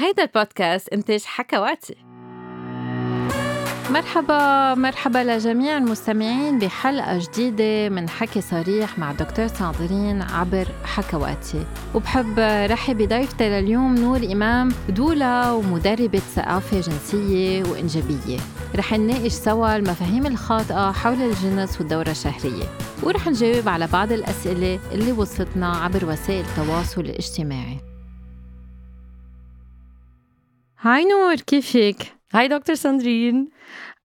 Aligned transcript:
هيدا 0.00 0.22
البودكاست 0.22 0.88
إنتاج 0.88 1.22
حكواتي 1.24 1.96
مرحبا 3.90 4.74
مرحبا 4.74 5.18
لجميع 5.18 5.76
المستمعين 5.76 6.58
بحلقة 6.58 7.18
جديدة 7.18 7.88
من 7.88 8.08
حكي 8.08 8.40
صريح 8.40 8.98
مع 8.98 9.12
دكتور 9.12 9.46
ساندرين 9.46 10.22
عبر 10.22 10.68
حكواتي 10.84 11.66
وبحب 11.94 12.38
رحب 12.70 12.98
بضيفتي 12.98 13.48
لليوم 13.48 13.94
نور 13.94 14.32
إمام 14.32 14.72
دولة 14.88 15.54
ومدربة 15.54 16.18
ثقافة 16.18 16.80
جنسية 16.80 17.62
وإنجابية. 17.62 18.38
رح 18.76 18.92
نناقش 18.92 19.32
سوا 19.32 19.76
المفاهيم 19.76 20.26
الخاطئة 20.26 20.92
حول 20.92 21.22
الجنس 21.22 21.80
والدورة 21.80 22.10
الشهرية. 22.10 22.64
ورح 23.02 23.28
نجاوب 23.28 23.68
على 23.68 23.86
بعض 23.86 24.12
الأسئلة 24.12 24.80
اللي 24.92 25.12
وصلتنا 25.12 25.76
عبر 25.76 26.04
وسائل 26.04 26.44
التواصل 26.44 27.00
الاجتماعي. 27.00 27.87
هاي 30.80 31.04
نور 31.04 31.34
كيفك؟ 31.34 31.96
هاي 32.34 32.48
دكتور 32.48 32.74
ساندرين 32.74 33.48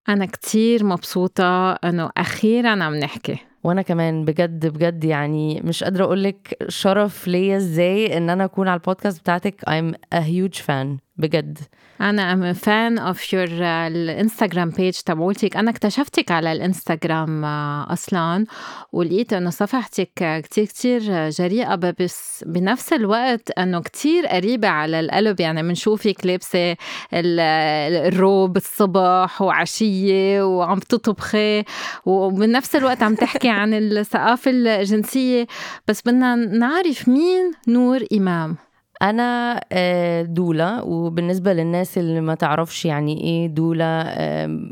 أنا 0.10 0.26
كتير 0.26 0.84
مبسوطة 0.84 1.72
إنه 1.74 2.10
أخيرا 2.18 2.84
عم 2.84 2.96
نحكي. 2.96 3.38
وأنا 3.64 3.82
كمان 3.82 4.26
بجد 4.26 4.66
بجد 4.68 5.04
يعني 5.04 5.62
مش 5.62 5.84
قادرة 5.84 6.04
أقول 6.04 6.24
لك 6.24 6.66
شرف 6.68 7.28
ليا 7.28 7.58
إزاي 7.58 8.18
إن 8.18 8.30
أنا 8.30 8.46
أكون 8.46 8.68
على 8.68 8.78
البودكاست 8.80 9.20
بتاعتك. 9.20 9.62
I'm 9.70 9.96
a 10.16 10.22
huge 10.22 10.60
fan. 10.62 11.03
بجد. 11.18 11.58
I'm 12.02 12.54
a 12.54 12.65
fan 12.65 12.98
of 12.98 13.34
your 13.34 13.48
ال 13.62 13.73
Instagram 13.73 14.70
page 14.70 14.94
تبعولتك 14.94 15.58
أنا 15.58 15.72
اكتشفتك 15.72 16.32
على 16.32 16.52
الإنستغرام 16.52 17.46
آه، 17.46 17.94
أصلا 17.94 18.46
ولقيت 18.92 19.34
إنه 19.34 19.50
صفحتك 19.50 20.42
كتير 20.44 20.66
كتير 20.66 21.30
جريئة. 21.30 21.76
بس 21.76 22.44
بنفس 22.48 22.94
الوقت 22.94 23.52
إنه 23.52 23.82
كتير 23.82 24.28
قريبة 24.28 24.68
على 24.68 25.00
القلب. 25.00 25.40
يعني 25.40 25.64
بنشوفك 25.64 26.26
لابسة 26.26 26.76
الروب 27.14 28.58
الصبح 28.58 29.42
وعشية 29.42 30.44
وعم 30.44 30.80
تطبخي 30.80 31.64
وبنفس 32.06 32.76
الوقت 32.76 33.04
عم 33.04 33.16
تحكي 33.16 33.50
عن 33.50 33.74
الثقافة 33.84 34.52
الجنسية. 34.52 35.48
بس 35.88 36.02
بدنا 36.02 36.36
نعرف 36.36 37.10
مين 37.10 37.52
نور 37.68 38.04
إمام. 38.14 38.58
أنا 39.04 39.60
آه، 39.72 40.22
دولة 40.22 40.84
وبالنسبة 40.84 41.54
للناس 41.54 41.98
اللي 41.98 42.22
ما 42.22 42.36
تعرفش 42.36 42.86
يعني 42.86 43.22
إيه 43.24 43.48
دولة 43.48 44.04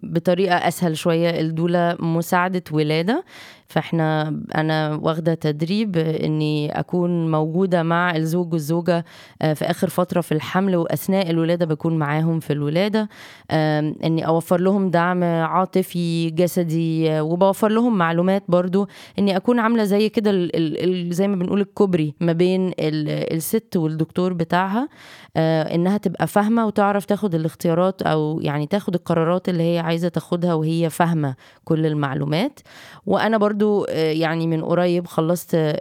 بطريقة 0.04 0.56
أسهل 0.68 0.98
شوية 0.98 1.40
الدولة 1.42 1.96
مساعدة 2.00 2.64
ولادة. 2.72 3.24
فاحنا 3.72 4.40
أنا 4.56 4.96
واخده 4.96 5.34
تدريب 5.34 5.98
اني 5.98 6.80
اكون 6.80 7.32
موجوده 7.32 7.84
مع 7.84 8.16
الزوج 8.16 8.54
والزوجه 8.54 9.06
آه، 9.42 9.54
في 9.54 9.66
اخر 9.66 9.90
فتره 9.90 10.22
في 10.22 10.32
الحمل 10.32 10.76
واثناء 10.76 11.30
الولاده 11.30 11.66
بكون 11.66 11.98
معاهم 12.00 12.40
في 12.40 12.54
الولاده. 12.54 13.10
اني 13.52 14.28
اوفر 14.28 14.62
لهم 14.62 14.90
دعم 14.90 15.24
عاطفي 15.24 16.30
جسدي 16.30 17.22
وبوفر 17.22 17.70
لهم 17.70 17.98
معلومات 17.98 18.44
برضو 18.48 18.88
اني 19.20 19.38
اكون 19.38 19.60
عامله 19.60 19.84
زي 19.84 20.10
كده 20.10 20.32
زي 21.10 21.28
ما 21.28 21.36
بنقول 21.36 21.62
الكوبري 21.62 22.14
ما 22.20 22.34
بين 22.34 22.72
الست 22.80 23.78
والدكتور 23.78 24.34
بتاعها 24.34 24.88
آه، 25.38 25.76
انها 25.76 25.98
تبقى 25.98 26.28
فاهمه 26.28 26.66
وتعرف 26.66 27.06
تاخد 27.06 27.36
الاختيارات 27.36 28.02
أو 28.02 28.40
يعني 28.42 28.68
تاخد 28.68 28.96
القرارات 28.96 29.50
اللي 29.50 29.64
هي 29.64 29.80
عايزه 29.80 30.08
تاخدها 30.08 30.54
وهي 30.54 30.90
فاهمه 30.90 31.36
كل 31.64 31.86
المعلومات. 31.86 32.60
وأنا 33.06 33.38
برضو 33.38 33.61
آه، 33.62 34.12
يعني 34.12 34.48
من 34.48 34.64
قريب 34.64 35.08
خلصت 35.08 35.56
آه، 35.56 35.76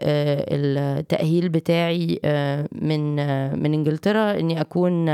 التأهيل 0.51 1.49
بتاعي 1.49 2.21
من 2.73 3.17
من 3.63 3.75
إنجلترا 3.75 4.39
إني 4.39 4.61
أكون 4.61 5.07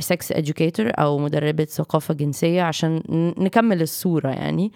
سكس 0.00 0.32
educator 0.32 0.92
أو 0.98 1.18
مدربة 1.18 1.64
ثقافة 1.64 2.14
جنسية 2.14 2.62
عشان 2.62 3.02
نكمل 3.38 3.82
الصورة 3.82 4.28
يعني. 4.28 4.72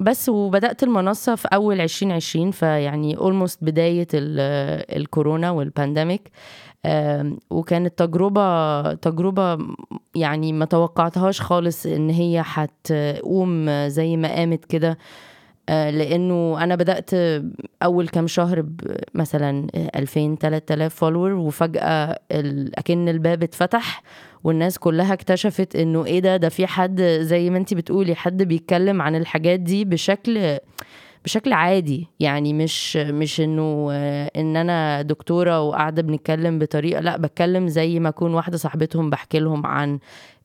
بس 0.00 0.28
وبدأت 0.28 0.82
المنصة 0.82 1.34
في 1.34 1.48
أول 1.52 1.80
2020 1.80 2.50
فيعني 2.50 3.16
almost 3.16 3.56
بداية 3.62 4.08
الكورونا 4.14 5.50
وال 5.50 5.66
pandemic 5.66 6.30
وكانت 7.50 7.98
تجربة 7.98 8.94
تجربة 8.94 9.58
يعني 10.14 10.52
ما 10.52 10.64
توقعتهاش 10.64 11.40
خالص 11.40 11.86
إن 11.86 12.10
هي 12.10 12.42
هتقوم 12.46 13.70
زي 13.88 14.16
ما 14.16 14.28
قامت 14.28 14.64
كده 14.64 14.90
آه، 14.90 14.96
لأنه 15.70 16.64
أنا 16.64 16.76
بدأت 16.76 17.10
أول 17.82 18.08
كام 18.08 18.26
شهر 18.26 18.66
مثلا 19.14 19.66
2000 19.74 20.36
3000 20.40 20.94
فولور 20.94 21.32
وفجأة 21.32 22.18
أكن 22.78 23.08
الباب 23.08 23.42
اتفتح 23.42 24.02
والناس 24.44 24.78
كلها 24.78 25.12
اكتشفت 25.12 25.76
إنه 25.76 26.04
إيه 26.06 26.20
ده؟ 26.20 26.36
ده 26.36 26.48
في 26.48 26.66
حد 26.66 27.02
زي 27.02 27.50
ما 27.50 27.58
انت 27.58 27.74
بتقولي 27.74 28.14
حد 28.14 28.42
بيتكلم 28.42 29.02
عن 29.02 29.16
الحاجات 29.16 29.60
دي 29.60 29.84
بشكل 29.84 30.58
بشكل 31.24 31.52
عادي. 31.52 32.08
يعني 32.20 32.52
مش 32.52 32.96
مش 32.96 33.40
إنه 33.40 33.90
إن 34.36 34.56
أنا 34.56 35.02
دكتورة 35.02 35.60
وقاعدة 35.60 36.02
بنتكلم 36.02 36.58
بطريقة 36.58 37.00
لأ 37.00 37.16
بتكلم 37.16 37.68
زي 37.68 38.00
ما 38.00 38.08
أكون 38.08 38.34
واحدة 38.34 38.56
صاحبتهم 38.56 39.10
بحكي 39.10 39.38
لهم 39.38 39.66
عن 39.66 39.98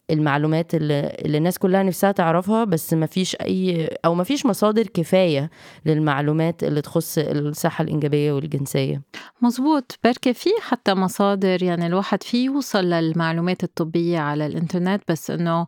المعلومات 0.09 0.75
اللي, 0.75 1.17
اللي 1.25 1.37
الناس 1.37 1.57
كلها 1.57 1.83
نفسها 1.83 2.11
تعرفها 2.11 2.63
بس 2.63 2.93
ما 2.93 3.05
فيش 3.05 3.35
أي 3.35 3.89
أو 4.05 4.15
ما 4.15 4.23
فيش 4.23 4.45
مصادر 4.45 4.83
كفاية 4.87 5.49
للمعلومات 5.85 6.63
اللي 6.63 6.81
تخص 6.81 7.17
الصحة 7.17 7.83
الإنجابية 7.83 8.31
والجنسية. 8.31 9.01
مزبوط 9.41 9.99
بركي 10.03 10.33
في 10.33 10.49
حتى 10.61 10.93
مصادر 10.93 11.63
يعني 11.63 11.87
الواحد 11.87 12.23
فيه 12.23 12.45
يوصل 12.45 12.83
للمعلومات 12.85 13.63
الطبية 13.63 14.19
على 14.19 14.45
الإنترنت 14.45 15.03
بس 15.09 15.31
إنه 15.31 15.67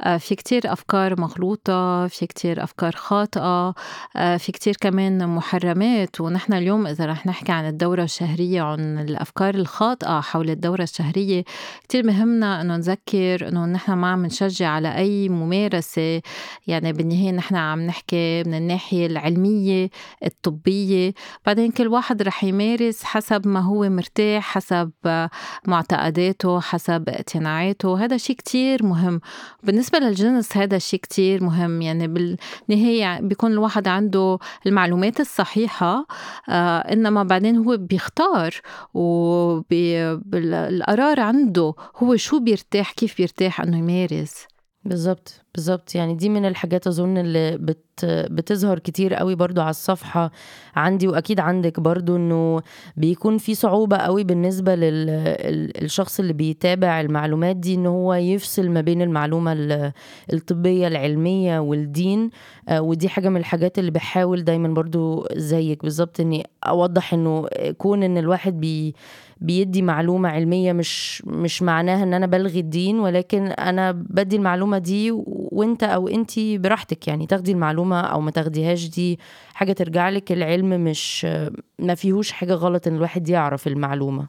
آه، 0.00 0.16
في 0.16 0.34
كتير 0.34 0.72
أفكار 0.72 1.20
مغلوطة 1.20 2.06
في 2.06 2.26
كتير 2.26 2.62
أفكار 2.62 2.92
خاطئة 2.92 3.74
آه، 4.16 4.36
في 4.36 4.52
كتير 4.52 4.76
كمان 4.80 5.28
محرمات. 5.28 6.20
ونحن 6.20 6.52
اليوم 6.52 6.86
إذا 6.86 7.06
رح 7.06 7.26
نحكي 7.26 7.52
عن 7.52 7.68
الدورة 7.68 8.02
الشهرية 8.02 8.62
عن 8.62 8.98
الأفكار 8.98 9.54
الخاطئة 9.54 10.20
حول 10.20 10.50
الدورة 10.50 10.82
الشهرية 10.82 11.44
كتير 11.82 12.06
مهمنا 12.06 12.60
إنه 12.60 12.76
نذكر 12.76 13.48
إنه 13.48 13.66
نحن 13.78 13.92
ما 13.92 14.08
عم 14.12 14.26
نشجع 14.26 14.68
على 14.68 14.96
أي 14.96 15.28
ممارسة. 15.28 16.20
يعني 16.66 16.92
بالنهاية 16.92 17.30
نحن 17.30 17.56
عم 17.56 17.80
نحكي 17.80 18.42
من 18.46 18.54
الناحية 18.54 19.06
العلمية 19.06 19.90
الطبية. 20.24 21.12
بعدين 21.46 21.70
كل 21.70 21.88
واحد 21.88 22.22
رح 22.22 22.44
يمارس 22.44 23.04
حسب 23.04 23.48
ما 23.48 23.60
هو 23.60 23.88
مرتاح 23.88 24.54
حسب 24.54 24.90
معتقداته 25.66 26.60
حسب 26.60 27.08
اقتناعاته. 27.08 28.04
هذا 28.04 28.16
شيء 28.16 28.36
كتير 28.36 28.86
مهم. 28.86 29.20
بالنسبة 29.62 29.98
للجنس 29.98 30.56
هذا 30.56 30.78
شيء 30.78 31.00
كتير 31.00 31.44
مهم. 31.44 31.82
يعني 31.82 32.08
بالنهاية 32.08 33.20
بيكون 33.20 33.52
الواحد 33.52 33.88
عنده 33.88 34.38
المعلومات 34.66 35.20
الصحيحة 35.20 36.06
آه 36.48 36.78
إنما 36.78 37.22
بعدين 37.22 37.56
هو 37.56 37.76
بيختار 37.76 38.54
وبالقرار 38.94 40.40
عنده 41.20 41.74
هو 41.96 42.16
شو 42.16 42.40
بيرتاح 42.40 42.92
كيف 42.92 43.16
بيرتاح. 43.16 43.60
إنه 43.68 43.78
يمارس. 43.78 44.46
بالظبط 44.84 45.40
بالظبط. 45.54 45.94
يعني 45.94 46.14
دي 46.14 46.28
من 46.28 46.44
الحاجات 46.44 46.86
أظن 46.86 47.18
اللي 47.18 47.58
بت 47.58 47.84
بتظهر 48.04 48.78
كتير 48.78 49.14
قوي 49.14 49.34
برضو 49.34 49.60
على 49.60 49.70
الصفحة 49.70 50.30
عندي 50.76 51.08
وأكيد 51.08 51.40
عندك 51.40 51.80
برضو 51.80 52.16
إنه 52.16 52.62
بيكون 52.96 53.38
في 53.38 53.54
صعوبة 53.54 53.96
قوي 53.96 54.24
بالنسبة 54.24 54.74
للشخص 54.74 56.20
اللي 56.20 56.32
بيتابع 56.32 57.00
المعلومات 57.00 57.56
دي 57.56 57.74
إن 57.74 57.86
هو 57.86 58.14
يفصل 58.14 58.68
ما 58.70 58.80
بين 58.80 59.02
المعلومة 59.02 59.52
الطبية 60.32 60.86
العلمية 60.86 61.58
والدين. 61.58 62.30
آه، 62.68 62.80
ودي 62.82 63.08
حاجة 63.08 63.28
من 63.28 63.36
الحاجات 63.36 63.78
اللي 63.78 63.90
بحاول 63.90 64.44
دايما 64.44 64.68
برضو 64.68 65.26
زيك. 65.36 65.82
بالظبط 65.82 66.20
إني 66.20 66.46
أوضح 66.64 67.14
إنه 67.14 67.46
كون 67.78 68.02
إن 68.02 68.18
الواحد 68.18 68.60
بي 68.60 68.94
بيدي 69.40 69.82
معلومة 69.82 70.28
علمية 70.28 70.72
مش 70.72 71.22
مش 71.26 71.62
معناها 71.62 72.02
إن 72.02 72.14
أنا 72.14 72.26
بلغي 72.26 72.60
الدين 72.60 73.00
ولكن 73.00 73.46
أنا 73.46 73.92
بدي 73.92 74.36
المعلومة 74.36 74.78
دي 74.78 75.10
وأنت 75.26 75.82
أو 75.82 76.08
انتي 76.08 76.58
براحتك 76.58 77.08
يعني 77.08 77.26
تاخدي 77.26 77.52
المعلومة 77.52 78.00
أو 78.00 78.20
ما 78.20 78.30
تاخديهاش 78.30 78.88
دي 78.88 79.18
حاجة 79.54 79.72
ترجع 79.72 80.08
لك. 80.08 80.32
العلم 80.32 80.84
مش 80.84 81.24
ما 81.78 81.94
فيهوش 81.94 82.32
حاجة 82.32 82.54
غلط 82.54 82.86
إن 82.86 82.96
الواحد 82.96 83.28
يعرف 83.28 83.66
المعلومة. 83.66 84.26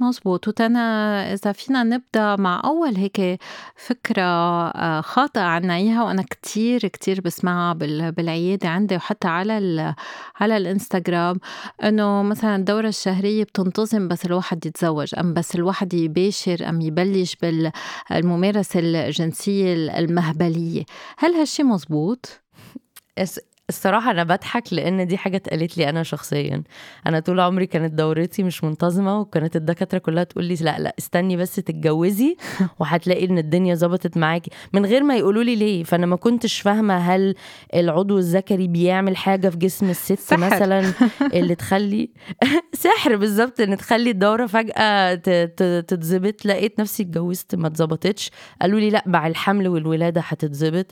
مزبوط 0.00 0.48
وتنا 0.48 1.32
إذا 1.32 1.52
فينا 1.52 1.82
نبدأ 1.82 2.36
مع 2.36 2.62
أول 2.64 2.96
هيك 2.96 3.40
فكرة 3.76 4.22
آه، 4.22 5.00
خاطئة 5.00 5.40
عنا 5.40 5.76
إياها 5.76 6.04
وأنا 6.04 6.22
كتير 6.22 6.88
كتير 6.88 7.20
بسمعها 7.20 7.72
بالعيادة 8.10 8.68
عندي 8.68 8.96
وحتى 8.96 9.28
على 9.28 9.94
على 10.40 10.56
الإنستغرام 10.56 11.36
إنه 11.84 12.22
مثلا 12.22 12.56
الدورة 12.56 12.88
الشهرية 12.88 13.44
بتنتظم 13.44 14.08
بس 14.08 14.26
الواحد 14.26 14.66
يتزوج 14.66 15.14
أم 15.18 15.34
بس 15.34 15.54
الواحد 15.54 15.94
يباشر 15.94 16.68
أم 16.68 16.80
يبلش 16.80 17.36
بالممارسة 17.42 18.80
الجنسية 18.80 19.74
المهبلية 19.74 20.84
هل 21.18 21.34
هالشي 21.34 21.62
مزبوط؟ 21.62 22.40
الصراحة 23.68 24.10
أنا 24.10 24.24
باضحك 24.24 24.72
لإن 24.72 25.06
دي 25.06 25.16
حاجة 25.18 25.36
اتقالت 25.36 25.78
لي 25.78 25.88
أنا 25.88 26.02
شخصيًا، 26.02 26.62
أنا 27.06 27.20
طول 27.20 27.40
عمري 27.40 27.66
كانت 27.66 27.94
دورتي 27.94 28.42
مش 28.42 28.64
منتظمة 28.64 29.20
وكانت 29.20 29.56
الدكاترة 29.56 29.98
كلها 29.98 30.24
تقول 30.24 30.44
لي 30.44 30.54
لأ، 30.60 30.78
لأ 30.78 30.94
استني 30.98 31.36
بس 31.36 31.54
تتجوزي 31.54 32.36
وهتلاقي 32.78 33.26
إن 33.26 33.38
الدنيا 33.38 33.74
ضبطت 33.74 34.16
معاكِ، 34.16 34.46
من 34.72 34.86
غير 34.86 35.02
ما 35.02 35.16
يقولوا 35.16 35.42
لي 35.42 35.56
ليه، 35.56 35.84
فأنا 35.84 36.06
ما 36.06 36.16
كنتش 36.16 36.60
فاهمة 36.60 36.96
هل 36.96 37.34
العضو 37.74 38.18
الذكري 38.18 38.68
بيعمل 38.68 39.16
حاجة 39.16 39.48
في 39.48 39.56
جسم 39.56 39.90
الست 39.90 40.18
سحر. 40.18 40.36
مثلًا 40.40 40.92
اللي 41.34 41.54
تخلّي 41.54 42.10
سحر 42.84 43.16
بالضبط 43.16 43.60
إن 43.60 43.76
تخلّي 43.76 44.10
الدورة 44.10 44.46
فجأة 44.46 45.14
ت 45.14 45.30
ت 45.30 45.62
تتضبط، 45.88 46.46
لقيت 46.46 46.80
نفسي 46.80 47.02
اتجوزت 47.02 47.54
ما 47.54 47.66
اتضبطتش، 47.66 48.30
قالوا 48.62 48.80
لي 48.80 48.90
لأ 48.90 49.02
مع 49.06 49.26
الحمل 49.26 49.68
والولادة 49.68 50.20
هتتضبط، 50.24 50.86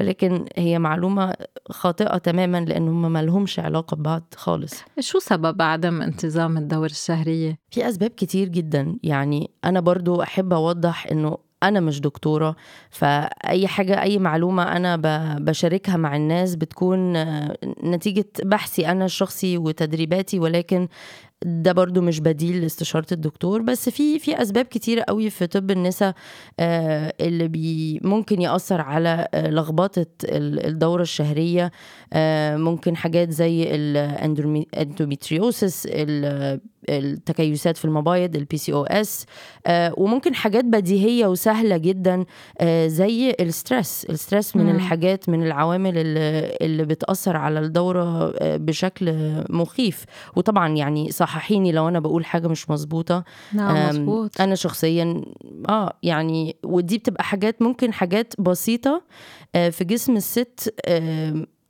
ولكن 0.00 0.44
هي 0.56 0.78
معلومة 0.78 1.34
خاطئة 1.70 2.13
تمامًا 2.18 2.60
لإن 2.64 2.88
هم 2.88 3.12
ما 3.12 3.22
لهمش 3.22 3.58
علاقة 3.58 3.94
ببعض 3.96 4.22
خالص. 4.36 4.74
شو 5.00 5.18
سبب 5.18 5.62
عدم 5.62 6.02
انتظام 6.02 6.56
الدورة 6.56 6.86
الشهرية؟ 6.86 7.58
في 7.70 7.88
أسباب 7.88 8.10
كتير 8.10 8.48
جدًا، 8.48 8.96
يعني 9.02 9.50
أنا 9.64 9.80
برضه 9.80 10.22
أحب 10.22 10.52
أوضّح 10.52 11.06
إنه 11.06 11.38
أنا 11.62 11.80
مش 11.80 12.00
دكتورة، 12.00 12.56
فأي 12.90 13.66
حاجة 13.68 14.02
أي 14.02 14.18
معلومة 14.18 14.62
أنا 14.62 14.96
ب 14.96 15.44
باشاركها 15.44 15.96
مع 15.96 16.16
الناس 16.16 16.54
بتكون 16.54 17.16
آه، 17.16 17.56
نتيجة 17.84 18.24
بحثي 18.42 18.88
أنا 18.88 19.04
الشخصي 19.04 19.58
وتدريباتي، 19.58 20.38
ولكن 20.38 20.88
ده 21.42 21.72
برضه 21.72 22.00
مش 22.00 22.20
بديل 22.20 22.60
لاستشارة 22.62 23.06
الدكتور، 23.12 23.62
بس 23.62 23.88
في 23.88 24.18
في 24.18 24.42
أسباب 24.42 24.64
كتيرة 24.64 25.04
أوي 25.08 25.30
في 25.30 25.46
طب 25.46 25.70
النسا 25.70 26.14
آآ 26.60 27.12
اللي 27.20 27.48
بي 27.48 28.00
ممكن 28.04 28.40
يأثّر 28.42 28.80
على 28.80 29.28
آآ 29.34 29.50
لخبطة 29.50 30.06
ال 30.24 30.66
الدورة 30.66 31.02
الشهرية، 31.02 31.70
آآ 32.12 32.56
ممكن 32.56 32.96
حاجات 32.96 33.30
زي 33.30 33.74
الأندرومي 33.74 34.66
endometriosis 34.76 35.82
ال 35.86 36.60
التكيسات 36.88 37.76
في 37.76 37.84
المبايض 37.84 38.36
الPCOS 38.36 39.24
آآ 39.66 39.92
وممكن 39.96 40.34
حاجات 40.34 40.64
بديهية 40.64 41.26
وسهلة 41.26 41.76
جدًا 41.76 42.24
زي 42.86 43.32
الstress، 43.32 44.12
الstress 44.12 44.56
من. 44.56 44.70
الحاجات 44.74 45.28
من 45.28 45.42
العوامل 45.46 45.92
ال 45.96 46.18
اللي 46.62 46.84
بتأثّر 46.84 47.36
على 47.36 47.58
الدورة 47.60 48.34
آآ 48.38 48.56
بشكل 48.56 49.14
مخيف، 49.50 50.04
وطبعًا 50.36 50.68
يعني 50.76 51.10
صححيني 51.26 51.72
لو 51.72 51.88
أنا 51.88 52.00
باقول 52.00 52.24
حاجة 52.24 52.48
مش 52.48 52.70
مضبوطة. 52.70 53.24
نعم 53.52 53.76
آمم 53.76 54.00
مضبوط. 54.00 54.40
أنا 54.40 54.54
شخصيًا 54.54 55.22
آه، 55.68 55.92
يعني 56.02 56.56
ودي 56.64 56.98
بتبقى 56.98 57.24
حاجات 57.24 57.62
ممكن 57.62 57.92
حاجات 57.92 58.34
بسيطة 58.38 59.02
آآ 59.54 59.70
في 59.70 59.84
جسم 59.84 60.16
الست 60.16 60.74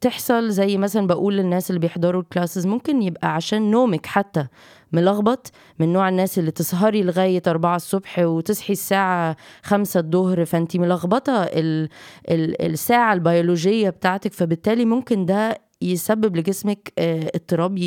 تحصل 0.00 0.50
زي 0.50 0.76
مثلًا 0.78 1.06
باقول 1.06 1.36
للناس 1.36 1.70
اللي 1.70 1.80
بيحضروا 1.80 2.22
الclasses 2.22 2.66
ممكن 2.66 3.02
يبقى 3.02 3.34
عشان 3.34 3.70
نومِك 3.70 4.06
حتى 4.06 4.46
ملخبط، 4.92 5.50
من 5.78 5.92
نوع 5.92 6.08
الناس 6.08 6.38
اللي 6.38 6.50
تسهري 6.50 7.02
لغاية 7.02 7.42
4:00 7.46 7.78
ص 7.78 7.94
وتصحي 8.18 8.72
الساعة 8.72 9.36
17:00 9.62 10.44
فأنتِ 10.44 10.76
ملخبطة 10.76 11.42
ال 11.42 11.88
ال 12.30 12.62
الساعة 12.72 13.12
البيولوجية 13.14 13.90
بتاعتِك، 13.90 14.32
فبالتالي 14.32 14.84
ممكن 14.84 15.26
ده 15.26 15.58
يسبب 15.82 16.36
لجسمِك 16.36 16.92
آآ 16.98 17.30
اضطراب 17.34 17.78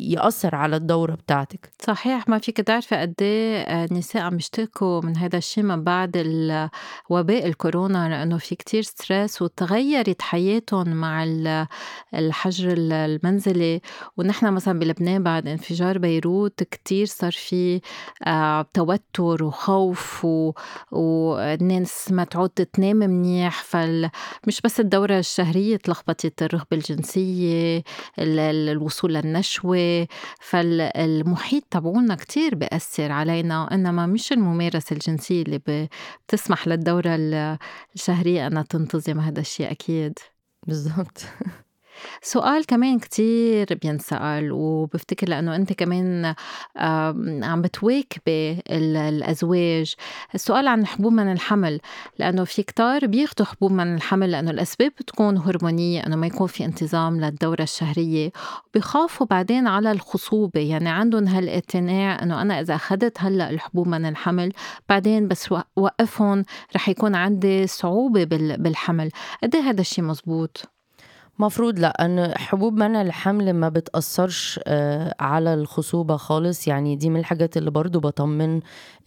يأثّر 0.00 0.54
على 0.54 0.76
الدورة 0.76 1.14
بتاعتِك. 1.14 1.70
صحيح 1.82 2.28
ما 2.28 2.38
فيكِ 2.38 2.60
تعرفي 2.60 2.96
قد 2.96 3.14
إيه 3.22 3.84
النساء 3.84 4.22
عم 4.22 4.36
يشتكوا 4.36 5.00
من 5.00 5.16
هيدا 5.16 5.38
الشي 5.38 5.62
من 5.62 5.84
بعد 5.84 6.16
وباء 7.10 7.46
الكورونا، 7.46 8.08
لإنه 8.08 8.38
في 8.38 8.54
كتير 8.54 8.82
stress 8.82 9.42
وتغيّرت 9.42 10.22
حياتهم 10.22 10.88
مع 10.88 11.24
ال 11.24 11.66
الحجر 12.14 12.72
ال 12.72 12.92
المنزلي، 12.92 13.80
ونحن 14.16 14.52
مثلًا 14.52 14.78
بلبنان 14.78 15.22
بعد 15.22 15.48
انفجار 15.48 15.98
بيروت 15.98 16.62
كتير 16.62 17.06
صار 17.06 17.32
في 17.32 17.80
آآ 18.26 18.66
توتر 18.74 19.44
وخوف 19.44 20.26
والناس 20.92 22.12
ما 22.12 22.24
تعود 22.24 22.48
تنام 22.50 22.96
منيح، 22.96 23.62
فال 23.62 24.10
مش 24.46 24.60
بس 24.60 24.80
الدورة 24.80 25.18
الشهرية 25.18 25.74
اتلخبطت، 25.74 26.42
الرغبة 26.42 26.66
الجنسية، 26.72 27.29
ال 28.18 28.38
ال 28.38 28.68
الوصول 28.68 29.14
للنشوة، 29.14 30.06
فال 30.40 30.80
المحيط 30.80 31.64
تبعولنا 31.70 32.14
كتير 32.14 32.54
بيأثّر 32.54 33.12
علينا، 33.12 33.74
إنما 33.74 34.06
مش 34.06 34.32
الممارسة 34.32 34.94
الجنسية 34.94 35.42
اللي 35.42 35.60
بتسمح 36.28 36.68
للدورة 36.68 37.14
ال 37.14 37.58
الشهرية 37.94 38.46
إنها 38.46 38.62
تنتظم 38.62 39.20
هيدا 39.20 39.40
الشي 39.40 39.70
أكيد. 39.70 40.18
بالضبط. 40.66 41.18
سؤال 42.22 42.66
كمان 42.66 42.98
كتير 42.98 43.78
بينسأل 43.82 44.52
وبفتكر 44.52 45.28
لأنه 45.28 45.56
أنت 45.56 45.72
كمان 45.72 46.34
عم 47.42 47.62
بتواكبي 47.62 48.52
ال 48.70 48.96
الأزواج، 48.96 49.94
السؤال 50.34 50.68
عن 50.68 50.80
الحبوب 50.80 51.12
من 51.12 51.32
الحمل، 51.32 51.80
لأنه 52.18 52.44
في 52.44 52.62
كتار 52.62 53.06
بياخدوا 53.06 53.46
حبوب 53.46 53.72
من 53.72 53.94
الحمل 53.94 54.30
لأنه 54.30 54.50
الأسباب 54.50 54.92
بتكون 55.00 55.38
هرمونية 55.38 56.06
إنه 56.06 56.16
ما 56.16 56.26
يكون 56.26 56.46
في 56.46 56.64
انتظام 56.64 57.20
للدورة 57.20 57.62
الشهرية، 57.62 58.32
وبيخافوا 58.66 59.26
بعدين 59.26 59.66
على 59.66 59.92
الخصوبة، 59.92 60.60
يعني 60.60 60.88
عندن 60.88 61.28
هالإقتناع 61.28 62.22
إنه 62.22 62.42
أنا 62.42 62.60
إذا 62.60 62.74
أخدت 62.74 63.18
هلأ 63.20 63.50
الحبوب 63.50 63.88
من 63.88 64.06
الحمل 64.06 64.52
بعدين 64.88 65.28
بس 65.28 65.52
و 65.52 65.60
وقّفن 65.76 66.44
رح 66.76 66.88
يكون 66.88 67.14
عندي 67.14 67.66
صعوبة 67.66 68.24
بال 68.24 68.56
بالحمل، 68.62 69.10
قد 69.42 69.54
إيه 69.54 69.62
هيدا 69.62 69.80
الشي 69.80 70.02
مزبوط؟ 70.02 70.79
مفروض 71.40 71.78
لأ، 71.78 72.04
إن 72.04 72.32
حبوب 72.38 72.74
منع 72.76 73.02
الحمل 73.02 73.52
ما 73.52 73.68
بتأثّرش 73.68 74.60
آآ 74.66 75.14
على 75.20 75.54
الخصوبة 75.54 76.16
خالص، 76.16 76.68
يعني 76.68 76.96
دي 76.96 77.10
من 77.10 77.20
الحاجات 77.20 77.56
اللي 77.56 77.70
برضه 77.70 78.00
باطمّن 78.00 78.56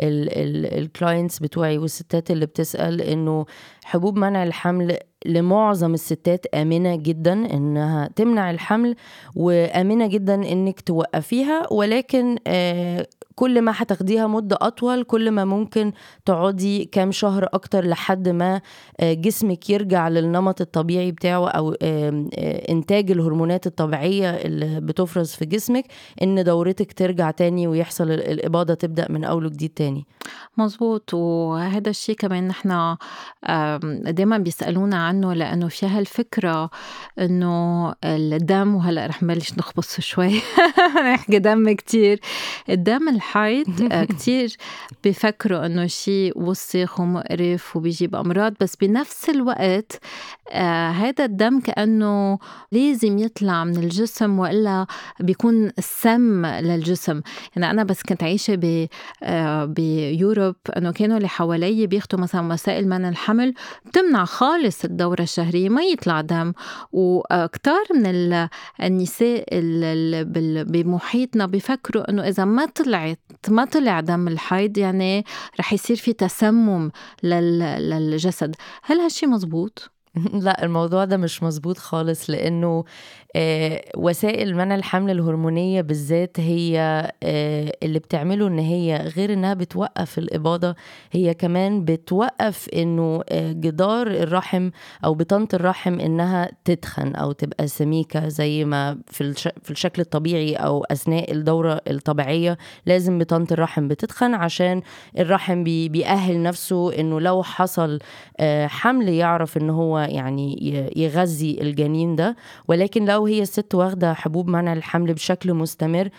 ال 0.01 0.29
ال 0.31 0.87
الclients 0.89 1.41
بتوعي 1.41 1.77
والستات 1.77 2.31
اللي 2.31 2.45
بتسأل 2.45 3.01
إنه 3.01 3.45
حبوب 3.83 4.17
منع 4.17 4.43
الحمل 4.43 4.97
لمعظم 5.25 5.93
الستات 5.93 6.45
آمنة 6.55 6.95
جدًا 6.95 7.33
إنها 7.33 8.09
تمنع 8.15 8.51
الحمل، 8.51 8.95
وآمنة 9.35 10.07
جدًا 10.07 10.35
إنِّك 10.35 10.81
توقّفيها، 10.81 11.73
ولكن 11.73 12.37
آآ 12.47 13.05
كل 13.35 13.61
ما 13.61 13.73
هتاخديها 13.75 14.27
مدة 14.27 14.57
أطول 14.61 15.03
كل 15.03 15.31
ما 15.31 15.45
ممكن 15.45 15.91
تقعدي 16.25 16.85
كام 16.85 17.11
شهر 17.11 17.47
أكتر 17.53 17.85
لحد 17.85 18.29
ما 18.29 18.61
آآ 18.99 19.13
جسمِك 19.13 19.69
يرجع 19.69 20.07
للنمط 20.07 20.61
الطبيعي 20.61 21.11
بتاعه 21.11 21.47
أو 21.49 21.75
آآ 21.81 22.29
إنتاج 22.69 23.11
الهرمونات 23.11 23.67
الطبيعية 23.67 24.29
اللي 24.29 24.81
بتُفرز 24.81 25.29
في 25.31 25.45
جسمِك، 25.45 25.85
إن 26.21 26.43
دورتِك 26.43 26.93
ترجع 26.93 27.31
تاني 27.31 27.67
ويحصل 27.67 28.11
ال 28.11 28.31
الإباضة 28.31 28.73
تبدأ 28.73 29.07
من 29.09 29.23
أول 29.23 29.45
وجديد 29.45 29.69
تاني. 29.69 30.05
مزبوط، 30.57 31.13
وهيدا 31.13 31.89
الشي 31.89 32.15
كمان 32.15 32.51
آمم 33.45 34.03
دايمًا 34.03 34.37
بيسألونا 34.37 35.07
عنّه 35.07 35.33
لإنه 35.33 35.67
في 35.67 35.85
هالفكرة 35.85 36.69
إنه 37.19 37.93
الدم 38.03 38.75
وهلأ 38.75 39.05
رح 39.05 39.23
نبلش 39.23 39.53
نخبص 39.53 39.99
شوي 39.99 40.41
نحكي 41.13 41.39
دم 41.39 41.71
كتير، 41.75 42.19
الدم 42.69 43.09
الحيض 43.23 43.91
آآ 43.91 44.05
كتير 44.13 44.55
بيفكروا 45.03 45.65
إنه 45.65 45.87
شي 45.87 46.31
وسخ 46.35 46.99
ومقرف 46.99 47.75
وبيجيب 47.75 48.15
أمراض، 48.15 48.53
بس 48.61 48.75
بنفس 48.75 49.29
الوقت 49.29 49.99
آآ 50.49 50.91
هيدا 50.91 51.25
الدم 51.25 51.59
كأنه 51.59 52.39
لازم 52.71 53.17
يطلع 53.17 53.63
من 53.63 53.77
الجسم 53.77 54.39
وإلا 54.39 54.85
بيكون 55.19 55.71
سَمّ 55.79 56.45
للجسم، 56.45 57.21
يعني 57.55 57.71
أنا 57.71 57.83
بس 57.83 58.03
كنت 58.03 58.23
عايشة 58.23 58.55
ب 58.55 58.87
آآ 59.23 59.65
بيوروب 59.65 60.55
إنه 60.77 60.91
كانوا 60.91 61.17
اللي 61.17 61.27
حواليّ 61.27 61.87
بياخدوا 61.87 62.19
مثلًا 62.19 62.53
وسائل 62.53 62.87
منع 62.89 63.09
الحمل 63.09 63.53
بتمنع 63.85 64.25
خالص 64.25 64.83
الدورة 64.85 65.21
الشهرية 65.21 65.69
ما 65.69 65.81
يطلع 65.83 66.21
دم، 66.21 66.53
وكتار 66.91 67.83
من 67.95 68.05
ال 68.05 68.49
النساء 68.83 69.45
بمحيطنا 70.63 71.45
بيفكروا 71.45 72.09
إنه 72.09 72.27
إذا 72.27 72.45
ما 72.45 72.65
طلعت 72.65 73.12
ما 73.49 73.65
طلع 73.65 73.99
دم 73.99 74.27
الحيض 74.27 74.77
يعني 74.77 75.25
رح 75.59 75.73
يصير 75.73 75.95
في 75.97 76.13
تسمُّم 76.13 76.91
لل 77.23 77.59
للجسد، 77.89 78.55
هل 78.83 78.97
هالشي 78.99 79.25
مزبوط؟ 79.27 79.91
لأ، 80.45 80.63
الموضوع 80.63 81.05
ده 81.05 81.17
مش 81.17 81.43
مضبوط 81.43 81.77
خالص، 81.77 82.29
لإنه 82.29 82.69
آآ 82.77 82.83
وسائل 83.97 84.55
منع 84.55 84.75
الحمل 84.75 85.11
الهرمونية 85.11 85.81
بالذات 85.81 86.39
هي 86.39 86.77
آآ 87.23 87.71
اللي 87.83 87.99
بتعمله 87.99 88.47
إن 88.47 88.59
هي 88.59 89.11
غير 89.17 89.33
إنها 89.33 89.53
بتوقّف 89.53 90.17
الإباضة، 90.17 90.75
هي 91.11 91.33
كمان 91.33 91.85
بتوقّف 91.85 92.69
إنه 92.69 93.21
آآ 93.29 93.51
جدار 93.53 94.07
الرحم 94.07 94.69
أو 95.05 95.13
بطانة 95.13 95.47
الرحم 95.53 95.99
إنها 95.99 96.51
تتخن 96.65 97.15
أو 97.15 97.31
تبقى 97.31 97.67
سميكة 97.67 98.27
زي 98.27 98.65
ما 98.65 98.97
في 99.07 99.33
في 99.63 99.71
الشكل 99.71 100.01
الطبيعي 100.01 100.55
أو 100.55 100.83
أثناء 100.83 101.31
الدورة 101.31 101.81
الطبيعية 101.87 102.57
لازم 102.85 103.19
بطانة 103.19 103.47
الرحم 103.51 103.87
بتتخن 103.87 104.33
عشان 104.33 104.81
الرحم 105.19 105.63
بي 105.63 105.89
بيأهِّل 105.89 106.43
نفسه 106.43 106.99
إنه 106.99 107.19
لو 107.19 107.43
حصل 107.43 107.99
حمل 108.65 109.09
يعرف 109.09 109.57
إن 109.57 109.69
هو 109.69 109.99
يعني 109.99 110.73
يغذي 110.95 111.57
الجنين 111.61 112.15
ده. 112.15 112.35
ولكن 112.67 113.05
لو 113.05 113.22
هي 113.25 113.41
الست 113.41 113.75
واخدة 113.75 114.13
حبوب 114.13 114.47
منع 114.47 114.73
الحمل 114.73 115.13
بشكل 115.13 115.53
مستمر. 115.53 116.09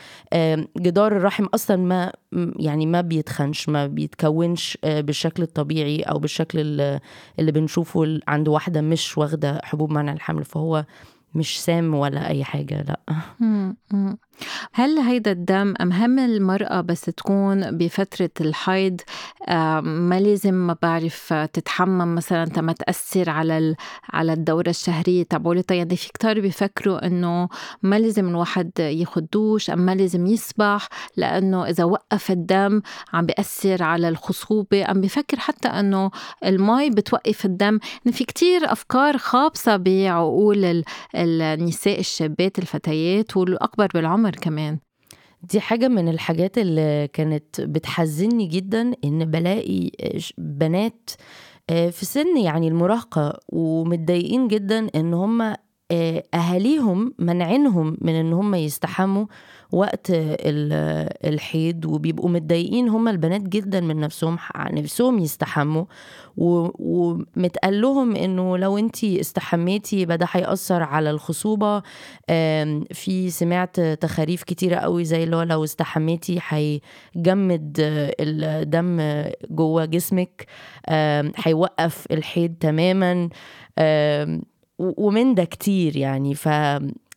جدار 0.78 1.16
الرحم 1.16 1.44
أصلا 1.44 1.76
ما 1.76 2.12
يعني 2.56 2.86
ما 2.86 3.00
بيتخنش 3.00 3.68
ما 3.68 3.86
بيتكونش 3.86 4.78
بالشكل 4.84 5.42
الطبيعي 5.42 6.02
أو 6.02 6.18
بالشكل 6.18 6.58
اللي 7.38 7.52
بنشوفه 7.52 8.20
عند 8.28 8.48
واحدة 8.48 8.80
مش 8.80 9.18
واخدة 9.18 9.60
حبوب 9.64 9.90
منع 9.90 10.12
الحمل 10.12 10.44
فهو 10.44 10.84
مش 11.34 11.60
سام 11.62 11.94
ولا 11.94 12.28
أي 12.28 12.44
حاجة 12.44 12.82
لأ. 12.82 13.00
هل 14.72 14.98
هيدا 14.98 15.30
الدم 15.30 15.74
أمهم 15.80 16.18
المرأة 16.18 16.80
بس 16.80 17.00
تكون 17.00 17.78
بفترة 17.78 18.30
الحيض؟ 18.40 19.00
ما 19.82 20.20
لازم 20.20 20.54
ما 20.54 20.76
بعرف 20.82 21.32
تتحمم 21.32 22.14
مثلا 22.14 22.44
تما 22.44 22.72
تأثر 22.72 23.30
على 23.30 23.74
على 24.12 24.32
الدورة 24.32 24.68
الشهرية 24.68 25.22
تبعولتها؟ 25.22 25.74
يعني 25.74 25.96
في 25.96 26.12
كتار 26.12 26.40
بيفكروا 26.40 27.06
إنه 27.06 27.48
ما 27.82 27.98
لازم 27.98 28.28
الواحد 28.28 28.70
ياخد 28.78 29.26
دوش 29.32 29.70
أم 29.70 29.78
ما 29.78 29.94
لازم 29.94 30.26
يسبح 30.26 30.88
لأنه 31.16 31.64
إذا 31.68 31.84
وقف 31.84 32.30
الدم 32.30 32.82
عم 33.12 33.26
بيأثر 33.26 33.82
على 33.82 34.08
الخصوبة 34.08 34.90
أم 34.90 35.00
بفكر 35.00 35.38
حتى 35.38 35.68
إنه 35.68 36.10
المي 36.44 36.90
بتوقف 36.90 37.44
الدم. 37.44 37.78
يعني 38.04 38.16
في 38.16 38.24
كتير 38.24 38.72
أفكار 38.72 39.18
خابصة 39.18 39.76
بعقول 39.76 40.84
النساء 41.14 42.00
الشابات 42.00 42.58
الفتيات 42.58 43.36
والأكبر 43.36 43.88
بالعمر 43.94 44.23
العمر 44.24 44.36
كمان. 44.40 44.78
دي 45.42 45.60
حاجة 45.60 45.88
من 45.88 46.08
الحاجات 46.08 46.58
اللي 46.58 47.08
كانت 47.12 47.60
بتحزني 47.60 48.46
جدا 48.46 48.92
إن 49.04 49.24
بلاقي 49.30 49.90
بنات 50.38 51.10
آه، 51.70 51.90
في 51.90 52.04
سن 52.06 52.36
يعني 52.36 52.68
المراهقة 52.68 53.40
ومتضايقين 53.48 54.48
جدا 54.48 54.88
إن 54.94 55.14
هم 55.14 55.54
آه، 55.90 56.22
أهاليهم 56.34 57.14
منعينهم 57.18 57.96
من 58.00 58.12
إن 58.14 58.32
هم 58.32 58.54
يستحموا 58.54 59.26
وقت 59.72 60.06
الحيض 61.24 61.84
وبيبقوا 61.84 62.30
متضايقين 62.30 62.88
هما 62.88 63.10
البنات 63.10 63.40
جدا 63.42 63.80
من 63.80 64.00
نفسهم 64.00 64.38
نفسهم 64.72 65.18
يستحموا 65.18 65.84
ومتقال 66.36 67.80
لهم 67.80 68.16
إنه 68.16 68.58
لو 68.58 68.78
أنت 68.78 69.04
استحميتي 69.04 70.00
يبقى 70.00 70.18
ده 70.18 70.26
هيأثر 70.30 70.82
على 70.82 71.10
الخصوبة. 71.10 71.82
في 72.92 73.30
سمعت 73.30 73.80
تخاريف 73.80 74.42
كتيرة 74.42 74.76
قوي 74.76 75.04
زي 75.04 75.24
اللي 75.24 75.36
هو 75.36 75.42
لو 75.42 75.64
استحميتي 75.64 76.40
هيجمد 76.48 77.76
الدم 78.20 79.00
جوه 79.50 79.84
جسمك 79.84 80.46
هيوقف 81.36 82.06
الحيض 82.10 82.54
تماما. 82.60 83.28
ومن 84.78 85.34
ده 85.34 85.44
كتير 85.44 85.96
يعني. 85.96 86.34
ف 86.34 86.48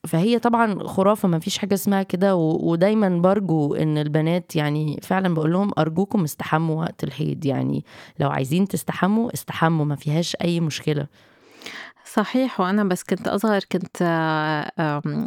فهي 0.08 0.40
طبعا 0.40 0.84
خرافة 0.88 1.28
ما 1.28 1.40
فيش 1.40 1.58
حاجة 1.58 1.74
اسمها 1.74 2.04
كده 2.04 2.36
ودايما 2.36 3.10
برجو 3.10 3.76
إن 3.76 3.98
البنات 3.98 4.56
يعني 4.56 5.00
فعلا 5.04 5.34
بقول 5.34 5.52
لهم 5.54 5.72
أرجوكم 5.80 6.24
استحموا 6.24 6.80
وقت 6.82 7.04
الحيض 7.04 7.46
يعني. 7.46 7.86
لو 8.20 8.30
عايزين 8.30 8.68
تستحموا 8.68 9.34
استحموا 9.34 9.86
ما 9.86 9.96
فيهاش 9.96 10.36
أي 10.42 10.60
مشكلة. 10.60 11.08
صحيح 12.18 12.60
وأنا 12.60 12.84
بس 12.84 13.04
كنت 13.04 13.28
أصغر 13.28 13.60
كنت 13.72 14.02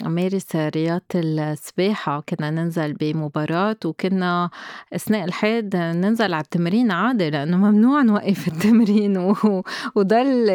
أمارس 0.07 0.57
رياضة 0.57 1.03
السباحة 1.15 2.21
كنا 2.29 2.51
ننزل 2.51 2.93
بمباراة 2.93 3.77
وكنا 3.85 4.51
أثناء 4.93 5.25
الحيض 5.25 5.77
ننزل 5.77 6.35
على 6.35 6.43
التمرين 6.45 6.91
عادي 6.91 7.31
لأنه 7.31 7.57
ممنوع 7.57 8.03
نوقف 8.03 8.49
التمرين 8.49 9.35
وضل 9.95 10.51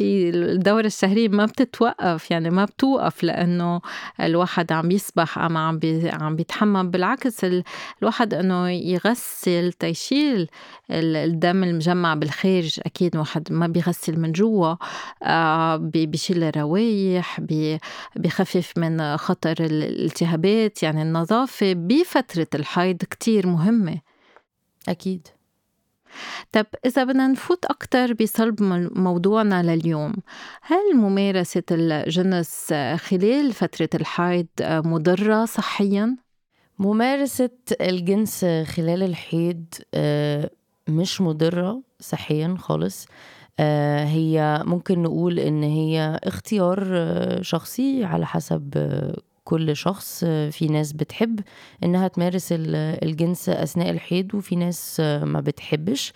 الدورة 0.00 0.86
الشهرية 0.86 1.28
ما 1.28 1.44
بتتوقف 1.44 2.30
يعني 2.30 2.50
ما 2.50 2.64
بتوقف 2.64 3.22
لأنه 3.22 3.80
الواحد 4.20 4.72
عم 4.72 4.90
يسبح 4.90 5.38
أم 5.38 5.56
عم 5.56 5.80
عم 6.12 6.36
بيتحمم. 6.36 6.90
بالعكس 6.90 7.46
الواحد 8.02 8.34
إنه 8.34 8.70
يغسل 8.70 9.72
تيشيل 9.72 10.48
الدم 10.90 11.64
المجمع 11.64 12.14
بالخارج 12.14 12.80
أكيد 12.86 13.16
واحد 13.16 13.52
ما 13.52 13.66
بيغسل 13.66 14.20
من 14.20 14.32
جوا. 14.32 14.74
بيشيل 15.76 16.42
الروايح 16.42 17.40
بخفف 18.16 18.72
من 18.76 19.16
خطر 19.16 19.56
الالتهابات 19.60 20.82
يعني 20.82 21.02
النظافة 21.02 21.72
بفترة 21.72 22.48
الحيض 22.54 22.96
كتير 22.96 23.46
مهمة. 23.46 24.00
أكيد. 24.88 25.28
طب 26.52 26.66
إذا 26.86 27.04
بدنا 27.04 27.28
نفوت 27.28 27.64
أكتر 27.64 28.12
بصلب 28.12 28.62
موضوعنا 28.98 29.62
لليوم 29.62 30.12
هل 30.62 30.96
ممارسة 30.96 31.62
الجنس 31.70 32.74
خلال 32.96 33.52
فترة 33.52 33.88
الحيض 33.94 34.46
مضرة 34.60 35.44
صحيا؟ 35.44 36.16
ممارسة 36.78 37.50
الجنس 37.80 38.44
خلال 38.44 39.02
الحيض 39.02 39.64
آه، 39.94 40.50
مش 40.88 41.20
مضرة 41.20 41.82
صحيا 42.00 42.56
خالص. 42.58 43.06
هي 44.04 44.62
ممكن 44.66 45.02
نقول 45.02 45.38
إن 45.38 45.62
هي 45.62 46.20
اختيار 46.24 46.84
آه، 46.92 47.42
شخصي 47.42 48.04
على 48.04 48.26
حسب 48.26 48.72
آه، 48.76 49.16
كل 49.44 49.76
شخص. 49.76 50.24
في 50.24 50.68
ناس 50.70 50.92
بتحب 50.92 51.40
إنها 51.84 52.08
تمارس 52.08 52.48
الجنس 52.52 53.48
أثناء 53.48 53.90
الحيض 53.90 54.34
وفي 54.34 54.56
ناس 54.56 55.00
ما 55.00 55.40
بتحبش. 55.40 56.12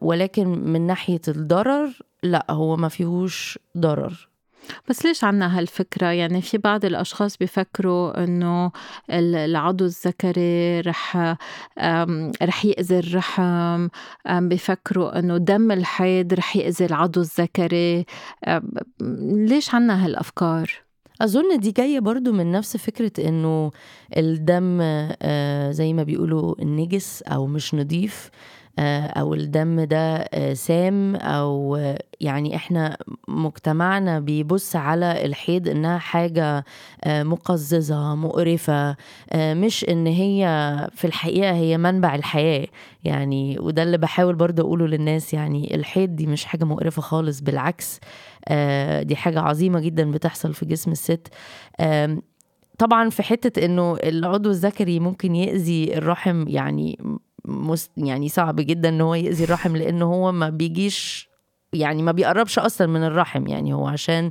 ولكن 0.00 0.48
من 0.48 0.86
ناحية 0.86 1.20
الضرر 1.28 1.88
لا 2.22 2.46
هو 2.50 2.76
ما 2.76 2.88
فيهوش 2.88 3.58
ضرر. 3.78 4.28
بس 4.88 5.06
ليش 5.06 5.24
عنا 5.24 5.58
هالفكرة؟ 5.58 6.06
يعني 6.06 6.42
في 6.42 6.58
بعض 6.58 6.84
الأشخاص 6.84 7.36
بيفكروا 7.36 8.24
إنه 8.24 8.70
العضو 9.10 9.84
الذكري 9.84 10.80
رح 10.80 11.36
رح 12.42 12.64
يأذي 12.64 12.98
الرحم 12.98 13.88
بيفكروا 14.30 15.18
إنه 15.18 15.36
دم 15.36 15.72
الحيض 15.72 16.34
رح 16.34 16.56
يأذي 16.56 16.84
العضو 16.86 17.20
الذكري. 17.20 18.06
ليش 19.32 19.74
عنا 19.74 20.04
هالأفكار؟ 20.04 20.86
أظن 21.20 21.58
دي 21.60 21.70
جاية 21.70 22.00
برضو 22.00 22.32
من 22.32 22.52
نفس 22.52 22.76
فكرة 22.76 23.28
إنه 23.28 23.70
الدم 24.16 24.78
آه، 24.82 25.70
زي 25.70 25.92
ما 25.92 26.02
بيقولوا 26.02 26.62
النجس 26.62 27.22
أو 27.22 27.46
مش 27.46 27.74
نضيف. 27.74 28.30
أو 28.78 29.34
الدم 29.34 29.80
ده 29.84 30.16
آه، 30.16 30.54
سام 30.54 31.16
أو 31.16 31.76
يعني 32.20 32.56
إحنا 32.56 32.96
مجتمعنا 33.28 34.20
بيبص 34.20 34.76
على 34.76 35.24
الحيض 35.24 35.68
إنها 35.68 35.98
حاجة 35.98 36.64
آه، 37.04 37.22
مقززة 37.22 38.14
مقرفة 38.14 38.96
مش 39.34 39.84
إن 39.88 40.06
هي 40.06 40.46
في 40.94 41.06
الحقيقة 41.06 41.52
هي 41.52 41.78
منبع 41.78 42.14
الحياة. 42.14 42.66
يعني 43.04 43.58
وده 43.60 43.82
اللي 43.82 43.98
بحاول 43.98 44.34
برضه 44.34 44.62
أقوله 44.62 44.86
للناس 44.86 45.34
يعني 45.34 45.74
الحيض 45.74 46.16
دي 46.16 46.26
مش 46.26 46.44
حاجة 46.44 46.64
مقرفة 46.64 47.02
خالص 47.02 47.40
بالعكس 47.40 48.00
دي 49.02 49.16
حاجة 49.16 49.40
عظيمة 49.40 49.80
جدا 49.80 50.10
بتحصل 50.10 50.54
في 50.54 50.66
جسم 50.66 50.92
الست. 50.92 51.28
طبعا 52.78 53.10
في 53.10 53.22
حتة 53.22 53.64
إنه 53.64 53.96
العضو 54.02 54.50
الذكري 54.50 55.00
ممكن 55.00 55.34
يأذي 55.34 55.98
الرحم 55.98 56.48
يعني 56.48 56.98
مست 57.46 57.90
يعني 57.96 58.28
صعب 58.28 58.56
جدا 58.56 58.88
إن 58.88 59.00
هو 59.00 59.14
يأذي 59.14 59.44
الرحم 59.44 59.76
لأن 59.76 60.02
هو 60.02 60.32
ما 60.32 60.48
بيجيش 60.48 61.28
يعني 61.72 62.02
ما 62.02 62.12
بيقربش 62.12 62.58
أصلا 62.58 62.86
من 62.86 63.04
الرحم. 63.04 63.46
يعني 63.46 63.74
هو 63.74 63.86
عشان 63.86 64.30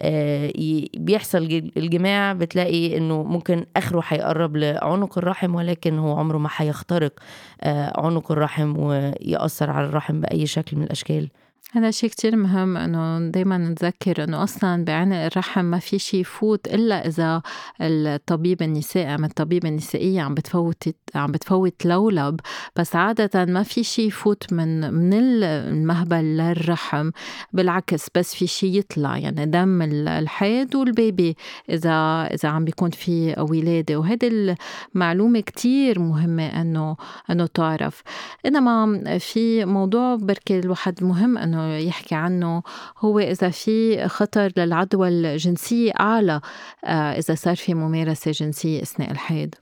آه 0.00 0.52
بيحصل 0.96 1.38
الجماع 1.76 2.32
بتلاقي 2.32 2.96
إنه 2.96 3.22
ممكن 3.22 3.66
آخره 3.76 4.02
هيقرب 4.08 4.56
لعنق 4.56 5.18
الرحم 5.18 5.54
ولكن 5.54 5.98
هو 5.98 6.18
عمره 6.18 6.38
ما 6.38 6.48
هيخترق 6.56 7.12
آه 7.60 8.00
عنق 8.00 8.32
الرحم 8.32 8.78
ويأثر 8.78 9.70
على 9.70 9.86
الرحم 9.86 10.20
بأي 10.20 10.46
شكل 10.46 10.76
من 10.76 10.82
الأشكال. 10.82 11.28
هذا 11.72 11.90
شيء 11.90 12.10
كتير 12.10 12.36
مهم 12.36 12.76
إنه 12.76 13.30
دايما 13.30 13.58
نتذكر 13.58 14.24
إنه 14.24 14.42
أصلا 14.42 14.84
بعنق 14.84 15.16
الرحم 15.16 15.64
ما 15.64 15.78
في 15.78 15.98
شيء 15.98 16.20
يفوت 16.20 16.66
إلا 16.66 17.06
إذا 17.06 17.42
الطبيب 17.80 18.62
النسائي 18.62 19.14
ام 19.14 19.24
الطبيبه 19.24 19.68
النسائيه 19.68 20.20
عم 20.20 20.34
بتفوت 20.34 20.84
عم 21.14 21.32
بتفوت 21.32 21.86
لولب 21.86 22.40
بس 22.76 22.96
عادة 22.96 23.44
ما 23.44 23.62
في 23.62 23.84
شيء 23.84 24.06
يفوت 24.06 24.52
من 24.52 24.94
من 24.94 25.12
المهبل 25.14 26.24
للرحم 26.24 27.10
بالعكس 27.52 28.06
بس 28.14 28.34
في 28.34 28.46
شيء 28.46 28.78
يطلع 28.78 29.18
يعني 29.18 29.46
دم 29.46 29.82
الحيض 29.82 30.74
والبيبي 30.74 31.36
إذا 31.70 32.28
إذا 32.34 32.48
عم 32.48 32.64
بيكون 32.64 32.90
في 32.90 33.34
ولادة. 33.38 33.96
وهيدي 33.96 34.56
المعلومة 34.94 35.40
كتير 35.40 35.98
مهمة 35.98 36.46
إنه 36.46 36.96
إنه 37.30 37.46
تعرف. 37.46 38.02
إنما 38.46 39.18
في 39.18 39.64
موضوع 39.64 40.16
بركي 40.16 40.58
الواحد 40.58 41.04
مهم 41.04 41.38
إنه 41.38 41.53
يحكي 41.60 42.14
عنه 42.14 42.62
هو 42.98 43.18
إذا 43.18 43.50
في 43.50 44.08
خطر 44.08 44.52
للعدوى 44.56 45.08
الجنسية 45.08 45.92
أعلى 46.00 46.40
آه، 46.84 47.18
إذا 47.18 47.34
صار 47.34 47.56
في 47.56 47.74
ممارسة 47.74 48.30
جنسية 48.30 48.82
أثناء 48.82 49.10
الحيض. 49.10 49.54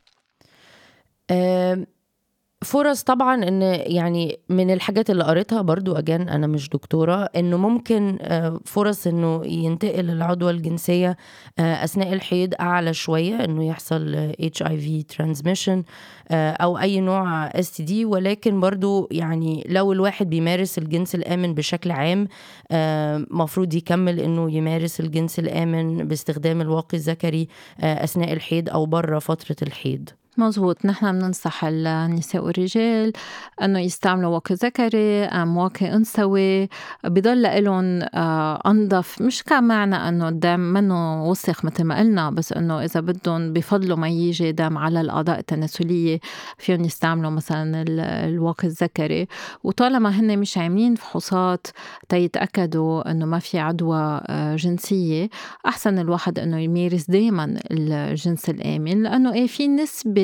فرص 2.64 3.02
طبعا 3.02 3.48
إن 3.48 3.62
يعني 3.86 4.38
من 4.48 4.70
الحاجات 4.70 5.10
اللي 5.10 5.24
قريتها 5.24 5.62
برضو 5.62 5.92
اجان 5.94 6.28
أنا 6.28 6.46
مش 6.46 6.68
دكتورة 6.68 7.28
إنه 7.36 7.56
ممكن 7.56 8.18
آه، 8.22 8.60
فرص 8.64 9.06
إنه 9.06 9.46
ينتقل 9.46 10.10
العدوى 10.10 10.50
الجنسية 10.50 11.16
آه، 11.58 11.84
أثناء 11.84 12.12
الحيض 12.12 12.54
أعلى 12.60 12.94
شوية 12.94 13.44
إنه 13.44 13.64
يحصل 13.64 14.14
HIV 14.40 15.02
transmission 15.02 15.84
أو 16.32 16.78
أي 16.78 17.00
نوع 17.00 17.46
STD 17.46 18.04
ولكن 18.04 18.60
برضو 18.60 19.08
يعني 19.10 19.64
لو 19.68 19.92
الواحد 19.92 20.30
بيمارس 20.30 20.78
الجنس 20.78 21.14
الآمن 21.14 21.54
بشكل 21.54 21.90
عام 21.90 22.28
مفروض 23.30 23.74
يكمل 23.74 24.20
إنه 24.20 24.50
يمارس 24.50 25.00
الجنس 25.00 25.38
الآمن 25.38 26.08
باستخدام 26.08 26.60
الواقي 26.60 26.96
الذكري 26.96 27.48
أثناء 27.80 28.32
الحيض 28.32 28.70
أو 28.70 28.86
بره 28.86 29.18
فترة 29.18 29.56
الحيض. 29.62 30.08
مزبوط 30.38 30.86
نحن 30.86 31.12
بننصح 31.12 31.64
النساء 31.64 32.44
والرجال 32.44 33.12
أنه 33.62 33.78
يستعملوا 33.78 34.30
واقي 34.34 34.54
ذكري 34.54 35.24
أم 35.24 35.56
واقي 35.56 35.94
أنثوي. 35.94 36.68
بضل 37.04 37.64
لهم 37.64 38.02
آه، 38.14 38.60
أنظف. 38.66 39.22
مش 39.22 39.42
كان 39.42 39.64
معنى 39.64 39.96
أنه 39.96 40.28
الدم 40.28 40.60
منه 40.60 41.24
وسخ 41.28 41.64
مثل 41.64 41.84
ما 41.84 41.98
قلنا 41.98 42.30
بس 42.30 42.52
أنه 42.52 42.84
إذا 42.84 43.00
بدهم 43.00 43.52
بفضلوا 43.52 43.96
ما 43.96 44.08
يجي 44.08 44.52
دم 44.52 44.78
على 44.78 45.00
الأعضاء 45.00 45.38
التناسلية 45.38 46.20
فيهم 46.58 46.84
يستعملوا 46.84 47.30
مثلا 47.30 47.84
الواقي 48.26 48.68
الذكري. 48.68 49.28
وطالما 49.64 50.10
هن 50.20 50.38
مش 50.38 50.58
عاملين 50.58 50.94
فحوصات 50.94 51.66
تيتاكدوا 52.08 53.10
أنه 53.10 53.26
ما 53.26 53.38
في 53.38 53.58
عدوى 53.58 54.20
آه، 54.26 54.56
جنسية 54.56 55.28
أحسن 55.66 55.98
الواحد 55.98 56.38
أنه 56.38 56.58
يمارس 56.58 57.10
دائما 57.10 57.60
الجنس 57.70 58.50
الآمن. 58.50 59.02
لأنه 59.02 59.32
إيه 59.32 59.46
في 59.46 59.68
نسبة 59.68 60.21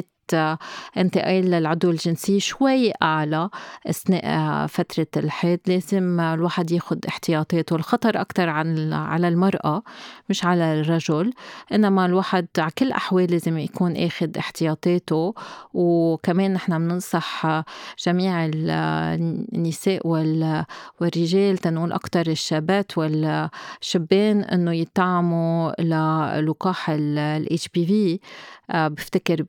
انتقال 0.97 1.51
للعدوى 1.51 1.93
الجنسية 1.93 2.39
شوي 2.39 2.93
أعلى 3.03 3.49
أثناء 3.87 4.67
فترة 4.67 5.07
الحيض. 5.17 5.59
لازم 5.67 6.21
الواحد 6.21 6.71
ياخد 6.71 7.07
احتياطاته. 7.07 7.77
الخطر 7.77 8.21
أكتر 8.21 8.49
عن 8.49 8.93
على 8.93 9.29
المرأة 9.29 9.83
مش 10.31 10.45
على 10.45 10.81
الرجل. 10.81 11.33
إنما 11.73 12.07
الواحد 12.07 12.47
على 12.59 12.71
كل 12.79 12.87
الأحوال 12.87 13.31
لازم 13.31 13.59
يكون 13.59 13.97
أخد 13.97 14.37
احتياطاته. 14.37 15.35
وكمان 15.75 16.53
نحن 16.53 16.79
بننصح 16.79 17.47
جميع 18.07 18.51
النساء 18.55 20.07
والرجال 21.01 21.59
تنقول 21.59 21.93
أكتر 21.93 22.27
الشابات 22.27 22.99
والشبان 22.99 24.41
إنه 24.41 24.73
يطعموا 24.73 25.83
للقاح 25.83 26.91
ال 26.91 27.59
HPV 27.61 28.19
آه، 28.71 28.89
بفتكر 28.89 29.43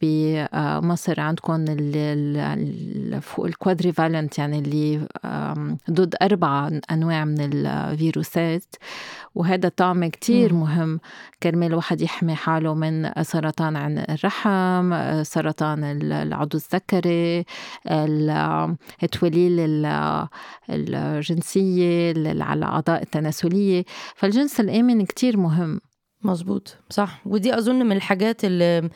بمصر 0.77 1.19
عندكم 1.19 1.65
الكوادري 3.39 3.91
فالنت 3.91 4.37
يعني 4.37 4.59
اللي 4.59 5.07
ضد 5.91 6.15
أربع 6.21 6.79
أنواع 6.91 7.25
من 7.25 7.39
الفيروسات. 7.39 8.75
وهذا 9.35 9.69
طعم 9.69 10.05
كتير 10.05 10.53
مهم. 10.53 10.99
كرمال 11.43 11.67
الواحد 11.67 12.01
يحمي 12.01 12.35
حاله 12.35 12.73
من 12.73 13.23
سرطان 13.23 13.75
عن 13.75 13.97
الرحم 13.97 14.93
سرطان 15.23 15.83
العضو 15.83 16.57
الذكري 16.57 17.45
التوليل 19.03 19.85
الجنسية 20.69 22.13
على 22.43 22.53
الأعضاء 22.59 23.01
التناسلية. 23.01 23.83
فالجنس 24.15 24.59
الآمن 24.59 25.05
كتير 25.05 25.37
مهم. 25.37 25.81
مظبوط. 26.23 26.77
صح. 26.89 27.21
ودي 27.25 27.57
أظن 27.57 27.85
من 27.85 27.91
الحاجات 27.95 28.45
اللي 28.45 28.89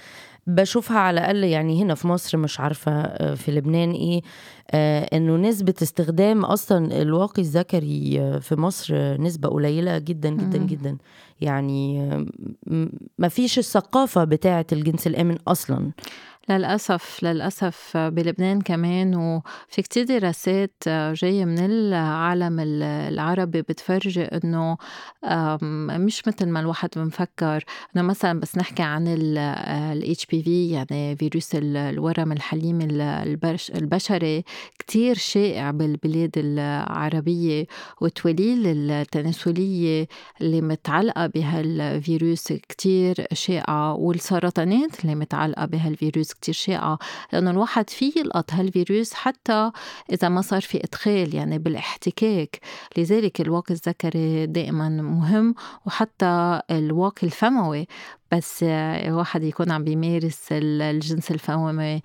بشوفها 0.48 0.98
على 1.00 1.20
الأقل 1.20 1.44
يعني 1.44 1.84
هنا 1.84 1.96
في 1.96 2.08
مصر 2.08 2.38
مش 2.38 2.60
عارفة 2.60 2.92
آه، 2.92 3.36
في 3.36 3.52
لبنان 3.52 3.92
إيه 3.92 4.22
آه 4.72 5.10
إنه 5.18 5.38
نسبة 5.38 5.74
استخدام 5.82 6.46
أصلا 6.46 7.02
الواقي 7.02 7.42
الذكري 7.42 8.22
آه، 8.22 8.40
في 8.40 8.56
مصر 8.56 9.22
نسبة 9.22 9.50
قليلة 9.50 9.98
جدا 9.98 10.30
جدا 10.30 10.60
مم. 10.60 10.66
جدا 10.66 10.98
يعني 11.42 12.08
ما 13.18 13.28
فيش 13.28 13.60
الثقافة 13.60 14.24
بتاعة 14.24 14.66
الجنس 14.72 15.08
الآمن 15.08 15.38
أصلا 15.48 15.92
للأسف 16.50 17.20
للأسف 17.24 17.98
بلبنان 17.98 18.62
كمان 18.62 19.16
وفي 19.16 19.82
كتير 19.82 20.04
دراسات 20.06 20.84
جاية 20.88 21.46
من 21.46 21.60
العالم 21.60 22.60
العربي 22.84 23.62
بتفرجي 23.62 24.24
إنه 24.24 24.78
مش 25.98 26.28
مثل 26.28 26.50
ما 26.50 26.60
الواحد 26.60 26.90
بنفكر. 26.96 27.64
إنه 27.96 28.04
مثلا 28.04 28.40
بس 28.40 28.58
نحكي 28.58 28.84
عن 28.84 29.08
ال 29.08 30.16
HPV 30.18 30.48
يعني 30.48 31.16
فيروس 31.16 31.50
الورم 31.54 32.32
الحليم 32.32 32.80
البشري 33.76 34.44
كتير 34.80 35.18
شائع 35.18 35.72
بالبلاد 35.72 36.32
العربية. 36.38 37.66
والتوليل 38.02 38.68
التناسلية 38.92 40.08
اللي 40.42 40.62
متعلقة 40.62 41.28
بهالفيروس 41.28 42.54
كتير 42.54 43.16
شائعة 43.34 43.94
والسرطانات 43.94 45.00
اللي 45.02 45.16
متعلقة 45.16 45.66
بهالفيروس 45.66 46.33
شائعة 46.50 47.00
لأنه 47.34 47.52
الواحد 47.52 47.90
فيه 47.90 48.14
يلقط 48.20 48.54
هالفيروس 48.54 49.14
حتى 49.14 49.72
إذا 50.12 50.30
ما 50.30 50.42
صار 50.42 50.62
في 50.62 50.84
إدخال 50.84 51.36
يعني 51.36 51.58
بالاحتكاك. 51.58 52.60
لذلك 52.98 53.42
الواقي 53.42 53.74
الذكري 53.74 54.46
دائما 54.46 54.90
مهم 54.90 55.56
وحتى 55.86 56.62
الواقي 56.72 57.28
الفموي. 57.28 57.88
بس 58.34 58.64
الواحد 58.64 59.44
يكون 59.44 59.72
عم 59.72 59.84
بيمارس 59.84 60.48
الجنس 60.52 61.32
الفومي 61.32 62.02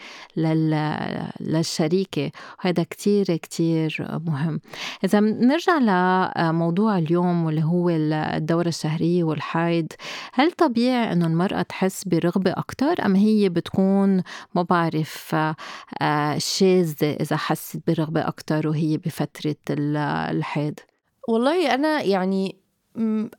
للشريكة. 1.41 2.31
وهذا 2.59 2.83
كتير 2.83 3.37
كتير 3.37 4.21
مهم. 4.27 4.61
إذا 5.05 5.21
نرجع 5.21 5.79
لموضوع 5.79 6.99
اليوم 6.99 7.45
واللي 7.45 7.64
هو 7.64 7.91
الدورة 7.91 8.69
الشهرية 8.69 9.25
والحيض 9.25 9.87
هل 10.33 10.53
طبيعي 10.53 11.12
أنه 11.12 11.27
المرأة 11.27 11.62
تحس 11.62 12.05
برغبة 12.05 12.51
أكتر 12.51 13.07
أم 13.07 13.17
هي 13.17 13.49
بتكون 13.49 14.23
ما 14.55 14.62
بعرف 14.62 15.37
شاذة 16.37 17.17
إذا 17.21 17.37
حست 17.37 17.81
برغبة 17.87 18.29
أكتر 18.29 18.69
وهي 18.69 18.97
بفترة 18.97 19.57
الحيض؟ 19.71 20.75
والله 21.29 21.75
أنا 21.75 22.03
يعني 22.03 22.57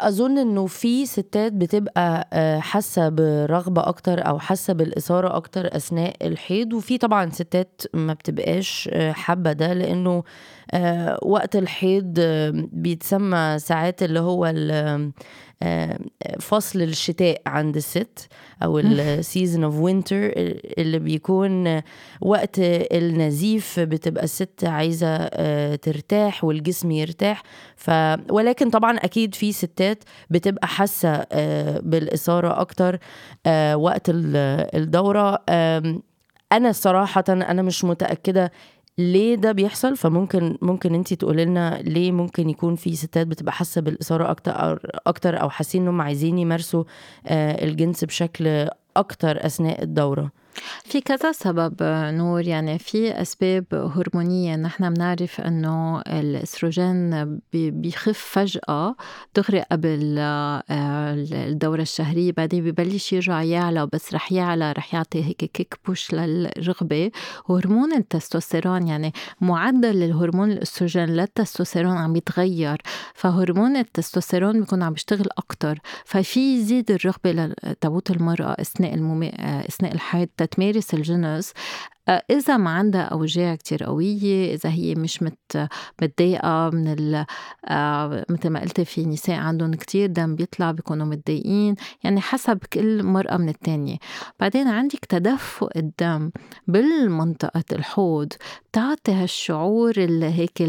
أظن 0.01 0.37
إنه 0.37 0.65
في 0.65 1.05
ستات 1.05 1.53
بتبقى 1.53 2.27
آه، 2.33 2.59
حاسة 2.59 3.09
برغبة 3.09 3.87
أكتر 3.87 4.27
أو 4.27 4.39
حاسة 4.39 4.73
بالإثارة 4.73 5.35
أكتر 5.35 5.75
أثناء 5.75 6.15
الحيض 6.27 6.73
وفي 6.73 6.97
طبعا 6.97 7.29
ستات 7.29 7.81
ما 7.93 8.13
بتبقاش 8.13 8.89
آه، 8.93 9.11
حابة 9.11 9.51
ده 9.51 9.73
لأنه 9.73 10.23
آه، 10.71 11.19
وقت 11.23 11.55
الحيض 11.55 12.19
بيتسمى 12.73 13.55
ساعات 13.59 14.03
اللي 14.03 14.19
هو 14.19 14.45
فصل 16.39 16.81
الشتاء 16.81 17.41
عند 17.45 17.75
الست 17.75 18.27
أو 18.63 18.79
ال 18.79 18.91
season 18.91 19.63
of 19.63 19.75
winter 19.79 20.31
اللي 20.77 20.99
بيكون 20.99 21.81
وقت 22.21 22.55
النزيف 22.59 23.79
بتبقى 23.79 24.23
الست 24.23 24.63
عايزة 24.63 25.07
آه، 25.07 25.75
ترتاح 25.75 26.43
والجسم 26.43 26.91
يرتاح. 26.91 27.43
ف 27.75 27.91
ولكن 28.29 28.69
طبعا 28.69 28.97
أكيد 28.97 29.35
في 29.35 29.51
ستات 29.51 30.03
بتبقى 30.29 30.67
حاسة 30.67 31.09
آه، 31.31 31.79
بالإثارة 31.83 32.61
أكتر 32.61 32.99
آه، 33.45 33.77
وقت 33.77 34.03
الدورة. 34.09 35.39
أنا 36.51 36.71
صراحة 36.71 37.23
أنا 37.29 37.61
مش 37.61 37.83
متأكدة 37.83 38.51
ليه 38.99 39.35
ده 39.35 39.51
بيحصل؟ 39.51 39.97
فممكن 39.97 40.57
ممكن 40.61 40.95
انت 40.95 41.13
تقولي 41.13 41.45
لنا 41.45 41.81
ليه 41.81 42.11
ممكن 42.11 42.49
يكون 42.49 42.75
في 42.75 42.95
ستات 42.95 43.27
بتبقى 43.27 43.53
حاسة 43.53 43.81
بالإثارة 43.81 44.31
أكتر 44.31 44.79
أكتر 45.07 45.41
أو 45.41 45.49
حاسين 45.49 45.81
إنهم 45.81 46.01
عايزين 46.01 46.37
يمارسوا 46.37 46.83
آه، 47.27 47.65
الجنس 47.65 48.03
بشكل 48.03 48.67
أكتر 48.97 49.45
أثناء 49.45 49.83
الدورة؟ 49.83 50.31
في 50.89 51.01
كذا 51.01 51.31
سبب 51.31 51.75
نور 52.13 52.47
يعني 52.47 52.79
في 52.79 53.21
أسباب 53.21 53.65
هرمونية 53.73 54.55
نحن 54.55 54.93
بنعرف 54.93 55.41
أنه 55.41 56.01
الأستروجين 56.01 57.39
بيخف 57.53 58.17
فجأة 58.17 58.95
دغري 59.35 59.61
قبل 59.71 60.15
آه، 60.19 60.63
الدورة 61.31 61.81
الشهرية 61.81 62.31
بعدين 62.31 62.63
ببلش 62.63 63.13
يرجع 63.13 63.41
يعلى 63.41 63.87
بس 63.93 64.13
رح 64.13 64.31
يعلى 64.31 64.71
رح 64.71 64.93
يعطي 64.93 65.23
هيك 65.23 65.37
كيك 65.37 65.79
بوش 65.85 66.13
للرغبة. 66.13 67.11
وهرمون 67.49 67.93
التستوستيرون 67.93 68.87
يعني 68.87 69.13
معدل 69.41 70.03
الهرمون 70.03 70.51
الأستروجين 70.51 71.05
للتستوستيرون 71.05 71.97
عم 71.97 72.15
يتغير 72.15 72.81
فهرمون 73.13 73.77
التستوستيرون 73.77 74.59
بيكون 74.59 74.83
عم 74.83 74.93
يشتغل 74.93 75.27
أكتر 75.37 75.79
ففي 76.05 76.55
يزيد 76.55 76.91
الرغبة 76.91 77.53
تبوت 77.81 78.11
المرأة 78.11 78.55
أثناء 78.59 78.93
المم... 78.93 79.23
أثناء 79.69 79.93
الحيض 79.93 80.27
تتمارس 80.37 80.78
الجنس 80.93 81.53
آه، 81.53 81.53
إذا 82.09 82.57
ما 82.57 82.69
عندها 82.69 83.01
أوجاع 83.01 83.55
كتير 83.55 83.83
قوية 83.83 84.53
إذا 84.53 84.69
هي 84.69 84.95
مش 84.95 85.23
مت 85.23 85.69
متضايقة 86.01 86.69
من 86.69 86.87
ال 86.87 87.25
آه، 87.65 88.25
مثل 88.29 88.49
ما 88.49 88.59
قلتي 88.61 88.85
في 88.85 89.05
نساء 89.05 89.39
عندهم 89.39 89.73
كتير 89.73 90.07
دم 90.09 90.35
بيطلع 90.35 90.71
بيكونوا 90.71 91.05
متضايقين 91.05 91.75
يعني 92.03 92.21
حسب 92.21 92.59
كل 92.73 93.03
مرأة 93.03 93.37
من 93.37 93.49
التانية. 93.49 93.97
بعدين 94.39 94.67
عندك 94.67 95.05
تدفق 95.05 95.69
الدم 95.75 96.31
بالمنطقة 96.67 97.63
الحوض 97.71 98.33
بتعطي 98.71 99.11
هالشعور 99.11 99.93
اللي 99.97 100.25
هيك 100.25 100.61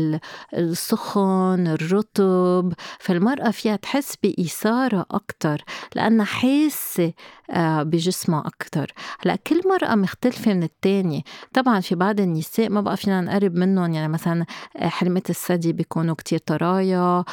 السخن 0.55 1.67
الرطب. 1.67 2.73
فالمرأة 2.99 3.51
فيها 3.51 3.77
تحس 3.77 4.15
بإثارة 4.23 5.07
أكتر 5.11 5.65
لأنها 5.95 6.25
حاسة 6.25 7.13
آه، 7.51 7.83
بجسمها 7.83 8.41
أكتر. 8.47 8.93
هلأ 9.21 9.37
كل 9.37 9.61
مرأة 9.69 9.95
مختلفة 9.95 10.55
من 10.55 10.63
التانية 10.63 11.21
طبعا 11.55 11.81
في 11.81 11.95
بعض 11.95 12.21
النساء 12.21 12.69
ما 12.71 12.81
بقى 12.81 12.97
فينا 12.97 13.21
نقرب 13.21 13.55
منهم 13.55 13.93
يعني 13.93 14.09
مثلا 14.09 14.45
آه، 14.77 14.89
حرمة 14.89 15.23
الثدي 15.31 15.73
بيكونوا 15.73 16.15
كتير 16.15 16.39
طرايا 16.39 17.25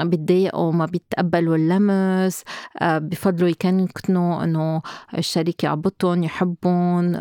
بيتضايقوا 0.00 0.72
ما 0.72 0.86
بيتقبلوا 0.86 1.56
اللمس 1.56 2.42
آه، 2.80 2.98
بفضلوا 2.98 3.48
يكنكنوا 3.48 4.44
إنه 4.44 4.82
الشريك 5.18 5.64
يعبطهم 5.64 6.22
يحبهم 6.22 7.14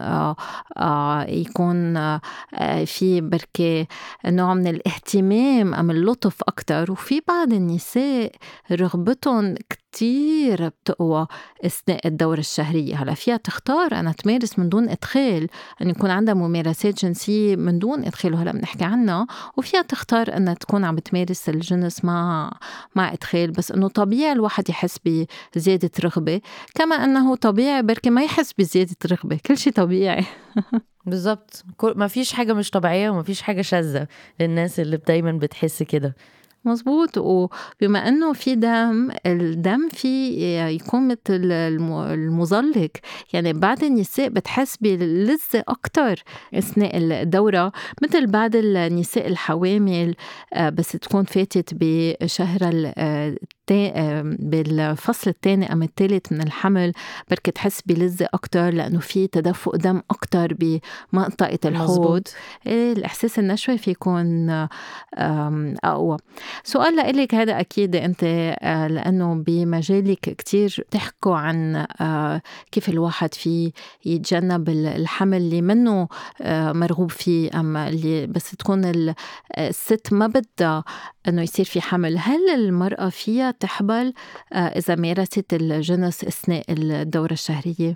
يكون 1.27 1.93
في 2.85 3.21
بركة 3.21 3.87
نوع 4.25 4.53
من 4.53 4.67
الاهتمام 4.67 5.73
أم 5.73 5.91
اللطف 5.91 6.37
أكتر. 6.47 6.91
وفي 6.91 7.21
بعض 7.27 7.53
النساء 7.53 8.31
رغبتهم 8.71 9.55
كتير 9.91 10.67
بتقوى 10.67 11.27
أثناء 11.65 12.07
الدورة 12.07 12.39
الشهرية. 12.39 12.95
هلا 12.95 13.13
فيها 13.13 13.37
تختار 13.37 13.93
أنا 13.93 14.11
تمارس 14.11 14.59
من 14.59 14.69
دون 14.69 14.89
إدخال 14.89 15.47
أن 15.81 15.89
يكون 15.89 16.09
عندها 16.09 16.33
ممارسات 16.33 17.05
جنسية 17.05 17.55
من 17.55 17.79
دون 17.79 18.05
إدخال 18.05 18.33
وهلا 18.33 18.51
بنحكي 18.51 18.83
عنها. 18.83 19.27
وفيها 19.57 19.81
تختار 19.81 20.37
أنها 20.37 20.53
تكون 20.53 20.85
عم 20.85 20.95
بتمارس 20.95 21.49
الجنس 21.49 22.05
مع 22.05 22.51
مع 22.95 23.13
إدخال 23.13 23.51
بس 23.51 23.71
إنه 23.71 23.87
طبيعي 23.87 24.31
الواحد 24.31 24.69
يحس 24.69 24.99
بزيادة 25.55 25.91
رغبة. 26.03 26.41
كما 26.75 26.95
أنه 26.95 27.35
طبيعي 27.35 27.81
بركي 27.83 28.09
ما 28.09 28.23
يحس 28.23 28.53
بزيادة 28.53 28.95
رغبة 29.11 29.39
كل 29.45 29.57
شيء 29.57 29.73
طبيعي. 29.73 30.25
بالظبط 31.05 31.63
ما 31.83 32.07
فيش 32.07 32.33
حاجة 32.33 32.53
مش 32.53 32.69
طبيعية 32.69 33.09
وما 33.09 33.23
فيش 33.23 33.41
حاجة 33.41 33.61
شاذة 33.61 34.07
للناس 34.39 34.79
اللي 34.79 34.97
دايما 34.97 35.31
بتحس 35.31 35.83
كده. 35.83 36.15
مظبوط. 36.65 37.17
وبما 37.17 38.07
إنه 38.07 38.33
في 38.33 38.55
دم 38.55 39.11
الدم 39.25 39.89
فيه 39.89 40.61
يكون 40.65 41.07
مثل 41.07 41.51
المزلق 41.91 42.91
يعني 43.33 43.53
بعض 43.53 43.83
النساء 43.83 44.29
بتحس 44.29 44.77
بلذة 44.77 45.63
أكتر 45.67 46.23
أثناء 46.53 46.97
الدورة 46.97 47.71
مثل 48.01 48.27
بعض 48.27 48.55
النساء 48.55 49.27
الحوامل 49.27 50.15
آه، 50.53 50.69
بس 50.69 50.91
تكون 50.91 51.23
فاتت 51.23 51.69
بشهر 51.73 52.59
بالفصل 54.39 55.29
الثاني 55.29 55.73
أم 55.73 55.83
الثالث 55.83 56.31
من 56.31 56.41
الحمل 56.41 56.93
بركي 57.29 57.51
تحس 57.51 57.81
بلذة 57.85 58.27
أكتر 58.33 58.69
لأنه 58.69 58.99
في 58.99 59.27
تدفق 59.27 59.75
دم 59.75 60.01
أكتر 60.11 60.53
بمنطقة 60.53 61.59
الحوض. 61.65 62.27
إيه 62.67 62.93
الإحساس 62.93 63.39
النشوي 63.39 63.77
في 63.77 63.91
يكون 63.91 64.49
أقوى. 65.83 66.17
سؤال 66.63 66.95
لإلك 66.95 67.35
هذا 67.35 67.59
أكيد 67.59 67.95
أنت 67.95 68.23
آه، 68.23 68.87
لأنه 68.87 69.35
بمجالك 69.35 70.19
كتير 70.19 70.85
تحكوا 70.91 71.35
عن 71.35 71.85
آه، 72.01 72.41
كيف 72.71 72.89
الواحد 72.89 73.33
في 73.33 73.71
يتجنب 74.05 74.69
الحمل 74.69 75.37
اللي 75.37 75.61
منه 75.61 76.07
آه، 76.41 76.71
مرغوب 76.71 77.11
فيه 77.11 77.59
أما 77.59 77.89
اللي 77.89 78.27
بس 78.27 78.51
تكون 78.51 79.13
الست 79.57 80.13
ما 80.13 80.27
بدها 80.27 80.83
إنه 81.27 81.41
يصير 81.41 81.65
في 81.65 81.81
حمل. 81.81 82.17
هل 82.17 82.49
المرأة 82.55 83.09
فيها 83.09 83.51
تحبل 83.59 84.13
إذا 84.53 84.95
مارست 84.95 85.53
الجنس 85.53 86.23
أثناء 86.23 86.63
الدورة 86.69 87.33
الشهرية؟ 87.33 87.95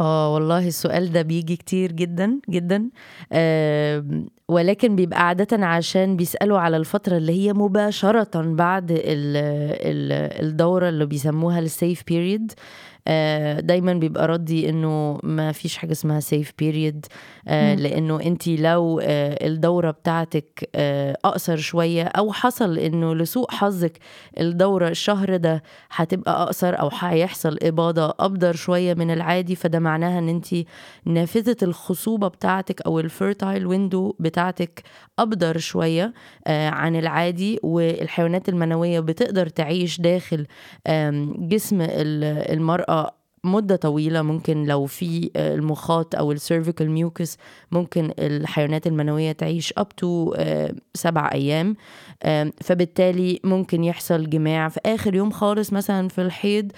آه 0.00 0.34
والله 0.34 0.68
السؤال 0.68 1.12
ده 1.12 1.22
بيجي 1.22 1.56
كتير 1.56 1.92
جدا 1.92 2.40
جدا. 2.50 2.90
آه 3.32 4.04
ولكن 4.48 4.96
بيبقى 4.96 5.26
عادة 5.28 5.66
عشان 5.66 6.16
بيسألوا 6.16 6.58
على 6.58 6.76
الفترة 6.76 7.16
اللي 7.16 7.32
هي 7.32 7.52
مباشرة 7.52 8.42
بعد 8.42 8.90
ال 8.90 8.96
ال 8.96 10.12
الدورة 10.46 10.88
اللي 10.88 11.06
بيسموها 11.06 11.58
السيف 11.58 12.02
بيريد 12.06 12.52
آه، 12.52 12.56
دايما 13.60 13.92
بيبقى 13.94 14.26
ردي 14.28 14.68
إنه 14.68 15.18
ما 15.22 15.52
فيش 15.52 15.76
حاجة 15.76 15.92
اسمها 15.92 16.20
safe 16.20 16.52
period 16.58 17.06
آه، 17.48 17.74
لإنه 17.74 18.20
انت 18.20 18.48
لو 18.48 19.00
آه، 19.02 19.46
الدورة 19.46 19.90
بتاعتك 19.90 20.70
أقصر 21.24 21.56
شوية 21.56 22.04
أو 22.04 22.32
حصل 22.32 22.78
إنه 22.78 23.14
لسوء 23.14 23.50
حظك 23.50 23.98
الدورة 24.40 24.88
الشهر 24.88 25.36
ده 25.36 25.62
هتبقى 25.90 26.42
أقصر 26.42 26.80
أو 26.80 26.90
هيحصل 26.98 27.58
إباضة 27.62 28.14
أبدر 28.20 28.54
شوية 28.54 28.94
من 28.94 29.10
العادي 29.10 29.56
فده 29.56 29.78
معناها 29.78 30.18
إن 30.18 30.28
انت 30.28 30.46
نافذة 31.04 31.56
الخصوبة 31.62 32.28
بتاعتك 32.28 32.80
أو 32.82 33.00
ال 33.00 33.08
fertile 33.08 33.66
window 33.66 34.14
بتاعتك 34.20 34.82
أبدر 35.18 35.58
شوية 35.58 36.12
عن 36.46 36.96
العادي 36.96 37.58
والحيوانات 37.62 38.48
المنوية 38.48 39.00
بتقدر 39.00 39.46
تعيش 39.48 40.00
داخل 40.00 40.46
جسم 41.48 41.78
المرأة 41.80 42.91
مدة 43.44 43.76
طويلة 43.76 44.22
ممكن 44.22 44.64
لو 44.64 44.86
في 44.86 45.30
آه، 45.36 45.54
المخاط 45.54 46.14
أو 46.14 46.32
ال 46.32 46.38
cervical 46.38 46.90
mucus 46.90 47.38
ممكن 47.72 48.12
الحيوانات 48.18 48.86
المنوية 48.86 49.32
تعيش 49.32 49.72
to 49.72 50.04
آه، 50.36 50.74
سبع 50.94 51.30
أيام 51.32 51.76
فبالتالي 52.60 53.40
ممكن 53.44 53.84
يحصل 53.84 54.30
جماع 54.30 54.68
في 54.68 54.80
آخر 54.86 55.14
يوم 55.14 55.30
خالص 55.30 55.72
مثلا 55.72 56.08
في 56.08 56.20
الحيض 56.22 56.72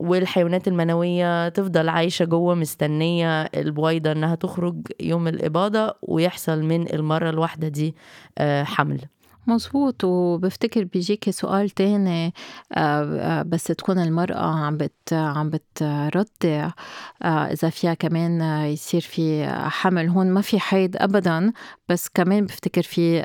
والحيوانات 0.00 0.68
المنوية 0.68 1.48
تفضل 1.48 1.88
عايشة 1.88 2.24
جوه 2.24 2.54
مستنية 2.54 3.42
البويضة 3.42 4.12
إنها 4.12 4.34
تخرج 4.34 4.86
يوم 5.00 5.28
الإباضة 5.28 5.94
ويحصل 6.02 6.62
من 6.62 6.94
المرة 6.94 7.30
الواحدة 7.30 7.68
دي 7.68 7.94
آه، 8.38 8.64
حمل. 8.64 9.00
مظبوط 9.48 10.04
وبفتكر 10.04 10.84
بيجيكي 10.84 11.32
سؤال 11.32 11.70
تاني 11.70 12.34
آه، 12.72 13.40
آه، 13.40 13.42
بس 13.42 13.64
تكون 13.64 13.98
المرأة 13.98 14.64
عم 14.64 14.76
بت 14.76 15.12
عم 15.12 15.50
بترضع 15.50 16.70
آه، 17.22 17.52
إذا 17.52 17.70
فيها 17.70 17.94
كمان 17.94 18.40
يصير 18.64 19.00
في 19.00 19.46
حمل. 19.48 20.08
هون 20.08 20.26
ما 20.30 20.40
في 20.40 20.60
حيض 20.60 20.96
أبدا 20.96 21.52
بس 21.88 22.08
كمان 22.08 22.46
بفتكر 22.46 22.82
في 22.82 23.24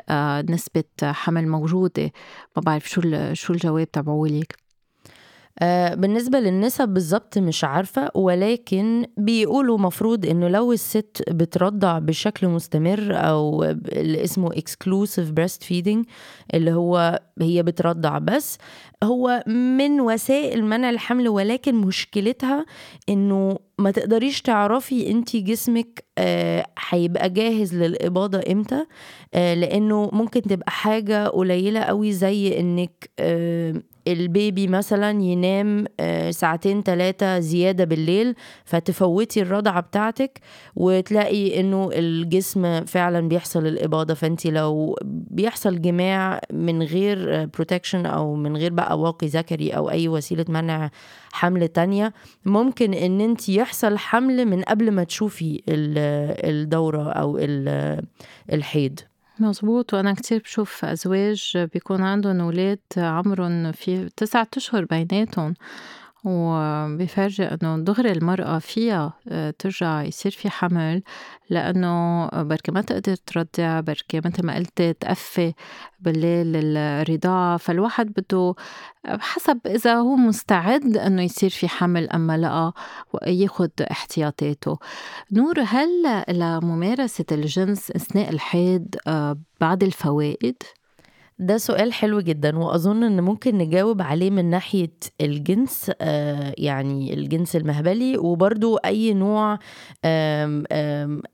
نسبة 0.50 0.84
حمل 1.02 1.48
موجودة. 1.48 2.12
ما 2.56 2.62
بعرف 2.62 2.88
شو 2.90 3.00
شو 3.32 3.52
الجواب 3.52 3.90
تبعولك. 3.90 4.63
بالنسبة 5.94 6.40
للنسب 6.40 6.88
بالظبط 6.88 7.38
مش 7.38 7.64
عارفة 7.64 8.10
ولكن 8.14 9.06
بيقولوا 9.16 9.78
مفروض 9.78 10.26
إنه 10.26 10.48
لو 10.48 10.72
الست 10.72 11.22
بترضع 11.30 11.98
بشكل 11.98 12.48
مستمر 12.48 13.08
أو 13.10 13.64
اللي 13.64 14.24
اسمه 14.24 14.50
exclusive 14.50 15.28
breastfeeding 15.40 15.98
اللي 16.54 16.72
هو 16.72 17.20
هي 17.40 17.62
بترضع 17.62 18.18
بس 18.18 18.58
هو 19.02 19.44
من 19.46 20.00
وسائل 20.00 20.64
منع 20.64 20.90
الحمل 20.90 21.28
ولكن 21.28 21.74
مشكلتها 21.74 22.66
إنه 23.08 23.58
ما 23.78 23.90
تقدريش 23.90 24.42
تعرفي 24.42 25.10
أنت 25.10 25.36
جسمك 25.36 26.04
آه، 26.18 26.66
هيبقى 26.88 27.30
جاهز 27.30 27.74
للإباضة 27.74 28.40
إمتى 28.52 28.84
آه، 29.34 29.54
لأنه 29.54 30.10
ممكن 30.12 30.42
تبقى 30.42 30.70
حاجة 30.70 31.28
قليلة 31.28 31.80
قوي 31.80 32.12
زي 32.12 32.60
إنك 32.60 33.10
ال 34.08 34.20
baby 34.20 34.66
مثلا 34.66 35.10
ينام 35.10 35.84
آه، 36.00 36.30
ساعتين 36.30 36.82
ثلاثة 36.82 37.38
زيادة 37.38 37.84
بالليل 37.84 38.34
فتفوتي 38.64 39.42
الرضعة 39.42 39.80
بتاعتك 39.80 40.40
وتلاقي 40.76 41.60
إنه 41.60 41.90
الجسم 41.92 42.84
فعلا 42.84 43.28
بيحصل 43.28 43.66
الإباضة. 43.66 44.14
فأنت 44.14 44.46
لو 44.46 44.96
بيحصل 45.04 45.80
جماع 45.80 46.40
من 46.52 46.82
غير 46.82 47.44
protection 47.44 48.06
أو 48.06 48.34
من 48.34 48.56
غير 48.56 48.72
بقى 48.72 48.98
واقي 49.00 49.26
ذكري 49.26 49.70
أو 49.70 49.90
أي 49.90 50.08
وسيلة 50.08 50.44
منع 50.48 50.90
حمل 51.32 51.68
تانية 51.68 52.12
ممكن 52.44 52.94
إن 52.94 53.20
أنت 53.20 53.48
يحصل 53.48 53.98
حمل 53.98 54.44
من 54.44 54.62
قبل 54.62 54.90
ما 54.90 55.04
تشوفي 55.04 55.62
الدورة 55.68 57.12
أو 57.12 57.38
الحيض. 58.52 59.00
مظبوط. 59.38 59.94
وأنا 59.94 60.14
كتير 60.14 60.38
بشوف 60.38 60.84
أزواج 60.84 61.58
بيكون 61.72 62.02
عندهم 62.02 62.40
أولاد 62.40 62.78
عمرهم 62.96 63.72
في 63.72 64.08
تسعة 64.16 64.48
أشهر 64.56 64.84
بيناتهم. 64.84 65.54
وبيفرجي 66.24 67.44
إنه 67.44 67.78
دغري 67.78 68.12
المرأة 68.12 68.58
فيها 68.58 69.12
آه، 69.28 69.54
ترجع 69.58 70.02
يصير 70.02 70.32
في 70.32 70.50
حمل 70.50 71.02
لأنه 71.50 72.26
بركي 72.42 72.72
ما 72.72 72.80
تقدر 72.80 73.16
ترضع 73.16 73.80
بركي 73.80 74.20
مثل 74.24 74.46
ما 74.46 74.54
قلتي 74.54 74.92
تقفي 74.92 75.54
بالليل 76.00 76.76
الرضاعة 76.76 77.56
فالواحد 77.56 78.12
بده 78.16 78.54
حسب 79.06 79.60
إذا 79.66 79.94
هو 79.94 80.16
مستعد 80.16 80.96
إنه 80.96 81.22
يصير 81.22 81.50
في 81.50 81.68
حمل 81.68 82.10
أما 82.10 82.38
لأ 82.38 82.72
وياخد 83.12 83.70
احتياطاته 83.90 84.78
نور 85.32 85.60
هل 85.60 86.24
لممارسة 86.28 87.24
الجنس 87.32 87.90
أثناء 87.90 88.30
الحيض 88.30 88.86
آه، 89.06 89.38
بعض 89.60 89.82
الفوائد؟ 89.82 90.62
ده 91.46 91.56
سؤال 91.58 91.92
حلو 91.92 92.20
جدا 92.20 92.58
وأظن 92.58 93.02
إن 93.04 93.20
ممكن 93.20 93.58
نجاوب 93.58 94.02
عليه 94.02 94.30
من 94.30 94.44
ناحية 94.50 94.90
الجنس 95.20 95.90
آه 96.00 96.54
يعني 96.58 97.14
الجنس 97.14 97.56
المهبلي 97.56 98.18
وبرضو 98.18 98.76
أي 98.76 99.14
نوع 99.14 99.58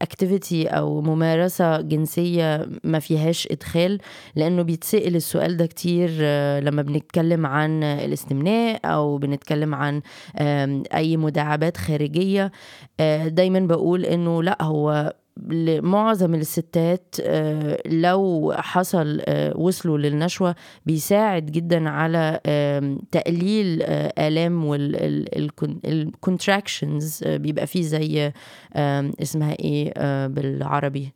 اكتيفيتي 0.03 0.67
أو 0.69 1.01
ممارسة 1.01 1.81
جنسية 1.81 2.69
ما 2.85 2.99
فيهاش 2.99 3.49
إدخال 3.51 3.99
لأنه 4.37 4.63
بيتسأل 4.63 5.17
السؤال 5.17 5.57
ده 5.57 5.67
كتير 5.67 6.11
آه 6.21 6.61
لما 6.61 6.83
بنتكلم 6.83 7.47
عن 7.47 7.83
الاستمناء 7.83 8.81
أو 8.85 9.19
بنتكلم 9.19 9.75
عن 9.75 10.03
أي 10.95 11.17
مداعبات 11.17 11.77
خارجية 11.77 12.53
آه 13.01 13.29
دايما 13.29 13.61
بقول 13.61 14.05
إنه 14.05 14.43
لأ 14.43 14.63
هو 14.63 15.15
لمعظم 15.49 16.35
الستات 16.35 17.15
آه، 17.23 17.79
لو 17.87 18.53
حصل 18.57 19.21
آه، 19.25 19.57
وصلوا 19.57 19.99
للنشوة 19.99 20.55
بيساعد 20.87 21.47
جدا 21.47 21.89
على 21.89 22.41
تقليل 23.13 23.83
آه، 23.83 24.29
آلام 24.29 24.65
والكونتراكشنز 24.65 27.25
بيبقى 27.25 27.67
فيه 27.67 27.83
زي 27.83 28.33
اسمها 29.23 29.53
إيه 29.61 29.93
بالعربي؟ 30.27 31.13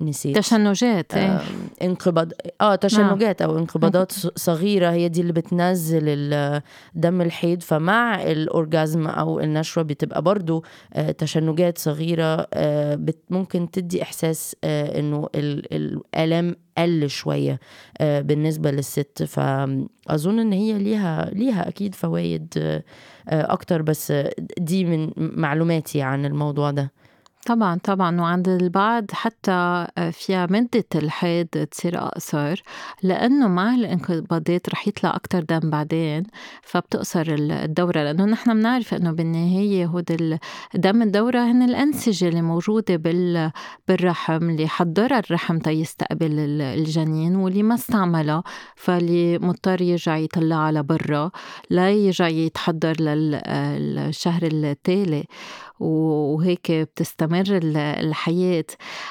نسيت. 0.00 0.38
تشنجات 0.38 1.14
آه 1.14 1.40
انقباض 1.82 2.32
آه 2.60 2.74
تشنجات 2.74 3.42
أو 3.42 3.58
انقباضات 3.58 4.12
صغيرة 4.38 4.90
هي 4.90 5.08
دي 5.08 5.20
اللي 5.20 5.32
بتنزل 5.32 6.30
دم 6.94 7.20
الحيض 7.20 7.62
فمع 7.62 8.22
الأورجازم 8.22 9.06
أو 9.06 9.40
النشوة 9.40 9.82
بتبقى 9.84 10.22
برضو 10.22 10.64
آه 10.94 11.10
تشنجات 11.10 11.78
صغيرة 11.78 12.46
آه 12.54 12.98
ممكن 13.30 13.70
تدي 13.70 14.02
إحساس 14.02 14.56
آه 14.64 14.98
إنه 15.00 15.28
الآلام 15.34 16.56
قل 16.78 17.10
شوية 17.10 17.60
آه 18.00 18.20
بالنسبة 18.20 18.70
للست. 18.70 19.22
فأظن 19.22 20.38
إن 20.38 20.52
هي 20.52 20.78
ليها 20.78 21.30
ليها 21.32 21.68
أكيد 21.68 21.94
فوائد 21.94 22.48
آه 22.58 22.82
أكتر 23.28 23.82
بس 23.82 24.12
دي 24.58 24.84
من 24.84 25.10
معلوماتي 25.16 26.02
عن 26.02 26.24
الموضوع 26.24 26.70
ده. 26.70 26.92
طبعا 27.46 27.78
طبعا. 27.84 28.20
وعند 28.20 28.48
البعض 28.48 29.04
حتى 29.12 29.86
آه، 29.98 30.10
فيها 30.10 30.46
مدة 30.50 30.84
الحيض 30.94 31.46
تصير 31.46 31.98
أقصر 31.98 32.62
لأنه 33.02 33.48
مع 33.48 33.74
الانقباضات 33.74 34.68
رح 34.70 34.88
يطلع 34.88 35.16
أكتر 35.16 35.42
دم 35.42 35.70
بعدين 35.70 36.22
فبتقصر 36.62 37.24
الدورة. 37.28 38.02
لأنه 38.02 38.24
نحن 38.24 38.54
بنعرف 38.54 38.94
إنه 38.94 39.12
بالنهاية 39.12 39.86
هود 39.86 40.38
دم 40.74 41.02
الدورة 41.02 41.38
هن 41.38 41.62
الأنسجة 41.62 42.28
اللي 42.28 42.42
موجودة 42.42 42.96
بالرحم 43.88 44.50
اللي 44.50 44.68
حضرها 44.68 45.18
الرحم 45.18 45.58
تيستقبل 45.58 46.38
الجنين 46.60 47.36
واللي 47.36 47.62
ما 47.62 47.74
استعملها 47.74 48.42
فاللي 48.76 49.38
مضطر 49.38 49.82
يرجع 49.82 50.16
يطلعها 50.16 50.72
لبرا 50.72 51.30
لا 51.70 51.90
يرجع 51.90 52.28
يتحضر 52.28 53.00
للشهر 53.00 54.42
التالي. 54.42 55.24
وهيك 55.80 56.72
بتستمر 56.72 57.44
الحياة. 57.74 58.64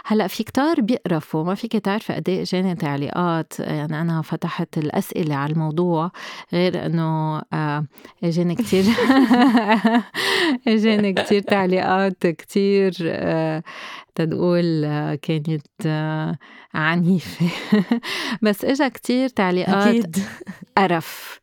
هلأ 0.05 0.27
في 0.27 0.43
كتار 0.43 0.81
بيقرفوا 0.81 1.43
ما 1.43 1.55
فيك 1.55 1.71
تعرفي 1.77 2.13
قد 2.13 2.29
إيه 2.29 2.41
إجاني 2.41 2.75
تعليقات 2.75 3.59
يعني 3.59 4.01
أنا 4.01 4.21
فتحت 4.21 4.77
الأسئلة 4.77 5.35
على 5.35 5.53
الموضوع 5.53 6.11
غير 6.53 6.85
إنه 6.85 7.41
آه، 7.53 7.85
إجاني 8.23 8.55
كثير 8.55 8.83
إجاني 10.67 11.13
كثير 11.13 11.41
تعليقات 11.41 12.27
كثير 12.27 12.93
آه، 13.03 13.63
تنقول 14.15 14.85
آه، 14.85 15.15
كانت 15.15 15.61
عنيفة 16.75 17.49
بس 18.43 18.65
إجا 18.65 18.87
كتير 18.87 19.29
تعليقات 19.29 19.87
أكيد. 19.87 20.17
قرف. 20.77 21.39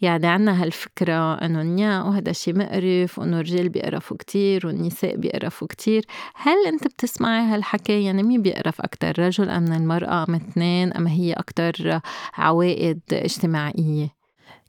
يعني 0.00 0.26
عنا 0.26 0.62
هالفكرة 0.62 1.34
إنه 1.34 1.62
نيا 1.62 2.02
وهذا 2.02 2.32
شيء 2.32 2.58
مقرف 2.58 3.18
وإنه 3.18 3.36
الرجال 3.36 3.68
بيقرفوا 3.68 4.16
كتير 4.16 4.66
والنساء 4.66 5.16
بيقرفوا 5.16 5.68
كتير. 5.68 6.04
هل 6.34 6.66
أنت 6.66 6.84
بتسمعي 6.84 7.42
هالحكي؟ 7.42 8.04
يعني 8.04 8.22
مين 8.22 8.42
بيقرف 8.42 8.80
أكتر 8.80 9.18
رجل 9.18 9.50
أم 9.50 9.72
المرأة 9.72 10.24
أم 10.28 10.34
اثنين؟ 10.34 10.92
أم 10.92 11.06
هي 11.06 11.32
أكتر 11.32 12.00
عوائد 12.34 13.00
اجتماعية؟ 13.12 14.08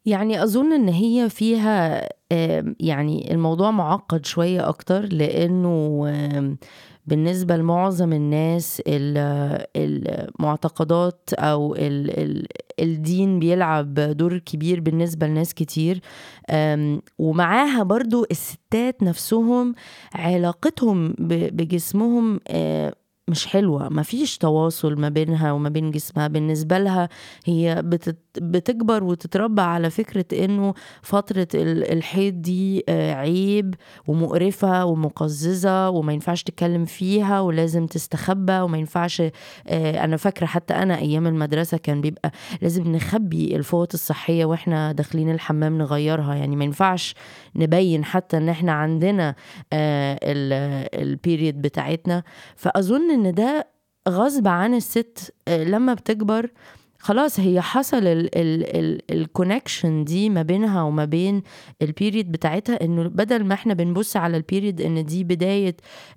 يعني 0.06 0.44
أظن 0.44 0.74
إن 0.74 0.90
هي 0.90 1.30
فيها 1.30 2.10
يعني 2.80 3.34
الموضوع 3.34 3.72
معقد 3.72 4.26
شوية 4.26 4.70
أكتر 4.70 5.06
لأنه 5.06 6.06
بالنسبة 7.10 7.58
لمعظم 7.58 8.14
الناس 8.14 8.82
المعتقدات 9.76 11.30
أو 11.34 11.76
الدين 12.80 13.40
بيلعب 13.40 13.94
دور 13.94 14.38
كبير 14.38 14.80
بالنسبة 14.80 15.28
لناس 15.28 15.54
كتير. 15.54 16.00
ومعاها 17.20 17.84
برضو 17.84 18.26
الستات 18.32 19.04
نفسهم 19.04 19.76
علاقتهم 20.14 21.16
بجسمهم 21.20 22.40
مش 23.30 23.48
حلوة 23.48 23.90
ما 23.90 24.04
فيش 24.04 24.38
تواصل 24.38 24.96
ما 25.00 25.10
بينها 25.10 25.52
وما 25.52 25.70
بين 25.70 25.92
جسمها. 25.92 26.28
بالنسبة 26.28 26.78
لها 26.80 27.10
هي 27.46 27.82
بتكبر 28.38 29.04
وتتربى 29.04 29.62
على 29.62 29.90
فكرة 29.90 30.46
إنه 30.46 30.74
فترة 31.02 31.48
الحيض 31.56 32.42
دي 32.42 32.84
آه، 32.90 33.14
عيب 33.14 33.76
ومقرفة 34.08 34.86
ومقززة 34.86 35.90
وما 35.90 36.14
ينفعش 36.14 36.44
تتكلم 36.44 36.86
فيها 36.86 37.42
ولازم 37.42 37.86
تستخبى 37.88 38.60
وما 38.60 38.78
ينفعش 38.78 39.22
آه، 39.68 40.04
أنا 40.04 40.18
فاكرة 40.18 40.46
حتى 40.46 40.74
أنا 40.74 40.98
أيام 40.98 41.28
المدرسة 41.28 41.78
كان 41.78 42.02
بيبقى 42.02 42.32
لازم 42.62 42.92
نخبي 42.92 43.56
الفوط 43.56 43.94
الصحية 43.94 44.46
وإحنا 44.46 44.92
داخلين 44.92 45.32
الحمام 45.32 45.78
نغيرها. 45.78 46.36
يعني 46.36 46.56
ما 46.56 46.64
ينفعش 46.64 47.16
نبين 47.56 48.06
حتى 48.06 48.38
إن 48.38 48.50
إحنا 48.50 48.72
عندنا 48.72 49.36
آه، 49.74 50.20
البيريد 50.94 51.62
بتاعتنا. 51.62 52.24
فأظن 52.56 53.12
إن 53.20 53.34
ده 53.34 53.68
غصب 54.10 54.48
عن 54.48 54.74
الست 54.74 55.34
آه، 55.48 55.64
لما 55.64 55.94
بتكبر 55.94 56.50
خلاص 57.02 57.40
هي 57.40 57.62
حصل 57.62 58.02
ال 59.12 59.20
connection 59.20 60.04
دي 60.04 60.30
ما 60.30 60.42
بينها 60.42 60.82
وما 60.84 61.06
بين 61.06 61.44
ال 61.82 61.89
period 61.89 62.32
بتاعتها 62.32 62.84
إنه 62.86 63.04
بدل 63.08 63.44
ما 63.46 63.54
إحنا 63.54 63.74
بنبص 63.74 64.18
على 64.18 64.38
ال 64.38 64.44
period 64.44 64.82
إن 64.82 65.06
دي 65.06 65.24
بداية 65.24 65.76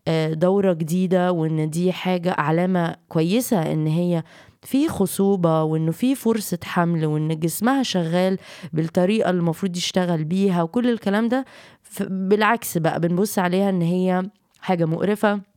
آه، 0.08 0.32
دورة 0.32 0.72
جديدة 0.72 1.32
وإن 1.32 1.70
دي 1.70 1.92
حاجة 1.92 2.34
علامة 2.38 2.96
كويسة 3.08 3.72
إن 3.72 3.86
هي 3.86 4.22
في 4.62 4.88
خصوبة 4.88 5.62
وإنه 5.62 5.92
في 5.92 6.14
فرصة 6.14 6.58
حمل 6.64 7.06
وإن 7.06 7.38
جسمها 7.40 7.82
شغال 7.82 8.38
بالطريقة 8.72 9.30
اللي 9.30 9.40
المفروض 9.40 9.76
يشتغل 9.76 10.24
بيها 10.24 10.62
وكل 10.62 10.90
الكلام 10.90 11.28
ده 11.28 11.44
بالعكس 12.00 12.78
بقى 12.78 13.00
بنبص 13.00 13.38
عليها 13.38 13.70
إن 13.70 13.82
هي 13.82 14.22
حاجة 14.60 14.84
مقرفة. 14.84 15.51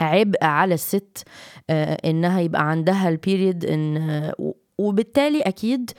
عبء 0.00 0.44
على 0.44 0.74
الست 0.74 1.24
آه، 1.70 1.98
إنها 2.04 2.40
يبقى 2.40 2.70
عندها 2.70 3.08
ال 3.08 3.16
period 3.16 3.64
إن 3.64 4.32
وبالتالي 4.78 5.40
أكيد 5.42 5.90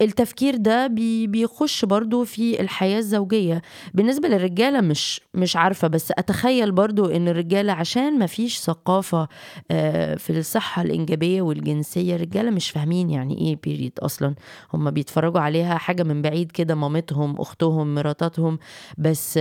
التفكير 0.00 0.56
ده 0.56 0.86
بي 0.86 1.26
بيخش 1.26 1.84
برضو 1.84 2.24
في 2.24 2.60
الحياة 2.60 2.98
الزوجية. 2.98 3.62
بالنسبة 3.94 4.28
للرجالة 4.28 4.80
مش 4.80 5.20
مش 5.34 5.56
عارفة 5.56 5.88
بس 5.88 6.12
أتخيل 6.18 6.72
برضو 6.72 7.06
إن 7.06 7.28
الرجالة 7.28 7.72
عشان 7.72 8.18
ما 8.18 8.26
فيش 8.26 8.58
ثقافة 8.58 9.28
آه، 9.70 10.14
في 10.14 10.38
الصحة 10.38 10.82
الإنجابية 10.82 11.42
والجنسية 11.42 12.14
الرجالة 12.16 12.50
مش 12.50 12.70
فاهمين 12.70 13.10
يعني 13.10 13.38
إيه 13.38 13.56
بيريد 13.62 13.92
أصلا. 13.98 14.34
هم 14.74 14.90
بيتفرجوا 14.90 15.40
عليها 15.40 15.78
حاجة 15.78 16.02
من 16.02 16.22
بعيد 16.22 16.52
كده 16.52 16.74
مامتهم 16.74 17.40
أختهم 17.40 17.94
مراتاتهم 17.94 18.58
بس 18.98 19.38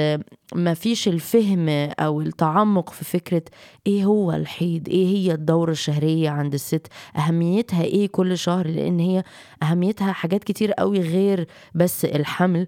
ما 0.56 0.74
فيش 0.74 1.08
الفهم 1.08 1.70
أو 2.00 2.22
التعمق 2.22 2.89
في 2.89 3.06
فكرة 3.06 3.44
إيه 3.88 4.06
هو 4.06 4.32
الحيض 4.32 4.89
إيه 4.89 5.08
هي 5.08 5.32
الدورة 5.34 5.72
الشهرية 5.72 6.30
عند 6.30 6.54
الست 6.54 6.88
أهميتها 7.18 7.84
إيه 7.84 8.08
كل 8.08 8.38
شهر 8.38 8.68
لأن 8.68 9.00
هي 9.00 9.24
أهميتها 9.63 10.12
حاجات 10.12 10.44
قوي 10.62 11.00
غير 11.00 11.48
بس 11.76 12.06
الحمل. 12.06 12.68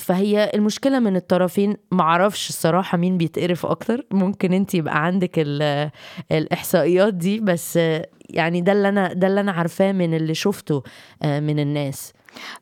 فهي 0.00 0.50
المشكلة 0.54 0.98
من 0.98 1.16
الطرفين. 1.16 1.76
معرفش 1.90 2.48
الصراحة 2.48 2.98
مين 2.98 3.18
بيتقرف 3.18 3.66
أكتر. 3.66 4.06
ممكن 4.10 4.52
أنت 4.52 4.74
يبقى 4.74 5.04
عندك 5.04 5.38
الإحصائيات 6.32 7.14
دي 7.14 7.40
بس 7.40 7.78
يعني 8.30 8.60
ده 8.60 8.72
اللي 8.72 8.88
أنا 8.88 9.12
ده 9.12 9.26
اللي 9.26 9.40
أنا 9.40 9.52
عارفاه 9.52 9.92
من 9.92 10.14
اللي 10.14 10.34
شفته 10.34 10.82
آه، 11.22 11.40
من 11.40 11.58
الناس. 11.58 12.12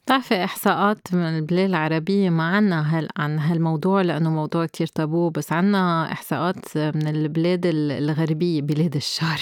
بتعرفي 0.04 0.44
إحصاءات 0.44 0.98
من 1.12 1.38
البلاد 1.38 1.68
العربية 1.68 2.30
ما 2.30 2.42
عنا 2.42 2.98
هال 2.98 3.08
عن 3.16 3.38
هالموضوع 3.38 4.02
لأنه 4.02 4.30
موضوع 4.30 4.66
كتير 4.66 4.86
تابو 4.86 5.30
بس 5.30 5.52
عنا 5.52 6.12
إحصاءات 6.12 6.76
من 6.76 7.08
البلاد 7.08 7.60
الغربية 7.66 8.62
بلاد 8.62 8.96
الشر 8.96 9.40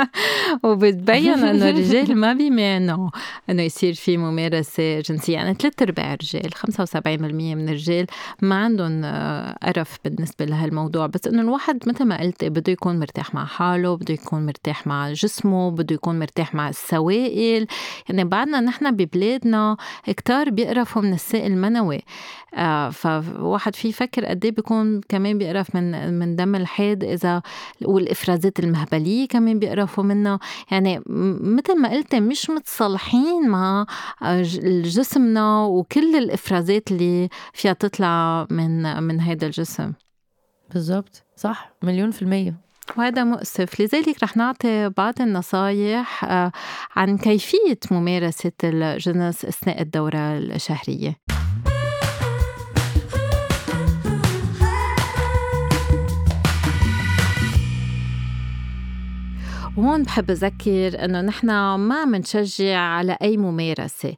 وبتبين 0.64 1.38
إنه 1.44 1.68
الرجال 1.68 2.16
ما 2.16 2.32
بيمانعوا 2.32 3.10
إنه 3.50 3.62
يصير 3.62 3.94
في 3.94 4.16
ممارسة 4.16 5.00
جنسية. 5.00 5.34
يعني 5.34 5.54
ثلاث 5.54 5.82
أرباع 5.82 6.14
الرجال 6.14 6.54
75% 6.54 7.06
من 7.36 7.68
الرجال 7.68 8.06
ما 8.42 8.54
عندهم 8.54 9.04
قرف 9.62 9.98
بالنسبة 10.04 10.44
لهالموضوع. 10.44 11.06
بس 11.06 11.26
إنه 11.26 11.42
الواحد 11.42 11.88
مثل 11.88 12.04
ما 12.04 12.20
قلتي 12.20 12.48
بده 12.48 12.72
يكون 12.72 12.98
مرتاح 12.98 13.34
مع 13.34 13.44
حاله 13.44 13.96
بده 13.96 14.14
يكون 14.14 14.46
مرتاح 14.46 14.86
مع 14.86 15.12
جسمه 15.12 15.70
بده 15.70 15.94
يكون 15.94 16.18
مرتاح 16.18 16.54
مع 16.54 16.68
السوائل. 16.68 17.66
يعني 18.08 18.24
بعدنا 18.24 18.60
نحن 18.60 18.96
ببلادنا 19.48 19.76
كتار 20.06 20.50
بيقرفوا 20.50 21.02
من 21.02 21.12
السائل 21.12 21.52
المنوي 21.52 22.00
آه 22.54 22.90
فواحد 22.90 23.74
في 23.74 23.88
يفكر 23.88 24.24
قد 24.24 24.44
إيه 24.44 24.52
بيكون 24.52 25.00
كمان 25.08 25.38
بيقرف 25.38 25.74
من 25.76 26.14
من 26.18 26.36
دم 26.36 26.54
الحيض 26.54 27.04
إذا 27.04 27.42
والإفرازات 27.82 28.60
المهبلية 28.60 29.28
كمان 29.28 29.58
بيقرفوا 29.58 30.04
منها 30.04 30.38
يعني 30.70 31.02
مثل 31.06 31.80
ما 31.80 31.90
قلت 31.90 32.14
مش 32.14 32.50
متصالحين 32.50 33.48
مع 33.48 33.86
جسمنا 34.84 35.64
وكل 35.64 36.16
الإفرازات 36.16 36.92
اللي 36.92 37.28
فيها 37.52 37.72
تطلع 37.72 38.46
من 38.50 39.02
من 39.02 39.20
هذا 39.20 39.46
الجسم. 39.46 39.92
بالضبط 40.72 41.24
صح 41.36 41.72
مليون 41.82 42.10
في 42.10 42.22
المية. 42.22 42.67
وهذا 42.96 43.24
مؤسف. 43.24 43.80
لذلك 43.80 44.22
رح 44.22 44.36
نعطي 44.36 44.88
بعض 44.88 45.14
النصايح 45.20 46.24
آه، 46.24 46.52
عن 46.96 47.18
كيفية 47.18 47.78
ممارسة 47.90 48.52
الجنس 48.64 49.44
أثناء 49.44 49.82
الدورة 49.82 50.38
الشهرية. 50.38 51.16
وهون 59.78 60.02
بحب 60.02 60.30
أذكر 60.30 61.04
إنه 61.04 61.20
نحن 61.20 61.46
ما 61.74 62.04
منشجع 62.04 62.78
على 62.78 63.18
أي 63.22 63.36
ممارسة. 63.36 64.14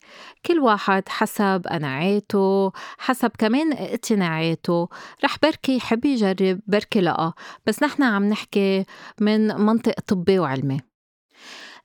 كل 0.47 0.59
واحد 0.59 1.09
حسب 1.09 1.63
قناعاته 1.71 2.73
حسب 2.99 3.31
كمان 3.39 3.73
اقتناعاته. 3.73 4.89
رح 5.25 5.37
بركي 5.43 5.77
يحب 5.77 6.05
يجرب 6.05 6.61
بركي 6.67 7.01
لأ. 7.01 7.33
بس 7.67 7.83
نحن 7.83 8.03
عم 8.03 8.25
نحكي 8.25 8.85
من 9.21 9.47
منطق 9.47 10.01
طبي 10.01 10.39
وعلمي. 10.39 10.90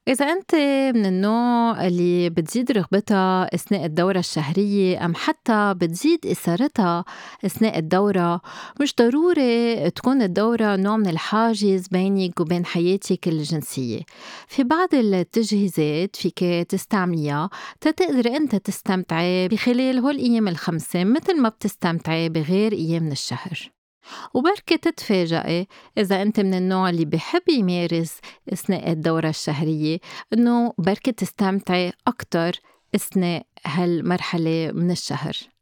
إذا 0.07 0.25
أنت 0.25 0.55
من 0.95 1.05
النوع 1.05 1.87
اللي 1.87 2.29
بتزيد 2.29 2.71
رغبتها 2.71 3.55
أثناء 3.55 3.85
الدورة 3.85 4.19
الشهرية 4.19 5.05
أم 5.05 5.15
حتى 5.15 5.73
بتزيد 5.77 6.25
إثارتها 6.25 7.05
أثناء 7.45 7.79
الدورة 7.79 8.41
مش 8.81 8.95
ضروري 8.95 9.89
تكون 9.89 10.21
الدورة 10.21 10.75
نوع 10.75 10.97
من 10.97 11.07
الحاجز 11.07 11.87
بينك 11.87 12.39
وبين 12.39 12.65
حياتك 12.65 13.27
الجنسية. 13.27 14.01
في 14.47 14.63
بعض 14.63 14.93
التجهيزات 14.93 16.15
فيك 16.15 16.39
تستعمليها 16.69 17.49
تتقدر 17.81 18.27
أنت 18.35 18.55
تستمتعي 18.55 19.47
بخلال 19.47 19.99
هول 19.99 20.15
الأيام 20.15 20.47
الخمسة 20.47 21.03
مثل 21.03 21.41
ما 21.41 21.49
بتستمتعي 21.49 22.29
بغير 22.29 22.71
أيام 22.73 23.03
من 23.03 23.11
الشهر. 23.11 23.74
وبركة 24.33 24.75
تتفاجئي 24.75 25.67
إذا 25.97 26.21
أنت 26.21 26.39
من 26.39 26.53
النوع 26.53 26.89
اللي 26.89 27.05
بحب 27.05 27.49
يمارس 27.49 28.19
أثناء 28.53 28.91
الدورة 28.91 29.29
الشهرية 29.29 29.99
إنه 30.33 30.73
بركة 30.77 31.11
تستمتعي 31.11 31.93
أكتر 32.07 32.59
أثناء 32.95 33.45
هالمرحلة 33.65 34.71
من 34.73 34.91
الشهر. 34.91 35.54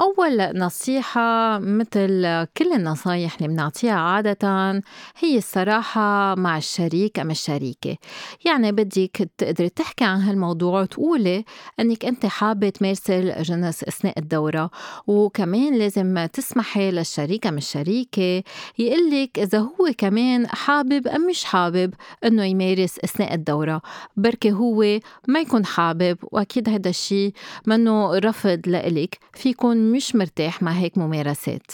أول 0.00 0.58
نصيحة 0.58 1.58
مثل 1.58 2.22
كل 2.56 2.72
النصايح 2.74 3.36
اللي 3.36 3.48
بنعطيها 3.48 3.92
عادة 3.94 4.82
هي 5.18 5.38
الصراحة 5.38 6.34
مع 6.34 6.56
الشريك 6.56 7.18
أم 7.18 7.30
الشريكة. 7.30 7.96
يعني 8.44 8.72
بدك 8.72 9.30
تقدري 9.38 9.68
تحكي 9.68 10.04
عن 10.04 10.20
هالموضوع 10.20 10.80
وتقولي 10.80 11.44
أنك 11.80 12.04
أنت 12.04 12.26
حابة 12.26 12.68
تمارسي 12.68 13.18
الجنس 13.18 13.84
أثناء 13.84 14.18
الدورة. 14.18 14.70
وكمان 15.06 15.74
لازم 15.78 16.26
تسمحي 16.32 16.90
للشريك 16.90 17.46
أم 17.46 17.56
الشريكة 17.56 18.42
يقلك 18.78 19.38
إذا 19.38 19.58
هو 19.58 19.92
كمان 19.98 20.46
حابب 20.46 21.08
أم 21.08 21.26
مش 21.26 21.44
حابب 21.44 21.94
أنه 22.24 22.44
يمارس 22.44 22.98
أثناء 23.04 23.34
الدورة. 23.34 23.82
بركي 24.16 24.52
هو 24.52 25.00
ما 25.28 25.40
يكون 25.40 25.66
حابب 25.66 26.18
وأكيد 26.22 26.68
هذا 26.68 26.88
الشيء 26.90 27.32
منه 27.66 28.18
رفض 28.18 28.60
لإلك. 28.66 29.18
فيكون 29.32 29.87
مش 29.92 30.14
مرتاح 30.16 30.62
مع 30.62 30.72
هيك 30.72 30.98
ممارسات. 30.98 31.70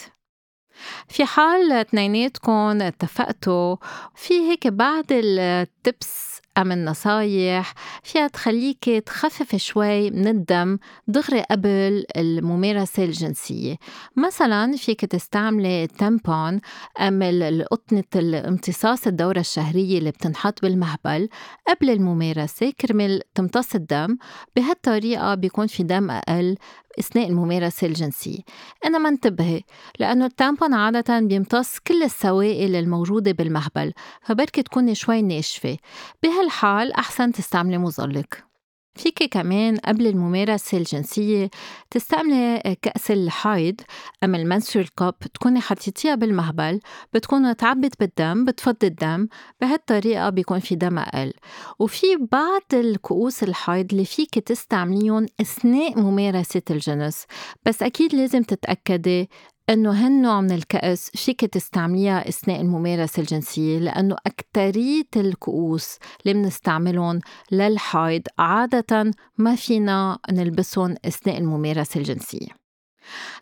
في 1.09 1.25
حال 1.25 1.73
اثنيناتكم 1.73 2.83
اتفقتوا 2.83 3.77
في 4.15 4.35
هيك 4.35 4.67
بعض 4.67 5.05
التبس 5.11 6.35
أم 6.59 6.73
النصايح 6.73 7.75
فيها 8.03 8.27
تخليك 8.27 8.85
تخفف 8.85 9.57
شوي 9.57 10.11
من 10.11 10.29
الدم 10.29 10.79
دغري 11.09 11.43
قبل 11.51 12.05
الممارسة 12.17 13.05
الجنسية. 13.05 13.77
مثلا 14.17 14.77
فيك 14.77 15.05
تستعملي 15.05 15.87
تامبون 15.87 16.61
أم 17.01 17.23
القطنة 17.23 18.05
الامتصاص 18.17 19.07
الدورة 19.07 19.41
الشهرية 19.41 19.99
اللي 19.99 20.11
بتنحط 20.11 20.63
بالمهبل 20.63 21.29
قبل 21.69 21.91
الممارسة 21.91 22.73
كرمال 22.81 23.23
تمتص 23.35 23.75
الدم. 23.75 24.17
بهالطريقة 24.57 25.35
بيكون 25.35 25.67
في 25.67 25.83
دم 25.83 26.11
أقل 26.11 26.57
أثناء 26.99 27.29
الممارسة 27.29 27.87
الجنسية. 27.87 28.39
أنا 28.85 28.99
ما 28.99 29.09
انتبهي 29.09 29.61
لأنه 29.99 30.27
التامبون 30.27 30.75
عادة 30.75 31.21
بيمتص 31.21 31.79
كل 31.79 32.03
السوائل 32.03 32.77
الموجودة 32.77 33.33
بالمهبل 33.33 33.93
فبركي 34.23 34.63
تكوني 34.63 34.95
شوي 34.95 35.23
ناشفة. 35.23 35.77
بهالحال 36.23 36.93
أحسن 36.93 37.33
تستعملي 37.33 37.79
مزلق 37.79 38.54
فيك 38.97 39.23
كمان 39.23 39.77
قبل 39.77 40.07
الممارسة 40.07 40.79
الجنسية 40.79 41.51
تستعملي 41.91 42.77
كأس 42.83 43.11
الحيض. 43.11 43.81
أم 44.25 44.35
المنسول 44.35 44.87
كوب 44.99 45.19
تكوني 45.19 45.61
حطيتيها 45.61 46.15
بالمهبل 46.15 46.81
بتكون 47.15 47.57
تعبت 47.57 48.01
بالدم 48.01 48.45
بتفضي 48.45 48.87
الدم 48.87 49.29
بهالطريقة 49.61 50.31
بيكون 50.31 50.59
في 50.59 50.75
دم 50.75 50.99
أقل. 50.99 51.33
وفي 51.79 52.07
بعض 52.33 52.63
الكؤوس 52.73 53.43
الحيض 53.43 53.87
اللي 53.93 54.05
فيك 54.05 54.39
تستعمليهم 54.39 55.27
أثناء 55.41 56.01
ممارسة 56.01 56.63
الجنس. 56.71 57.25
بس 57.67 57.83
أكيد 57.83 58.15
لازم 58.15 58.43
تتأكدي 58.43 59.29
إنه 59.71 60.07
هالنوع 60.07 60.41
من 60.41 60.51
الكأس 60.51 61.11
فيك 61.11 61.41
تستعمليها 61.41 62.29
أثناء 62.29 62.61
الممارسة 62.61 63.21
الجنسية 63.21 63.79
لأنه 63.79 64.17
أكترية 64.27 65.09
الكؤوس 65.17 65.99
اللي 66.27 66.35
بنستعملهم 66.35 67.21
للحيض 67.53 68.23
عادة 68.39 69.11
ما 69.39 69.55
فينا 69.57 70.19
نلبسهم 70.31 70.95
أثناء 71.05 71.39
الممارسة 71.39 71.99
الجنسية. 72.01 72.64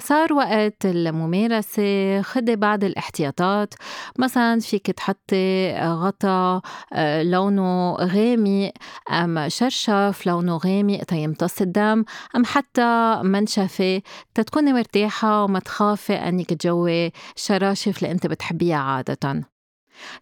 صار 0.01 0.33
وقت 0.33 0.87
الممارسة 0.87 2.23
خدي 2.23 2.57
بعض 2.57 2.85
الاحتياطات. 2.85 3.75
مثلا 4.19 4.61
فيك 4.61 4.91
تحطي 4.91 5.73
غطا 5.81 6.63
آه، 6.93 7.23
لونه 7.23 7.93
غامق 7.95 8.73
أم 9.11 9.49
شرشف 9.49 10.27
لونه 10.27 10.57
غامق 10.57 11.03
تيمتص 11.05 11.61
الدم 11.61 12.05
أم 12.37 12.45
حتى 12.45 13.21
منشفة. 13.23 14.03
تتكوني 14.35 14.73
مرتاحة 14.73 15.45
وما 15.45 15.59
تخافي 15.59 16.13
أنك 16.13 16.55
تجوي 16.55 17.13
شراشف 17.37 17.99
اللي 17.99 18.11
أنت 18.13 18.27
بتحبيها 18.27 18.77
عادةً. 18.77 19.52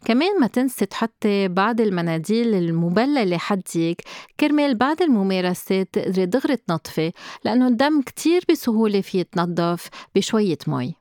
كمان 0.05 0.41
ما 0.41 0.47
تنسي 0.47 0.87
تحطي 0.87 1.49
بعض 1.49 1.81
المناديل 1.81 2.55
المبللة 2.55 3.39
حدك 3.39 4.03
كرمال 4.41 4.75
بعد 4.75 5.03
الممارسات 5.03 5.89
تقدري 5.93 6.27
دغري 6.27 6.57
تنظفي 6.57 7.13
لأنه 7.45 7.67
الدم 7.67 8.03
كتير 8.03 8.45
بسهولة 8.51 9.01
فيه 9.01 9.21
يتنظف 9.21 9.89
بشوية 10.15 10.59
مي. 10.67 10.95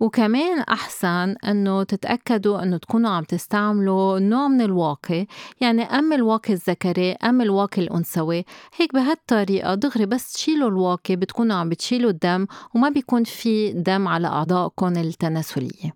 وكمان 0.00 0.60
أحسن 0.60 1.34
إنه 1.48 1.82
تتأكدوا 1.82 2.62
إنه 2.62 2.76
تكونوا 2.76 3.10
عم 3.10 3.24
تستعملوا 3.24 4.18
نوع 4.18 4.48
من 4.48 4.60
الواقي 4.60 5.26
يعني 5.60 5.82
أم 5.82 6.12
الواقي 6.12 6.52
الذكري 6.52 7.12
أم 7.12 7.40
الواقي 7.40 7.82
الأنثوي. 7.82 8.44
هيك 8.76 8.94
بهالطريقة 8.94 9.74
دغري 9.74 10.06
بس 10.06 10.32
تشيلوا 10.32 10.68
الواقي 10.68 11.16
بتكونوا 11.16 11.56
عم 11.56 11.68
بتشيلوا 11.68 12.10
الدم 12.10 12.46
وما 12.74 12.88
بيكون 12.88 13.24
في 13.24 13.72
دم 13.72 14.08
على 14.08 14.26
أعضائكم 14.26 14.96
التناسلية. 14.96 15.95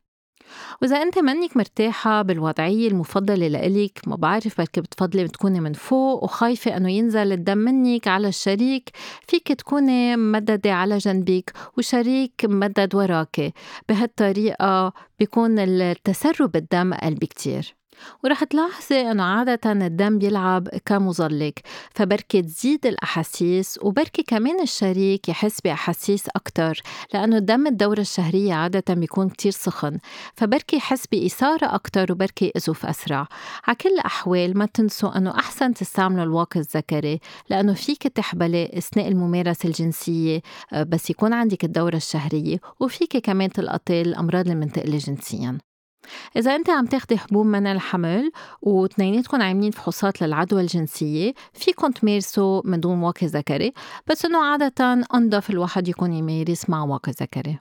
وإذا 0.82 1.02
أنت 1.02 1.18
منك 1.18 1.56
مرتاحة 1.56 2.22
بالوضعية 2.22 2.88
المفضلة 2.88 3.48
لإلك 3.48 4.00
ما 4.06 4.16
بعرف 4.16 4.58
بركي 4.58 4.80
بتفضلي 4.80 5.28
تكوني 5.28 5.60
من 5.60 5.72
فوق 5.72 6.24
وخايفة 6.24 6.76
إنه 6.76 6.90
ينزل 6.90 7.32
الدم 7.32 7.58
منك 7.58 8.08
على 8.08 8.28
الشريك 8.28 8.90
فيك 9.28 9.52
تكوني 9.52 10.16
ممددة 10.16 10.72
على 10.72 10.98
جنبك 10.98 11.52
وشريك 11.78 12.44
ممدد 12.44 12.94
وراكي. 12.94 13.52
بهالطريقة 13.88 14.92
بيكون 15.18 15.58
التسرب 15.58 16.56
الدم 16.56 16.92
أقل 16.92 17.14
بكتير 17.14 17.79
ورح 18.24 18.44
تلاحظي 18.44 19.10
إنه 19.10 19.22
عادة 19.22 19.72
الدم 19.72 20.18
بيلعب 20.18 20.68
كمظلق 20.68 21.52
فبركي 21.94 22.42
تزيد 22.42 22.86
الأحاسيس 22.86 23.78
وبركي 23.82 24.22
كمان 24.22 24.60
الشريك 24.60 25.28
يحس 25.28 25.60
بأحاسيس 25.60 26.28
أكثر 26.28 26.82
لأنه 27.14 27.38
دم 27.38 27.66
الدورة 27.66 28.00
الشهرية 28.00 28.54
عادة 28.54 28.94
بيكون 28.94 29.28
كتير 29.28 29.52
سخن 29.52 29.98
فبركي 30.34 30.76
يحس 30.76 31.06
بإثارة 31.06 31.74
أكثر 31.74 32.12
وبركي 32.12 32.52
يزف 32.56 32.86
أسرع. 32.86 33.26
على 33.66 33.76
كل 33.76 33.88
الأحوال 33.88 34.58
ما 34.58 34.66
تنسوا 34.66 35.16
إنه 35.18 35.30
أحسن 35.30 35.74
تستعملوا 35.74 36.24
الواقي 36.24 36.60
الذكري 36.60 37.20
لأنه 37.50 37.74
فيك 37.74 38.02
تحبلي 38.02 38.70
أثناء 38.78 39.08
الممارسة 39.08 39.66
الجنسية 39.66 40.40
آه، 40.72 40.82
بس 40.82 41.10
يكون 41.10 41.32
عندك 41.32 41.64
الدورة 41.64 41.96
الشهرية 41.96 42.60
وفيك 42.80 43.16
كمان 43.16 43.50
تلقطي 43.50 44.02
الأمراض 44.02 44.48
المنتقلة 44.48 44.98
جنسيا. 44.98 45.69
إذا 46.36 46.56
أنت 46.56 46.70
عم 46.70 46.86
تاخدي 46.86 47.18
حبوب 47.18 47.46
منع 47.46 47.72
الحمل 47.72 48.30
وتنيناتكم 48.62 49.42
عاملين 49.42 49.70
فحوصات 49.70 50.22
للعدوى 50.22 50.60
الجنسية 50.60 51.34
فيكم 51.52 51.90
تمارسوا 51.90 52.62
من 52.64 52.80
دون 52.80 53.02
واقي 53.02 53.26
ذكري 53.26 53.72
بس 54.06 54.24
إنه 54.24 54.44
عادة 54.44 55.04
أنظف 55.14 55.50
الواحد 55.50 55.88
يكون 55.88 56.12
يمارس 56.12 56.70
مع 56.70 56.84
واقي 56.84 57.12
ذكري. 57.12 57.58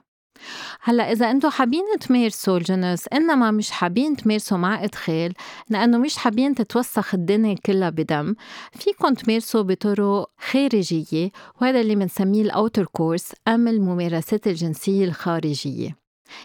هلأ 0.82 1.12
إذا 1.12 1.30
أنتم 1.30 1.50
حابين 1.50 1.84
تمارسوا 2.00 2.58
الجنس 2.58 3.08
إنما 3.12 3.50
مش 3.50 3.70
حابين 3.70 4.16
تمارسوا 4.16 4.58
مع 4.58 4.84
ادخال 4.84 5.32
لأنه 5.68 5.98
مش 5.98 6.16
حابين 6.16 6.54
تتوسخ 6.54 7.14
الدنيا 7.14 7.54
كلها 7.66 7.90
بدم 7.90 8.34
فيكم 8.72 9.14
تمارسوا 9.14 9.62
بطرق 9.62 10.30
خارجية 10.50 11.30
وهذا 11.60 11.80
اللي 11.80 11.94
بنسميه 11.94 12.42
ال 12.42 12.84
outercourse 12.84 13.32
ام 13.48 13.68
الممارسات 13.68 14.46
الجنسية 14.46 15.04
الخارجية. 15.04 15.99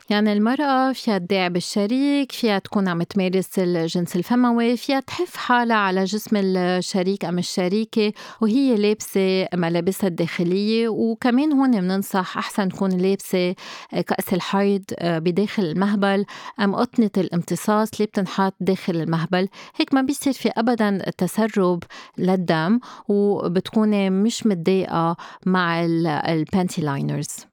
يعني 0.10 0.34
المرأة 0.34 0.94
فيها 0.94 1.18
تداعب 1.18 1.54
بالشريك 1.54 2.32
فيها 2.32 2.60
تكون 2.60 2.88
عم 2.88 3.04
تمارس 3.04 3.60
الجنس 3.60 4.16
الفموي 4.16 4.78
فيها 4.78 5.00
تحف 5.00 5.36
حالها 5.36 5.76
على 5.76 6.04
جسم 6.04 6.36
الشريك 6.36 7.26
أم 7.26 7.40
الشريكة 7.40 8.14
وهي 8.42 8.76
لابسة 8.76 9.48
ملابسها 9.54 10.08
الداخلية. 10.08 10.88
وكمان 10.88 11.54
هون 11.54 11.72
بننصح 11.72 12.38
أحسن 12.38 12.70
تكون 12.70 12.92
لابسة 12.92 13.56
كأس 13.92 14.34
الحيض 14.34 14.84
آه، 15.00 15.20
بداخل 15.20 15.64
المهبل 15.64 16.26
أم 16.60 16.76
قطنة 16.76 17.12
الامتصاص 17.18 17.90
اللي 17.94 18.06
بتنحط 18.06 18.54
داخل 18.60 18.96
المهبل. 18.96 19.48
هيك 19.76 19.94
ما 19.94 20.02
بيصير 20.02 20.34
في 20.34 20.50
أبدا 20.50 21.12
تسرب 21.18 21.84
للدم 22.18 22.80
وبتكوني 23.08 24.10
مش 24.10 24.48
متضايقة 24.48 25.18
مع 25.46 25.86
ال 25.86 26.02
panty 26.02 26.82
liners 26.82 27.46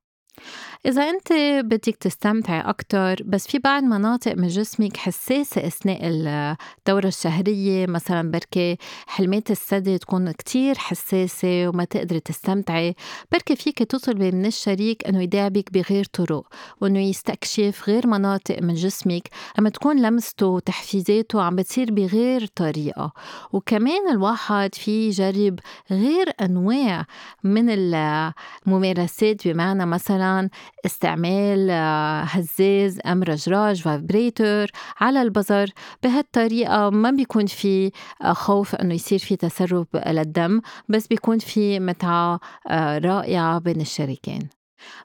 إذا 0.86 1.02
أنت 1.02 1.32
بدك 1.64 1.96
تستمتعي 1.96 2.60
أكتر 2.60 3.22
بس 3.24 3.46
في 3.46 3.58
بعض 3.58 3.82
مناطق 3.82 4.34
من 4.34 4.48
جسمك 4.48 4.96
حساسة 4.96 5.66
أثناء 5.66 5.98
الدورة 6.04 7.06
الشهرية 7.06 7.86
مثلا 7.86 8.30
بركي 8.30 8.76
حلمات 9.06 9.50
الثدي 9.50 9.98
تكون 9.98 10.30
كتير 10.32 10.78
حساسة 10.78 11.68
وما 11.68 11.84
تقدري 11.84 12.20
تستمتعي 12.20 12.94
بركي 13.32 13.56
فيك 13.56 13.78
تطلبي 13.78 14.30
من 14.30 14.46
الشريك 14.46 15.06
إنه 15.06 15.22
يداعبك 15.22 15.72
بغير 15.72 16.04
طرق 16.04 16.46
وإنه 16.80 17.00
يستكشف 17.00 17.82
غير 17.88 18.06
مناطق 18.06 18.62
من 18.62 18.74
جسمك 18.74 19.28
لما 19.58 19.70
تكون 19.70 20.02
لمسته 20.02 20.46
وتحفيزاته 20.46 21.42
عم 21.42 21.56
بتصير 21.56 21.90
بغير 21.90 22.46
طريقة. 22.46 23.12
وكمان 23.52 24.10
الواحد 24.10 24.74
في 24.74 25.08
يجرب 25.08 25.58
غير 25.90 26.32
أنواع 26.40 27.06
من 27.44 27.70
الممارسات 27.70 29.48
بمعنى 29.48 29.86
مثلا 29.86 30.48
استعمال 30.86 31.70
آه، 31.70 32.22
هزاز 32.22 33.00
أم 33.06 33.22
رجراج 33.22 33.82
فايبريتور 33.82 34.66
على 35.00 35.22
البظر 35.22 35.70
بهالطريقة 36.02 36.90
ما 36.90 37.10
بيكون 37.10 37.46
في 37.46 37.90
آه، 38.22 38.32
خوف 38.32 38.74
أنه 38.74 38.94
يصير 38.94 39.18
في 39.18 39.36
تسرب 39.36 39.86
للدم 40.06 40.60
بس 40.88 41.06
بيكون 41.06 41.38
في 41.38 41.80
متعة 41.80 42.40
آه، 42.68 42.98
رائعة 42.98 43.58
بين 43.58 43.80
الشريكين. 43.80 44.48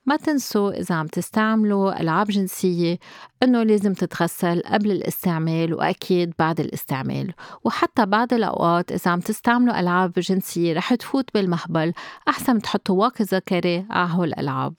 ما 0.06 0.16
تنسوا 0.16 0.72
إذا 0.72 0.96
عم 0.96 1.08
تستعملوا 1.08 2.02
ألعاب 2.02 2.28
جنسية 2.28 3.00
إنه 3.44 3.64
لازم 3.64 3.94
تتغسل 3.94 4.62
قبل 4.66 4.92
الاستعمال 4.92 5.74
وأكيد 5.74 6.34
بعد 6.40 6.60
الاستعمال. 6.60 7.34
وحتى 7.64 8.06
بعد 8.06 8.34
الأوقات 8.34 8.92
إذا 8.92 9.12
عم 9.12 9.20
تستعملوا 9.20 9.80
ألعاب 9.80 10.12
جنسية 10.18 10.74
رح 10.74 10.94
تفوت 10.94 11.30
بالمهبل 11.34 11.94
أحسن 12.28 12.62
تحطوا 12.62 12.96
واقي 12.96 13.24
ذكري 13.24 13.86
على 13.90 14.14
هول 14.14 14.28
الألعاب. 14.28 14.74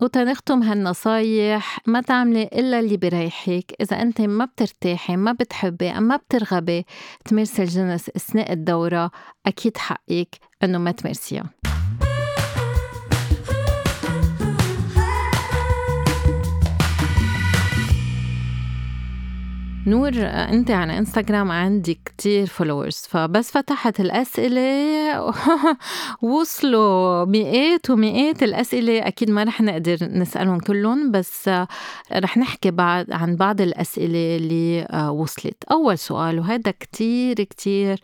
وتنختم 0.00 0.62
هالنصايح 0.62 1.78
ما 1.86 2.00
تعملي 2.00 2.42
إلا 2.42 2.80
اللي 2.80 2.96
بريحك. 2.96 3.72
إذا 3.80 4.02
أنت 4.02 4.20
ما 4.20 4.44
بترتاحي 4.44 5.16
ما 5.16 5.32
بتحبي 5.32 5.90
أم 5.90 6.02
ما 6.02 6.16
بترغبي 6.16 6.86
تمارسي 7.24 7.62
الجنس 7.62 8.10
أثناء 8.16 8.52
الدورة. 8.52 9.10
أكيد 9.46 9.76
حقك 9.76 10.28
إنه 10.64 10.78
ما 10.78 10.90
تمارسيها 10.90 11.44
نور 19.86 20.12
انت 20.24 20.70
على 20.70 20.98
انستغرام 20.98 21.50
عندك 21.50 21.98
كتير 22.04 22.46
فولورز 22.46 22.96
فبس 23.08 23.50
فتحت 23.50 24.00
الأسئلة 24.00 24.60
وصلوا 26.32 27.24
مئات 27.24 27.90
ومئات 27.90 28.42
الأسئلة 28.42 29.06
أكيد 29.06 29.30
ما 29.30 29.44
رح 29.44 29.60
نقدر 29.60 29.98
نسألهم 30.02 30.58
كلهم 30.58 31.10
بس 31.10 31.50
رح 32.12 32.38
نحكي 32.38 32.70
بعد 32.70 33.12
عن 33.12 33.36
بعض 33.36 33.60
الأسئلة 33.60 34.36
اللي 34.36 34.82
آه، 34.82 35.10
وصلت. 35.10 35.64
أول 35.70 35.98
سؤال 35.98 36.38
وهذا 36.38 36.70
كتير 36.70 37.34
كتير 37.34 38.00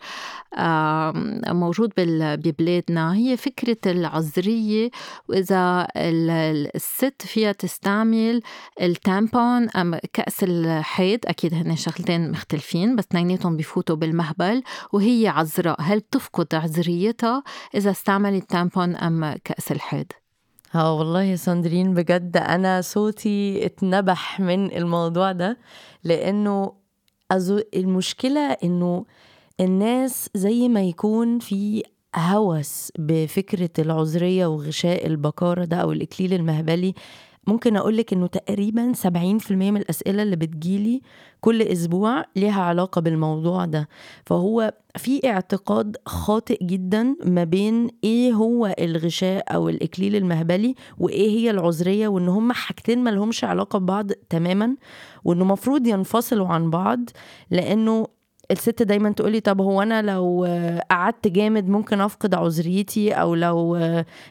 موجود 1.47 1.91
ببلادنا 1.97 3.15
هي 3.15 3.37
فكرة 3.37 3.91
العذرية 3.91 4.89
وإذا 5.29 5.87
الست 5.95 7.21
فيها 7.21 7.51
تستعمل 7.51 8.41
التامبون 8.81 9.69
أم 9.69 9.99
كأس 10.13 10.43
الحيض؟ 10.43 11.19
أكيد 11.25 11.53
هن 11.53 11.66
شغلتين 11.75 12.31
مختلفين 12.31 12.95
بس 12.95 13.03
اثنيناتهم 13.03 13.57
بفوتوا 13.57 13.95
بالمهبل 13.95 14.63
وهي 14.93 15.27
عذراء 15.27 15.81
هل 15.81 16.01
تفقد 16.01 16.55
عذريتها 16.55 17.43
إذا 17.75 17.91
استعملت 17.91 18.49
تامبون 18.49 18.95
أم 18.95 19.35
كأس 19.43 19.71
الحيض؟ 19.71 20.05
آه 20.75 20.93
والله 20.93 21.23
يا 21.23 21.35
ساندرين 21.35 21.93
بجد 21.93 22.37
أنا 22.37 22.81
صوتي 22.81 23.65
اتنبح 23.65 24.39
من 24.39 24.71
الموضوع 24.77 25.31
ده 25.31 25.57
لأنه 26.03 26.71
أزو 27.31 27.61
المشكلة 27.75 28.51
إنه 28.51 29.05
الناس 29.59 30.29
زي 30.35 30.67
ما 30.69 30.83
يكون 30.83 31.39
في 31.39 31.83
هوس 32.15 32.91
بفكرة 32.99 33.69
العذرية 33.79 34.45
وغشاء 34.45 35.07
البكارة 35.07 35.65
ده 35.65 35.77
أو 35.77 35.91
الإكليل 35.91 36.33
المهبلي 36.33 36.93
ممكن 37.47 37.75
أقولك 37.77 38.13
إنه 38.13 38.27
تقريبا 38.27 38.93
70% 38.93 39.07
من 39.51 39.77
الأسئلة 39.77 40.23
اللي 40.23 40.35
بتجيلي 40.35 41.01
كل 41.41 41.61
أسبوع 41.61 42.25
ليها 42.35 42.61
علاقة 42.61 43.01
بالموضوع 43.01 43.65
ده. 43.65 43.89
فهو 44.25 44.73
في 44.97 45.29
اعتقاد 45.29 45.97
خاطئ 46.05 46.63
جدا 46.65 47.15
ما 47.25 47.43
بين 47.43 47.87
إيه 48.03 48.33
هو 48.33 48.75
الغشاء 48.79 49.55
أو 49.55 49.69
الإكليل 49.69 50.15
المهبلي 50.15 50.75
وإيه 50.97 51.29
هي 51.29 51.49
العذرية 51.51 52.07
وإن 52.07 52.27
هما 52.27 52.53
حاجتين 52.53 53.03
ملهمش 53.03 53.43
علاقة 53.43 53.79
ببعض 53.79 54.11
تماما 54.29 54.75
وإنه 55.23 55.45
مفروض 55.45 55.87
ينفصلوا 55.87 56.47
عن 56.47 56.69
بعض 56.69 56.99
لأنه 57.51 58.07
الست 58.51 58.83
دايما 58.83 59.11
تقولي 59.11 59.39
طب 59.39 59.61
هو 59.61 59.81
أنا 59.81 60.01
لو 60.01 60.47
قعدت 60.91 61.27
جامد 61.27 61.67
ممكن 61.69 62.01
أفقد 62.01 62.35
عذريتي؟ 62.35 63.11
أو 63.13 63.35
لو 63.35 63.75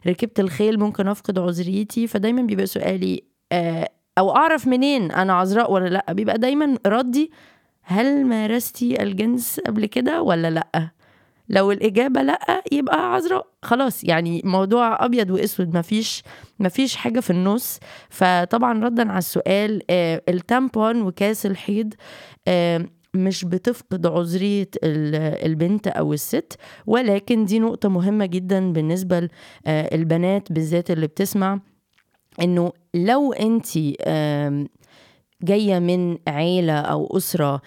ركبت 0.07 0.41
الخيل 0.41 0.79
ممكن 0.79 1.09
أفقد 1.09 1.39
عذريتي؟ 1.39 2.07
فدايما 2.07 2.43
بيبقى 2.43 2.67
سؤالي 2.67 3.25
آه، 3.53 3.89
أو 4.19 4.37
أعرف 4.37 4.67
منين 4.67 5.13
أنا 5.13 5.33
عذراء 5.33 5.73
ولا 5.73 5.89
لأ؟ 5.89 6.13
بيبقى 6.13 6.39
دايما 6.39 6.79
ردي 6.87 7.31
هل 7.83 8.27
مارستي 8.27 9.03
الجنس 9.03 9.61
قبل 9.61 9.87
كده 9.87 10.23
ولا 10.23 10.51
لأ؟ 10.51 10.91
لو 11.49 11.73
الإجابة 11.73 12.23
لأ 12.23 12.63
يبقى 12.73 13.15
عذراء. 13.15 13.47
خلاص 13.63 14.05
يعني 14.05 14.43
موضوع 14.45 15.05
أبيض 15.05 15.31
وأسود 15.31 15.77
مفيش 15.77 16.23
مفيش 16.61 16.97
حاجة 16.97 17.21
في 17.21 17.31
النص. 17.31 17.79
فطبعا 18.11 18.85
ردا 18.85 19.09
على 19.11 19.19
السؤال 19.19 19.83
آه 19.91 20.23
التامبون 20.29 21.03
وكاس 21.03 21.47
الحيض 21.47 21.95
آه 22.49 22.87
مش 23.17 23.45
بتفقد 23.45 24.07
عذرية 24.07 24.69
البنت 24.85 25.87
أو 25.89 26.13
الست 26.13 26.57
ولكن 26.87 27.45
دي 27.45 27.59
نقطة 27.59 27.89
مهمة 27.89 28.27
جدا 28.27 28.73
بالنسبة 28.73 29.29
للبنات 29.67 30.53
بالذات 30.53 30.91
اللي 30.91 31.07
بتسمع 31.07 31.61
إنه 32.43 32.73
لو 32.95 33.33
أنت 33.33 33.67
جاية 35.43 35.79
من 35.79 36.19
عيلة 36.29 36.73
أو 36.81 37.17
أسرة 37.17 37.61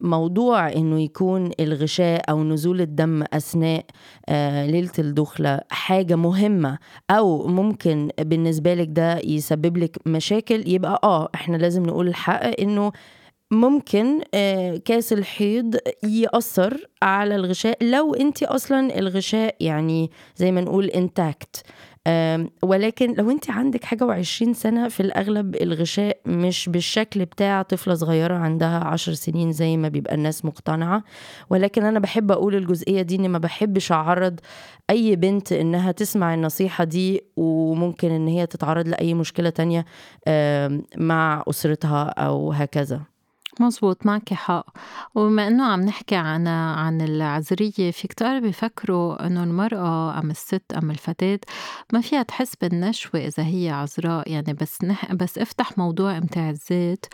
موضوع 0.00 0.68
إنه 0.72 1.00
يكون 1.00 1.50
الغشاء 1.60 2.30
أو 2.30 2.44
نزول 2.44 2.80
الدم 2.80 3.22
أثناء 3.32 3.84
آه 4.28 4.66
ليلة 4.66 4.90
الدخلة 4.98 5.60
حاجة 5.70 6.16
مهمة 6.16 6.78
أو 7.10 7.46
ممكن 7.48 8.08
بالنسبة 8.18 8.74
لك 8.74 8.88
ده 8.90 9.18
يسبب 9.18 9.76
لك 9.76 9.96
مشاكل 10.06 10.68
يبقى 10.68 11.00
آه 11.04 11.28
إحنا 11.34 11.56
لازم 11.56 11.82
نقول 11.82 12.08
الحق 12.08 12.60
إنه 12.60 12.92
ممكن 13.50 14.20
آه، 14.34 14.76
كاس 14.76 15.12
الحيض 15.12 15.76
يأثر 16.02 16.86
على 17.02 17.36
الغشاء 17.36 17.84
لو 17.84 18.14
انت 18.14 18.42
أصلا 18.42 18.98
الغشاء 18.98 19.56
يعني 19.60 20.10
زي 20.36 20.52
ما 20.52 20.60
نقول 20.60 20.84
انتاكت 20.86 21.62
ولكن 22.62 23.14
لو 23.14 23.30
انت 23.30 23.50
عندك 23.50 23.84
حاجة 23.84 24.04
وعشرين 24.04 24.54
سنة 24.54 24.88
في 24.88 25.00
الأغلب 25.00 25.56
الغشاء 25.56 26.20
مش 26.26 26.68
بالشكل 26.68 27.24
بتاع 27.24 27.62
طفلة 27.62 27.94
صغيرة 27.94 28.34
عندها 28.34 28.84
عشر 28.84 29.12
سنين 29.12 29.52
زي 29.52 29.76
ما 29.76 29.88
بيبقى 29.88 30.14
الناس 30.14 30.44
مقتنعة. 30.44 31.04
ولكن 31.50 31.84
أنا 31.84 31.98
بحب 31.98 32.30
أقول 32.32 32.54
الجزئية 32.54 33.02
دي 33.02 33.14
إني 33.14 33.28
ما 33.28 33.38
بحبش 33.38 33.92
أعرض 33.92 34.40
أي 34.90 35.16
بنت 35.16 35.52
إنها 35.52 35.92
تسمع 35.92 36.34
النصيحة 36.34 36.84
دي 36.84 37.20
وممكن 37.36 38.10
إن 38.10 38.28
هي 38.28 38.46
تتعرض 38.46 38.88
لأي 38.88 39.14
مشكلة 39.14 39.50
تانية 39.50 39.84
مع 40.96 41.44
أسرتها 41.48 42.04
أو 42.04 42.52
هكذا. 42.52 43.00
مزبوط 43.60 44.06
معك 44.06 44.34
حق. 44.34 44.66
وبما 45.14 45.48
إنه 45.48 45.64
عم 45.64 45.80
نحكي 45.80 46.16
عن 46.16 46.46
عن 46.48 47.00
العذرية 47.00 47.90
في 47.90 48.08
كتار 48.08 48.40
بيفكروا 48.40 49.26
إنه 49.26 49.44
المرأة 49.44 50.18
أم 50.18 50.30
الست 50.30 50.62
أم 50.82 50.90
الفتاة 50.90 51.38
ما 51.92 52.00
فيها 52.00 52.22
تحس 52.22 52.54
بالنشوة 52.60 53.20
إذا 53.20 53.42
هي 53.46 53.70
عذراء. 53.70 54.30
يعني 54.30 54.52
بس 54.52 54.84
نح 54.84 55.12
بس 55.14 55.38
افتح 55.38 55.78
موضوع 55.78 56.18
امتاع 56.18 56.50
الذات. 56.50 57.06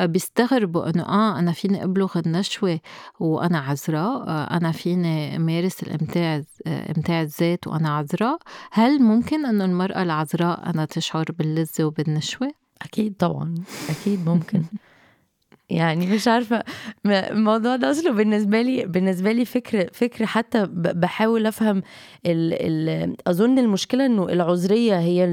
بيستغربوا 0.00 0.90
إنه 0.90 1.02
آه 1.02 1.38
أنا 1.38 1.52
فيني 1.52 1.84
أبلغ 1.84 2.18
النشوة 2.26 2.80
وأنا 3.20 3.58
عذراء. 3.58 4.28
آه 4.28 4.56
أنا 4.56 4.72
فيني 4.72 5.36
أمارس 5.36 5.82
الامتاع 5.82 6.42
امتاع 6.66 7.22
الذات 7.22 7.66
وأنا 7.66 7.96
عذراء. 7.96 8.38
هل 8.72 9.02
ممكن 9.02 9.46
إنه 9.46 9.64
المرأة 9.64 10.02
العذراء 10.02 10.70
أنا 10.70 10.84
تشعر 10.84 11.24
باللذة 11.38 11.84
وبالنشوة؟ 11.84 12.50
أكيد 12.82 13.14
طبعا. 13.18 13.54
أكيد 13.90 14.28
ممكن. 14.28 14.62
يعني 15.70 16.06
مش 16.06 16.28
عارفة 16.28 16.62
الموضوع 17.06 17.76
ده 17.76 17.90
أصله 17.90 18.12
بالنسبة 18.12 18.62
لي 18.62 18.86
بالنسبة 18.86 19.32
لي 19.32 19.44
فكر 19.44 19.88
فكر 19.92 20.26
حتى 20.26 20.66
بحاول 20.72 21.46
أفهم 21.46 21.76
ال 22.26 22.54
ال 22.88 23.16
أظن 23.26 23.58
المشكلة 23.58 24.06
إنه 24.06 24.24
العذرية 24.28 24.98
هي 24.98 25.24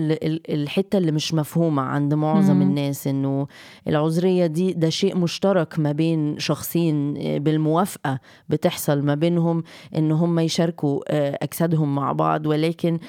الحتة 0.49 0.97
اللي 0.97 1.11
مش 1.11 1.33
مفهومة 1.33 1.81
عند 1.81 2.13
معظم 2.13 2.61
الناس 2.61 3.07
إنه 3.07 3.47
العذرية 3.87 4.45
دي 4.45 4.73
ده 4.73 4.89
شيء 4.89 5.17
مشترك 5.17 5.79
ما 5.79 5.91
بين 5.91 6.39
شخصين 6.39 7.13
بالموافقة 7.39 8.19
بتحصل 8.49 9.01
ما 9.01 9.15
بينهم 9.15 9.63
إن 9.97 10.11
هم 10.11 10.39
يشاركوا 10.39 11.01
أجسادهم 11.43 11.95
مع 11.95 12.11
بعض 12.11 12.45
ولكن 12.45 12.99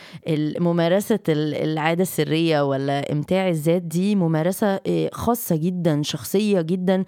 ممارسة 0.60 1.18
العادة 1.28 2.02
السرية 2.02 2.64
ولا 2.68 3.12
إمتاع 3.12 3.48
الذات 3.48 3.82
دي 3.82 4.14
ممارسة 4.16 4.80
خاصة 5.12 5.56
جدا 5.56 6.02
شخصية 6.02 6.60
جدا 6.60 7.04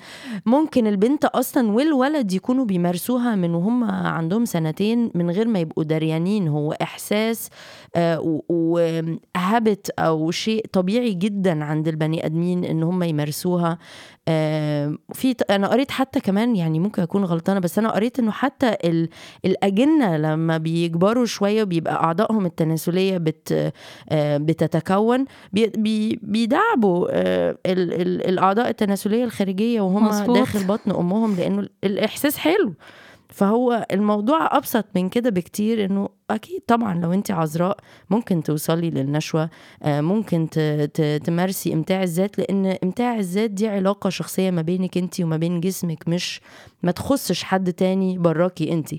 ممكن 0.47 0.87
البنت 0.87 1.25
أصلا 1.25 1.71
والولد 1.73 2.33
يكونوا 2.33 2.65
بيمارسوها 2.65 3.35
من 3.35 3.55
وهم 3.55 3.85
عندهم 3.85 4.45
سنتين 4.45 5.11
من 5.15 5.31
غير 5.31 5.49
ما 5.49 5.59
يبقوا 5.59 5.85
دريانين. 5.85 6.49
هو 6.49 6.73
إحساس 6.73 7.51
وهابت 8.49 9.91
أو 9.99 10.31
شيء 10.31 10.67
طبيعي 10.73 11.15
جدا 11.15 11.65
عند 11.65 11.89
البني 11.89 12.27
آدمين 12.27 12.65
إن 12.65 12.83
هم 12.83 13.03
يمارسوها 13.03 13.79
في 15.13 15.35
أنا 15.51 15.69
قريت 15.69 15.91
حتى 15.91 16.21
كمان 16.21 16.57
يعني 16.57 16.79
ممكن 16.79 17.03
أكون 17.03 17.25
غلطانة 17.25 17.61
بس 17.61 17.79
أنا 17.79 17.91
قريت 17.91 18.19
إنه 18.19 18.31
حتى 18.31 18.77
الأجنة 19.45 20.17
لما 20.17 20.59
بيكبروا 20.59 21.25
شوية 21.25 21.63
وبيبقى 21.63 21.95
أعضائهم 21.95 22.47
التناسلية 22.47 23.19
بت 23.19 23.73
آه، 24.11 24.37
بتتكون 24.37 25.25
بيدعبوا 26.23 27.09
آه، 27.11 27.59
الأعضاء 27.67 28.69
التناسلية 28.69 29.25
الخارجية 29.25 29.81
وهم 29.81 30.07
مصبوط. 30.07 30.37
داخل 30.39 30.65
بطن 30.67 30.91
أمهم 30.91 31.37
لأنه 31.37 31.69
الإحساس 31.85 32.37
حلو 32.37 32.75
فهو 33.29 33.87
الموضوع 33.93 34.57
أبسط 34.57 34.85
من 34.95 35.09
كده 35.09 35.31
بكتير 35.31 35.85
إنه 35.85 36.09
أكيد 36.31 36.61
طبعا 36.67 36.95
لو 37.01 37.13
أنت 37.13 37.31
عذراء 37.31 37.79
ممكن 38.11 38.43
توصلي 38.43 38.91
للنشوة 38.91 39.51
آه، 39.83 40.01
ممكن 40.01 40.49
تمارسي 41.25 41.73
إمتاع 41.73 42.03
الذات 42.03 42.39
لأن 42.39 42.67
إمتاع 42.85 43.19
الذات 43.19 43.51
دي 43.51 43.69
علاقة 43.69 44.11
شخصية 44.11 44.51
ما 44.51 44.63
بينك 44.63 44.99
أنت 44.99 45.21
وما 45.21 45.37
بين 45.37 45.61
جسمك 45.61 46.09
مش 46.09 46.41
ما 46.83 46.91
تخصش 46.93 47.43
حد 47.45 47.73
تاني 47.73 48.19
براكي 48.19 48.73
أنت. 48.73 48.95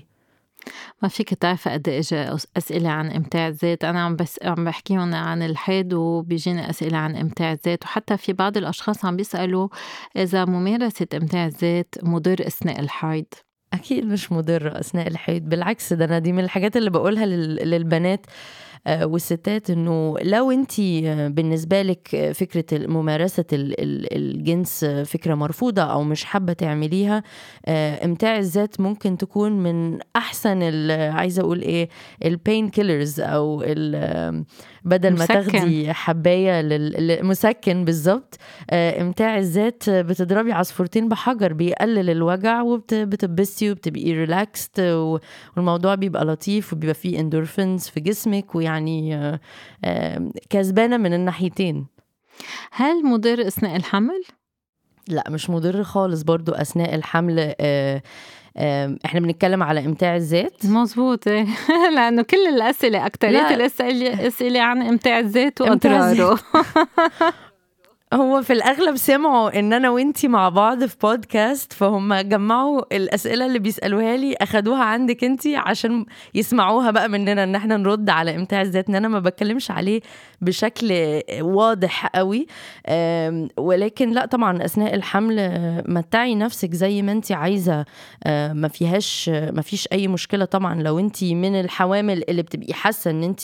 ما 1.02 1.08
فيك 1.08 1.34
تعرفي 1.34 1.70
قد 1.70 1.88
اجى 1.88 2.36
أسئلة 2.56 2.88
عن 2.90 3.10
إمتاع 3.10 3.48
الذات. 3.48 3.84
أنا 3.84 4.04
عم 4.04 4.16
بس 4.16 4.38
عم 4.42 4.64
بحكيهم 4.64 5.14
عن 5.14 5.42
الحيض 5.42 5.92
وبيجيني 5.92 6.70
أسئلة 6.70 6.98
عن 6.98 7.16
إمتاع 7.16 7.52
الذات. 7.52 7.84
وحتى 7.84 8.16
في 8.16 8.32
بعض 8.32 8.56
الأشخاص 8.56 9.04
عم 9.04 9.16
بيسألوا 9.16 9.68
إذا 10.16 10.44
ممارسة 10.44 11.06
إمتاع 11.14 11.46
الذات 11.46 11.94
مضر 12.02 12.46
أثناء 12.46 12.80
الحيض. 12.80 13.26
أكيد 13.72 14.04
مش 14.06 14.32
مضرة 14.32 14.80
أثناء 14.80 15.08
الحيض 15.08 15.42
بالعكس 15.42 15.92
ده 15.92 16.04
أنا 16.04 16.18
دي 16.18 16.32
من 16.32 16.44
الحاجات 16.44 16.76
اللي 16.76 16.90
بقولها 16.90 17.26
للبنات 17.26 18.26
آه، 18.86 19.06
والستات 19.06 19.70
إنه 19.70 20.16
لو 20.22 20.50
انت 20.50 20.80
بالنسبة 21.34 21.82
لك 21.82 22.32
فكرة 22.34 22.86
ممارسة 22.86 23.44
الجنس 23.52 24.84
فكرة 24.84 25.34
مرفوضة 25.34 25.82
أو 25.82 26.02
مش 26.02 26.24
حابة 26.24 26.52
تعمليها 26.52 27.22
آه، 27.66 28.04
امتاع 28.04 28.38
الذات 28.38 28.80
ممكن 28.80 29.16
تكون 29.16 29.52
من 29.52 29.98
أحسن 30.16 30.90
عايزة 30.90 31.42
أقول 31.42 31.60
إيه 31.62 31.88
ال 32.24 32.33
pain 32.33 32.68
killers 32.68 33.20
أو 33.20 33.62
بدل 34.84 35.18
ما 35.18 35.26
تاخدي 35.26 35.92
حباية 35.92 36.62
مسكن 37.22 37.84
بالظبط 37.84 38.38
آه، 38.70 39.02
امتاع 39.02 39.38
الذات 39.38 39.90
بتضربي 39.90 40.52
عصفورتين 40.52 41.08
بحجر 41.08 41.52
بيقلل 41.52 42.10
الوجع 42.10 42.62
وبتبسطي 42.62 43.70
وبتبقي 43.70 44.12
relaxed 44.12 44.80
والموضوع 45.56 45.94
بيبقى 45.94 46.24
لطيف 46.24 46.72
وبيبقى 46.72 46.94
فيه 46.94 47.20
اندورفينز 47.20 47.88
في 47.88 48.00
جسمك 48.00 48.54
ويعني 48.54 49.16
آه، 49.84 50.30
كسبانة 50.50 50.96
من 50.96 51.14
الناحيتين. 51.14 51.86
هل 52.72 53.04
مضر 53.04 53.46
أثناء 53.46 53.76
الحمل؟ 53.76 54.22
لا 55.08 55.24
مش 55.30 55.50
مضر 55.50 55.82
خالص. 55.82 56.22
برضو 56.22 56.52
أثناء 56.52 56.94
الحمل 56.94 57.54
آه 57.60 58.02
إحنا 59.04 59.20
بنتكلم 59.20 59.62
على 59.62 59.86
إمتاع 59.86 60.16
الذات 60.16 60.66
مظبوط. 60.66 61.28
إيه. 61.28 61.46
لأنه 61.96 62.22
كل 62.22 62.46
الأسئلة 62.48 63.06
اكثريه 63.06 63.54
الاسئله 63.54 64.26
اسئله 64.26 64.60
عن 64.60 64.82
إمتاع 64.82 65.18
الذات 65.18 65.60
وأضراره. 65.60 66.38
هو 68.14 68.42
في 68.42 68.52
الأغلب 68.52 68.96
سمعوا 68.96 69.58
إن 69.58 69.72
أنا 69.72 69.90
وإنتي 69.90 70.28
مع 70.28 70.48
بعض 70.48 70.84
في 70.84 70.96
بودكاست 71.02 71.72
فهم 71.72 72.14
جمعوا 72.14 72.96
الأسئلة 72.96 73.46
اللي 73.46 73.58
بيسألوها 73.58 74.16
لي 74.16 74.34
أخدوها 74.40 74.82
عندك 74.84 75.24
إنتي 75.24 75.56
عشان 75.56 76.06
يسمعوها 76.34 76.90
بقى 76.90 77.08
مننا 77.08 77.44
إن 77.44 77.54
إحنا 77.54 77.76
نرد 77.76 78.10
على 78.10 78.34
امتاع 78.36 78.62
الذات 78.62 78.88
إن 78.88 78.94
أنا 78.94 79.08
ما 79.08 79.18
بتكلمش 79.20 79.70
عليه 79.70 80.00
بشكل 80.40 81.20
واضح 81.40 82.06
قوي. 82.06 82.46
ولكن 83.56 84.10
لا 84.10 84.26
طبعا 84.26 84.64
أثناء 84.64 84.94
الحمل 84.94 85.36
متعي 85.88 86.34
نفسك 86.34 86.74
زي 86.74 87.02
ما 87.02 87.12
انت 87.12 87.32
عايزة. 87.32 87.84
ما 88.26 88.68
فيهاش 88.68 89.28
ما 89.28 89.62
فيش 89.62 89.88
أي 89.92 90.08
مشكلة 90.08 90.44
طبعا 90.44 90.82
لو 90.82 90.98
انت 90.98 91.24
من 91.24 91.60
الحوامل 91.60 92.24
اللي 92.30 92.42
بتبقي 92.42 92.72
حاسة 92.74 93.10
إن 93.10 93.22
انت 93.22 93.40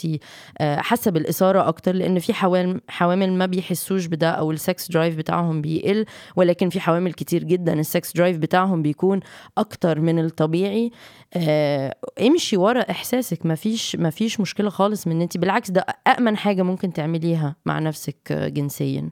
حاسة 0.61 1.11
بالإثارة 1.11 1.69
أكتر 1.69 1.93
لأن 1.95 2.19
في 2.19 2.35
حوامل 2.35 2.81
حوامل 2.89 3.33
ما 3.33 3.47
بيحسوش 3.47 4.07
بده 4.07 4.31
أو 4.31 4.56
ال 4.57 4.65
sex 4.65 4.91
drive 4.91 5.17
بتاعهم 5.17 5.63
بيقل 5.63 6.05
ولكن 6.37 6.69
في 6.69 6.81
حوامل 6.81 7.13
كتير 7.13 7.45
جدا 7.45 7.73
ال 7.81 7.89
sex 7.89 8.13
drive 8.17 8.39
بتاعهم 8.39 8.83
بيكون 8.83 9.21
أكتر 9.59 10.01
من 10.01 10.19
الطبيعي. 10.19 10.91
آه 11.35 11.95
امشي 12.21 12.57
ورا 12.57 12.81
إحساسك 12.91 13.47
مفيش 13.47 13.97
مفيش 13.97 14.41
مشكلة 14.41 14.71
خالص 14.71 15.07
من 15.07 15.23
انت 15.23 15.37
بالعكس 15.37 15.71
ده 15.71 15.87
امن 16.19 16.37
حاجة 16.37 16.63
ممكن 16.63 16.93
تعمليها 16.93 17.57
مع 17.67 17.79
نفسك 17.79 18.33
جنسيا. 18.33 19.11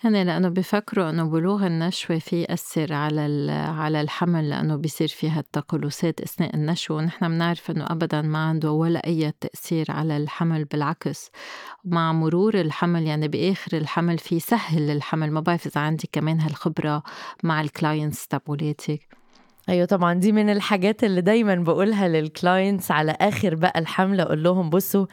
هن 0.00 0.22
لأنه 0.26 0.48
بفكروا 0.48 1.10
إنه 1.10 1.24
بلوغ 1.24 1.66
النشوة 1.66 2.18
في 2.18 2.42
يأثر 2.42 2.92
على 2.92 3.52
على 3.52 4.00
الحمل 4.00 4.50
لأنه 4.50 4.76
بيصير 4.76 5.08
فيها 5.08 5.40
التقلصات 5.40 6.20
أثناء 6.20 6.54
النشوة 6.56 6.96
ونحن 6.96 7.28
بنعرف 7.28 7.70
إنه 7.70 7.86
أبدا 7.88 8.22
ما 8.22 8.38
عنده 8.38 8.70
ولا 8.72 9.06
أي 9.06 9.32
تأثير 9.40 9.86
على 9.90 10.16
الحمل 10.16 10.64
بالعكس 10.64 11.30
مع 11.84 12.12
مرور 12.12 12.54
الحمل 12.54 13.02
يعني 13.06 13.28
بآخر 13.28 13.76
الحمل 13.76 14.18
في 14.18 14.40
سهل 14.40 14.90
الحمل. 14.90 15.30
ما 15.30 15.40
بعرف 15.40 15.66
إذا 15.66 15.80
عندي 15.80 16.08
كمان 16.12 16.40
هالخبرة 16.40 17.02
مع 17.42 17.60
ال 17.60 17.68
clients 17.68 18.26
تبعولاتك. 18.26 19.00
أيوه 19.68 19.86
طبعا 19.86 20.14
دي 20.14 20.32
من 20.32 20.50
الحاجات 20.50 21.04
اللي 21.04 21.20
دايما 21.20 21.54
بقولها 21.54 22.08
لل 22.08 22.26
clients 22.26 22.90
على 22.90 23.16
آخر 23.20 23.54
بقى 23.54 23.78
الحمل 23.80 24.22
أقول 24.22 24.42
لهم 24.42 24.70
بصوا 24.70 25.06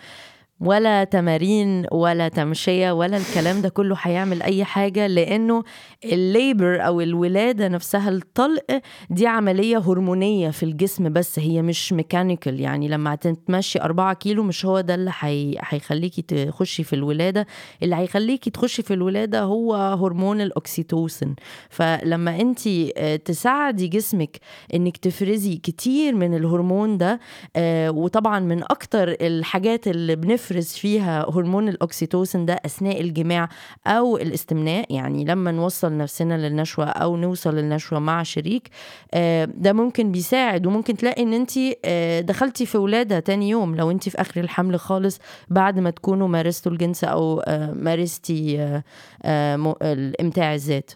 ولا 0.60 1.04
تمارين 1.04 1.86
ولا 1.92 2.28
تمشية 2.28 2.92
ولا 2.92 3.18
الكلام 3.18 3.62
ده 3.62 3.70
كله 3.70 3.96
هيعمل 4.02 4.42
أي 4.42 4.64
حاجة 4.64 5.08
لأنه 5.08 5.64
ال 6.06 6.19
labor 6.19 6.86
أو 6.86 7.02
الولادة 7.02 7.68
نفسها 7.68 8.10
الطلق 8.10 8.82
دي 9.10 9.28
عملية 9.28 9.78
هرمونية 9.78 10.50
في 10.50 10.64
الجسم 10.64 11.14
بس 11.14 11.40
هي 11.40 11.62
مش 11.62 11.94
mechanical 11.94 12.60
يعني 12.60 12.88
لما 12.88 13.16
تتمشي 13.16 13.82
أربعة 13.82 14.14
كيلو 14.14 14.44
مش 14.44 14.66
هو 14.66 14.82
ده 14.82 14.96
اللي 14.96 15.12
هيخليكي 15.60 16.22
تخشي 16.22 16.84
في 16.84 16.94
الولادة. 16.94 17.48
اللي 17.84 17.96
هيخليكي 17.96 18.50
تخشي 18.50 18.82
في 18.82 18.94
الولادة 18.94 19.42
هو 19.42 19.76
هرمون 19.76 20.42
الأكسيتوسن 20.42 21.36
فلما 21.70 22.42
أنت 22.42 22.60
آه، 22.98 23.16
تساعدي 23.16 23.88
جسمك 23.88 24.38
إنك 24.74 24.98
تفرزي 24.98 25.56
كتير 25.56 26.16
من 26.16 26.34
الهرمون 26.36 26.98
ده 26.98 27.20
آه، 27.56 27.92
وطبعا 27.92 28.40
من 28.40 28.64
أكتر 28.64 29.16
الحاجات 29.22 29.88
اللي 29.88 30.16
بنف 30.16 30.45
بيفرز 30.46 30.68
فيها 30.68 31.26
هرمون 31.30 31.70
الأكسيتوسن 31.70 32.46
ده 32.46 32.62
أثناء 32.66 33.02
الجماع 33.02 33.50
أو 33.88 34.18
الاستمناء 34.18 34.94
يعني 34.94 35.26
لما 35.26 35.52
نوصل 35.52 35.98
نفسنا 35.98 36.48
للنشوة 36.48 36.86
أو 36.86 37.18
نوصل 37.18 37.56
للنشوة 37.56 38.00
مع 38.00 38.24
شريك 38.24 38.70
آه، 39.14 39.46
ده 39.46 39.74
ممكن 39.74 40.12
بيساعد. 40.12 40.66
وممكن 40.66 40.98
تلاقي 40.98 41.24
إن 41.24 41.34
انت 41.34 41.52
آه، 41.86 42.22
دخلتي 42.22 42.66
في 42.66 42.78
ولادة 42.78 43.20
تاني 43.20 43.50
يوم. 43.50 43.76
لو 43.76 43.92
انت 43.92 44.10
في 44.10 44.22
آخر 44.22 44.42
الحمل 44.42 44.80
خالص 44.80 45.20
بعد 45.50 45.80
ما 45.80 45.90
تكونوا 45.90 46.28
مارستوا 46.28 46.72
الجنس 46.72 47.04
أو 47.04 47.40
آه، 47.40 47.72
مارستي 47.72 48.82
الإمتاع 49.26 50.54
الذات 50.54 50.92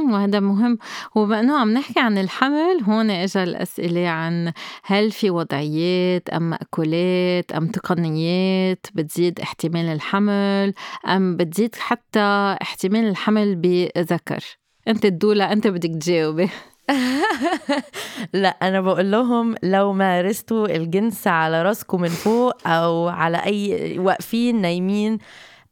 وهذا 0.00 0.40
مهم. 0.40 0.78
وبما 1.14 1.40
انه 1.40 1.58
عم 1.58 1.72
نحكي 1.72 2.00
عن 2.00 2.18
الحمل 2.18 2.80
هون 2.82 3.10
اجى 3.10 3.42
الأسئلة 3.42 4.08
عن 4.08 4.52
هل 4.84 5.10
في 5.10 5.30
وضعيات 5.30 6.28
أم 6.28 6.50
مأكولات 6.50 7.52
أم 7.52 7.66
تقنيات 7.66 8.86
بتزيد 8.94 9.40
احتمال 9.40 9.86
الحمل 9.86 10.74
أم 11.08 11.36
بتزيد 11.36 11.74
حتى 11.74 12.56
احتمال 12.62 13.08
الحمل 13.08 13.56
بذكر. 13.56 14.44
أنت 14.88 15.04
الدولة 15.04 15.52
أنت 15.52 15.66
بدك 15.66 15.90
تجاوبي. 15.90 16.50
لا 18.32 18.48
أنا 18.48 18.80
بقول 18.80 19.10
لهم 19.10 19.54
لو 19.62 19.92
مارستوا 19.92 20.76
الجنس 20.76 21.26
على 21.26 21.62
راسكم 21.62 22.00
من 22.00 22.08
فوق 22.08 22.68
أو 22.68 23.08
على 23.08 23.36
أي 23.36 23.98
واقفين 23.98 24.60
نايمين 24.60 25.18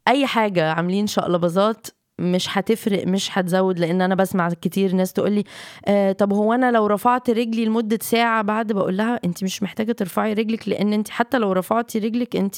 أي 0.09 0.27
حاجة 0.27 0.73
عاملين 0.73 1.07
شقلباظات 1.07 1.87
مش 2.21 2.59
هتفرق 2.59 3.07
مش 3.07 3.39
هتزود 3.39 3.79
لأن 3.79 4.03
أنا 4.03 4.14
بسمع 4.14 4.49
كتير 4.62 4.93
ناس 4.95 5.12
تقول 5.12 5.33
لي 5.33 5.45
آه 5.87 6.12
طب 6.12 6.33
هو 6.33 6.53
أنا 6.53 6.71
لو 6.71 6.87
رفعت 6.87 7.31
رجلي 7.31 7.64
لمدة 7.64 7.99
ساعة 8.03 8.43
بعد 8.43 8.73
بقول 8.73 8.97
لها 8.97 9.21
أنت 9.25 9.45
مش 9.45 9.62
محتاجة 9.62 9.93
ترفعي 9.93 10.33
رجلك 10.33 10.68
لأن 10.68 10.93
أنت 10.93 11.09
حتى 11.09 11.39
لو 11.39 11.53
رفعتي 11.53 11.99
رجلك 11.99 12.37
أنت 12.37 12.57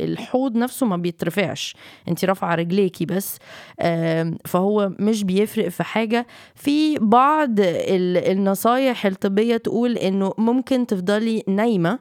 الحوض 0.00 0.56
نفسه 0.56 0.86
ما 0.86 0.96
بيترفعش. 0.96 1.76
أنت 2.08 2.24
رافعة 2.24 2.54
رجليكي 2.54 3.06
بس 3.06 3.38
آه 3.80 4.32
فهو 4.44 4.90
مش 4.98 5.24
بيفرق 5.24 5.68
في 5.68 5.82
حاجة. 5.82 6.26
في 6.54 6.98
بعض 6.98 7.50
النصايح 7.60 9.06
الطبية 9.06 9.56
تقول 9.56 9.98
إنه 9.98 10.32
ممكن 10.38 10.86
تفضلي 10.86 11.42
نايمة 11.48 11.98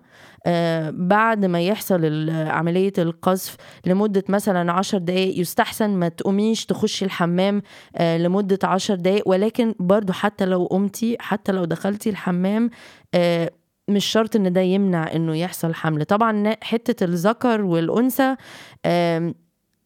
بعد 0.92 1.46
ما 1.46 1.62
يحصل 1.62 2.30
عملية 2.30 2.94
القذف 2.98 3.56
لمدة 3.86 4.24
مثلا 4.30 4.72
عشر 4.72 4.98
دقايق 4.98 5.40
يستحسن 5.40 5.90
ما 5.90 6.08
تقوميش 6.10 6.66
تخشي 6.66 7.06
الحمام 7.06 7.62
آه، 7.96 8.18
لمدة 8.18 8.60
عشر 8.64 8.96
دقايق. 8.96 9.28
ولكن 9.28 9.76
برضو 9.80 10.14
حتى 10.14 10.46
لو 10.46 10.66
قمتي 10.66 11.18
حتى 11.20 11.52
لو 11.52 11.66
دخلتي 11.66 12.10
الحمام 12.10 12.70
آه، 13.14 13.52
مش 13.90 14.06
شرط 14.06 14.36
إن 14.36 14.54
ده 14.54 14.62
يمنع 14.62 15.14
إنه 15.16 15.36
يحصل 15.38 15.74
حمل. 15.74 16.06
طبعا 16.06 16.56
حتة 16.64 17.04
الذكر 17.04 17.62
والأنثى 17.62 18.36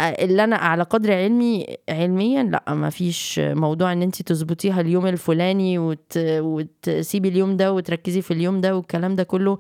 اللي 0.02 0.44
أنا 0.44 0.56
على 0.56 0.84
قدر 0.84 1.14
علمي 1.14 1.66
علميا 1.90 2.44
لأ 2.44 2.74
ما 2.74 2.90
فيش 2.90 3.40
موضوع 3.44 3.94
إن 3.94 4.02
انت 4.02 4.22
تظبطيها 4.22 4.82
اليوم 4.82 5.08
الفلاني 5.08 5.80
وت... 5.80 6.14
وتسيبي 6.18 7.28
اليوم 7.30 7.58
ده 7.58 7.74
وتركزي 7.74 8.22
في 8.22 8.32
اليوم 8.32 8.62
ده 8.62 8.76
والكلام 8.76 9.16
ده 9.16 9.24
كله 9.24 9.58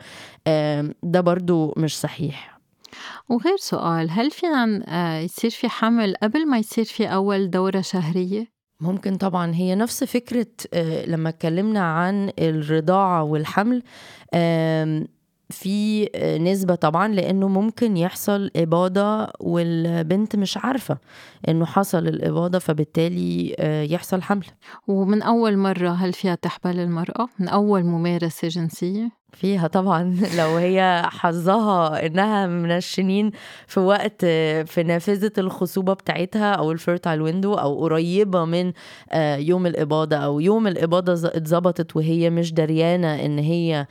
ده 1.03 1.21
برضو 1.21 1.73
مش 1.77 1.99
صحيح 1.99 2.59
وغير 3.29 3.57
سؤال 3.57 4.11
هل 4.11 4.31
فينا 4.31 4.83
آه، 4.87 5.19
يصير 5.19 5.49
في 5.49 5.69
حمل 5.69 6.15
قبل 6.23 6.47
ما 6.47 6.57
يصير 6.57 6.85
في 6.85 7.05
أول 7.07 7.49
دورة 7.49 7.81
شهرية؟ 7.81 8.47
ممكن 8.81 9.15
طبعا 9.15 9.53
هي 9.55 9.75
نفس 9.75 10.03
فكرة 10.03 10.47
آه، 10.73 11.05
لما 11.05 11.29
اتكلمنا 11.29 11.79
عن 11.79 12.31
الرضاعة 12.39 13.23
والحمل 13.23 13.83
في 15.49 16.09
نسبة 16.41 16.75
طبعا 16.75 17.07
لأنه 17.07 17.47
ممكن 17.47 17.97
يحصل 17.97 18.51
إباضة 18.55 19.27
والبنت 19.39 20.35
مش 20.35 20.57
عارفة 20.57 20.97
إنه 21.47 21.65
حصل 21.65 22.07
الإباضة 22.07 22.59
فبالتالي 22.59 23.55
آه، 23.59 23.83
يحصل 23.83 24.21
حمل 24.21 24.45
ومن 24.87 25.21
أول 25.21 25.57
مرة 25.57 25.89
هل 25.89 26.13
فيها 26.13 26.35
تحبل 26.35 26.79
المرأة؟ 26.79 27.27
من 27.39 27.47
أول 27.47 27.83
ممارسة 27.83 28.47
جنسية؟ 28.47 29.18
فيها 29.33 29.67
طبعا. 29.67 30.15
لو 30.39 30.55
هي 30.55 31.03
حظها 31.05 32.05
إنها 32.05 32.47
منشنين 32.47 33.31
في 33.67 33.79
وقت 33.79 34.25
في 34.65 34.83
نافذة 34.85 35.31
الخصوبة 35.37 35.93
بتاعتها 35.93 36.53
أو 36.53 36.71
ال 36.71 36.78
fertile 36.78 37.21
window 37.21 37.53
أو 37.53 37.79
قريبة 37.79 38.45
من 38.45 38.73
آه، 39.11 39.35
يوم 39.35 39.67
الإباضة 39.67 40.15
أو 40.15 40.39
يوم 40.39 40.67
الإباضة 40.67 41.13
اتظبطت 41.13 41.95
وهي 41.95 42.29
مش 42.29 42.53
دريانة 42.53 43.25
إن 43.25 43.39
هي 43.39 43.87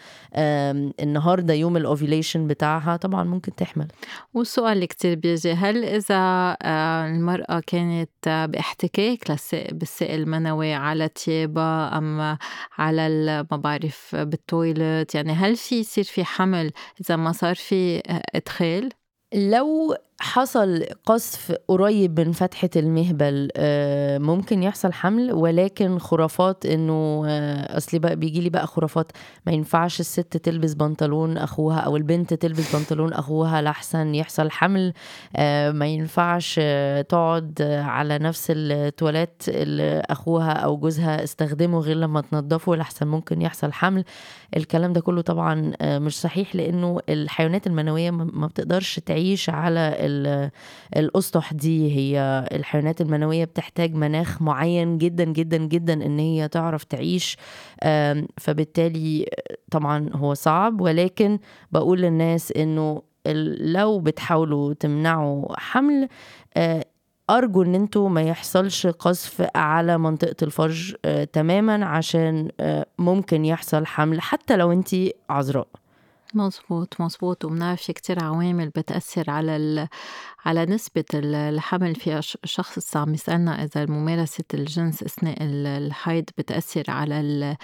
النهارده 1.00 1.54
يوم 1.54 1.76
ال 1.76 1.83
ovulation 1.83 2.46
بتاعها 2.46 2.96
طبعا 2.96 3.24
ممكن 3.24 3.54
تحمل. 3.54 3.88
والسؤال 4.34 4.72
اللي 4.72 4.86
كتير 4.86 5.14
بيجي 5.14 5.52
هل 5.52 5.84
إذا 5.84 6.56
آه، 6.62 7.06
المرأة 7.06 7.62
كانت 7.66 8.48
باحتكاك 8.48 9.38
بالسائل 9.72 10.20
المنوي 10.20 10.74
على 10.74 11.08
تيابها 11.08 11.98
أم 11.98 12.38
على 12.78 13.08
ما 13.50 13.56
بعرف 13.56 14.16
بال 14.16 14.41
toilet 14.41 15.14
يعني 15.14 15.27
يعني 15.28 15.40
هل 15.40 15.56
في 15.56 15.80
يصير 15.80 16.04
في 16.04 16.24
حمل 16.24 16.72
إذا 17.00 17.16
ما 17.16 17.32
صار 17.32 17.54
في 17.54 18.02
إدخال؟ 18.34 18.88
لو 19.34 19.96
حصل 20.20 20.84
قذف 21.06 21.52
قريب 21.68 22.20
من 22.20 22.32
فتحة 22.32 22.70
المهبل 22.76 23.48
آه، 23.56 24.18
ممكن 24.18 24.62
يحصل 24.62 24.92
حمل 24.92 25.32
ولكن 25.32 25.98
خرافات 25.98 26.66
إنه 26.66 27.22
آه، 27.26 27.76
أصل 27.76 27.98
بقى 27.98 28.16
بيجي 28.16 28.40
لي 28.40 28.50
بقى 28.50 28.66
خرافات. 28.66 29.12
ما 29.46 29.52
ينفعش 29.52 30.00
الست 30.00 30.36
تلبس 30.36 30.74
بنطلون 30.74 31.38
أخوها 31.38 31.78
أو 31.78 31.96
البنت 31.96 32.34
تلبس 32.34 32.76
بنطلون 32.76 33.12
أخوها 33.12 33.62
لحسن 33.62 34.14
يحصل 34.14 34.50
حمل. 34.50 34.92
آه، 35.36 35.70
ما 35.70 35.86
ينفعش 35.86 36.60
تقعد 37.08 37.62
على 37.84 38.18
نفس 38.18 38.46
التواليت 38.56 39.42
اللي 39.48 40.02
أخوها 40.10 40.52
أو 40.52 40.76
جوزها 40.76 41.24
استخدمه 41.24 41.78
غير 41.80 41.96
لما 41.96 42.20
تنضفه 42.20 42.74
لحسن 42.76 43.06
ممكن 43.06 43.42
يحصل 43.42 43.72
حمل. 43.72 44.04
الكلام 44.56 44.92
ده 44.92 45.00
كله 45.00 45.20
طبعا 45.20 45.72
مش 45.82 46.20
صحيح 46.20 46.56
لأنه 46.56 46.98
الحيوانات 47.08 47.66
المنوية 47.66 48.10
ما 48.10 48.46
بتقدرش 48.46 48.98
تعيش 49.06 49.50
على 49.50 50.07
الأسطح 50.96 51.52
دي 51.52 51.96
هي 51.96 52.44
الحيوانات 52.52 53.00
المنوية 53.00 53.44
بتحتاج 53.44 53.94
مناخ 53.94 54.42
معين 54.42 54.98
جدا 54.98 55.24
جدا 55.24 55.56
جدا 55.56 55.92
إن 55.92 56.18
هي 56.18 56.48
تعرف 56.48 56.84
تعيش 56.84 57.36
فبالتالي 58.38 59.26
طبعا 59.70 60.10
هو 60.14 60.34
صعب 60.34 60.80
ولكن 60.80 61.38
بقول 61.72 62.00
للناس 62.00 62.52
إنه 62.52 63.02
لو 63.60 63.98
بتحاولوا 64.00 64.74
تمنعوا 64.74 65.60
حمل 65.60 66.08
آه، 66.56 66.84
أرجو 67.30 67.62
إن 67.62 67.74
أنتوا 67.74 68.08
ما 68.08 68.22
يحصلش 68.22 68.86
قذف 68.86 69.46
على 69.54 69.98
منطقة 69.98 70.36
الفرج 70.42 70.94
آه 71.04 71.24
تماما 71.24 71.84
عشان 71.86 72.48
آه 72.60 72.86
ممكن 72.98 73.44
يحصل 73.44 73.86
حمل 73.86 74.20
حتى 74.20 74.56
لو 74.56 74.72
انت 74.72 74.88
عذراء. 75.30 75.68
مظبوط 76.34 77.00
مظبوط 77.00 77.44
وبنعرف 77.44 77.82
في 77.82 77.92
كتير 77.92 78.24
عوامل 78.24 78.68
بتأثر 78.68 79.30
على 79.30 79.88
على 80.48 80.66
نسبة 80.66 81.04
الحمل 81.14 81.94
في 81.94 82.20
شخص 82.44 82.96
عم 82.96 83.14
يسألنا 83.14 83.64
إذا 83.64 83.86
ممارسة 83.86 84.44
الجنس 84.54 85.02
أثناء 85.02 85.36
الحيض 85.40 86.24
بتأثر 86.38 86.84
على 86.88 87.56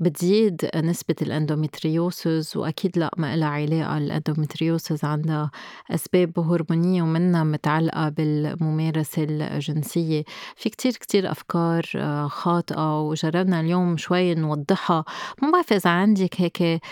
بتزيد 0.00 0.70
نسبة 0.76 1.14
ال 1.22 1.32
endometriosis 1.32 2.56
وأكيد 2.56 2.98
لا 2.98 3.10
ما 3.16 3.36
لها 3.36 3.46
علاقة. 3.46 3.98
ال 3.98 4.06
endometriosis 4.06 5.04
عندها 5.04 5.50
أسباب 5.90 6.38
هرمونية 6.38 7.02
ومنها 7.02 7.44
متعلقة 7.44 8.08
بالممارسة 8.08 9.26
الجنسية. 9.30 10.24
في 10.56 10.70
كتير 10.70 10.92
كتير 10.92 11.30
أفكار 11.30 11.82
آه، 11.96 12.28
خاطئة 12.28 13.00
وجربنا 13.00 13.60
اليوم 13.60 13.96
شوي 13.96 14.34
نوضحها. 14.34 15.04
ما 15.42 15.50
بعرف 15.50 15.72
إذا 15.72 15.90
عندك 15.90 16.40
هيك 16.40 16.82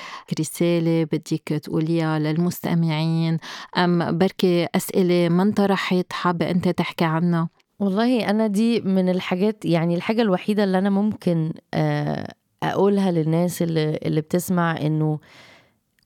رسالة 0.40 1.04
بدك 1.04 1.60
تقوليها 1.62 2.18
للمستمعين 2.18 3.38
أم 3.76 4.18
بركي 4.18 4.66
أسئلة 4.74 5.28
ما 5.36 5.42
انطرحت 5.42 6.12
حابة 6.12 6.50
أنت 6.50 6.68
تحكي 6.68 7.04
عنها؟ 7.04 7.48
والله 7.80 8.30
أنا 8.30 8.46
دي 8.46 8.80
من 8.80 9.08
الحاجات 9.08 9.64
يعني 9.64 9.94
الحاجة 9.94 10.22
الوحيدة 10.22 10.64
اللي 10.64 10.78
أنا 10.78 10.90
ممكن 10.90 11.52
آه، 11.74 12.34
أقولها 12.62 13.10
للناس 13.10 13.62
اللي, 13.62 13.98
اللي 14.02 14.20
بتسمع 14.20 14.76
إنه 14.80 15.18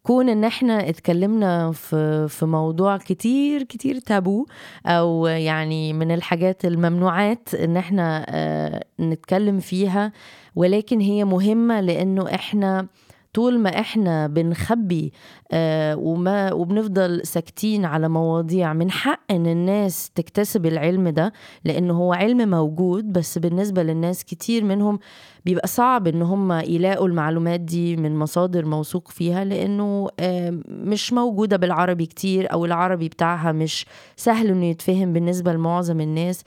كون 0.03 0.29
إن 0.29 0.45
إحنا 0.45 0.89
اتكلمنا 0.89 1.73
في 1.73 2.29
في 2.29 2.47
موضوع 2.47 2.97
كتير 2.97 3.63
كتير 3.63 3.99
تابو 3.99 4.47
أو 4.87 5.27
يعني 5.27 5.93
من 5.93 6.11
الحاجات 6.11 6.65
الممنوعات 6.65 7.55
إن 7.55 7.77
إحنا 7.77 8.27
آه، 8.29 8.85
نتكلم 9.01 9.61
فيها 9.61 10.13
ولكن 10.57 11.01
هي 11.01 11.25
مهمة 11.25 11.81
لإنه 11.81 12.35
إحنا 12.35 12.87
طول 13.33 13.59
ما 13.59 13.81
إحنا 13.81 14.27
بنخبي 14.27 15.13
آه 15.53 15.97
وما 15.97 16.53
وبنفضل 16.53 17.21
ساكتين 17.27 17.85
على 17.85 18.09
مواضيع 18.09 18.73
من 18.73 18.91
حق 18.91 19.21
إن 19.31 19.47
الناس 19.47 20.11
تكتسب 20.15 20.67
العلم 20.67 21.09
ده 21.09 21.33
لأنه 21.65 21.95
هو 21.99 22.13
علم 22.13 22.51
موجود 22.51 23.13
بس 23.13 23.39
بالنسبة 23.39 23.83
للناس 23.83 24.25
كتير 24.25 24.65
منهم 24.65 24.99
بيبقى 25.45 25.69
صعب 25.69 26.07
إن 26.07 26.23
هم 26.23 26.53
يلاقوا 26.53 27.09
المعلومات 27.09 27.61
دي 27.61 27.97
من 27.97 28.17
مصادر 28.17 28.65
موثوق 28.65 29.09
فيها 29.09 29.45
لأنه 29.45 30.09
آه 30.21 30.59
مش 30.69 31.13
موجودة 31.13 31.57
بالعربي 31.57 32.07
كتير 32.07 32.53
أو 32.53 32.65
العربي 32.65 33.09
بتاعها 33.09 33.53
مش 33.53 33.87
سهل 34.17 34.47
إنه 34.49 34.67
يتفهم 34.67 35.13
بالنسبة 35.13 35.53
لمعظم 35.53 36.01
الناس. 36.01 36.43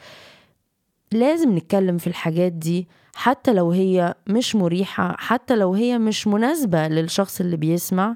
لازم 1.11 1.57
نتكلم 1.57 1.97
في 1.97 2.07
الحاجات 2.07 2.51
دي 2.51 2.87
حتى 3.15 3.53
لو 3.53 3.71
هي 3.71 4.13
مش 4.27 4.55
مريحة 4.55 5.15
حتى 5.19 5.55
لو 5.55 5.73
هي 5.73 5.97
مش 5.97 6.27
مناسبة 6.27 6.87
للشخص 6.87 7.41
اللي 7.41 7.57
بيسمع 7.57 8.15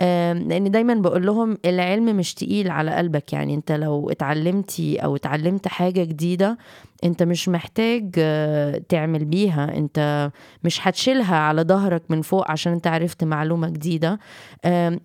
لأن 0.00 0.70
دايما 0.70 0.94
بقول 0.94 1.26
لهم 1.26 1.58
العلم 1.64 2.16
مش 2.16 2.34
تقيل 2.34 2.70
على 2.70 2.90
قلبك. 2.90 3.32
يعني 3.32 3.54
أنت 3.54 3.72
لو 3.72 4.10
اتعلمتي 4.10 4.96
أو 4.96 5.16
اتعلمت 5.16 5.68
حاجة 5.68 6.04
جديدة 6.04 6.58
انت 7.04 7.22
مش 7.22 7.48
محتاج 7.48 8.14
آه، 8.18 8.82
تعمل 8.88 9.24
بيها. 9.24 9.76
انت 9.76 10.30
مش 10.64 10.88
هتشيلها 10.88 11.36
على 11.36 11.62
ظهرك 11.62 12.02
من 12.10 12.22
فوق 12.22 12.50
عشان 12.50 12.72
انت 12.72 12.86
عرفت 12.86 13.24
معلومة 13.24 13.68
جديدة. 13.68 14.18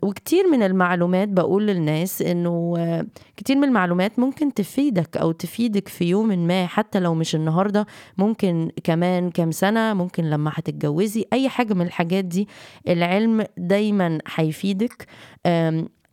وكتير 0.04 0.48
من 0.52 0.64
المعلومات 0.64 1.30
بقول 1.30 1.68
للناس 1.68 2.22
انه 2.22 2.74
آه، 2.78 3.06
كتير 3.38 3.58
من 3.58 3.64
المعلومات 3.64 4.20
ممكن 4.20 4.54
تفيدك 4.54 5.18
أو 5.18 5.32
تفيدك 5.32 5.88
في 5.88 6.06
يوم 6.06 6.48
ما. 6.48 6.66
حتى 6.68 7.00
لو 7.00 7.14
مش 7.14 7.36
النهاردة 7.36 7.86
ممكن 8.18 8.72
كمان 8.84 9.30
كام 9.30 9.52
سنة 9.52 9.94
ممكن 9.94 10.24
لما 10.30 10.52
هتتجوزي 10.54 11.26
اي 11.34 11.50
حاجة 11.50 11.74
من 11.74 11.86
الحاجات 11.86 12.26
دي 12.26 12.48
العلم 12.88 13.46
دايما 13.58 14.20
هيفيدك. 14.36 15.06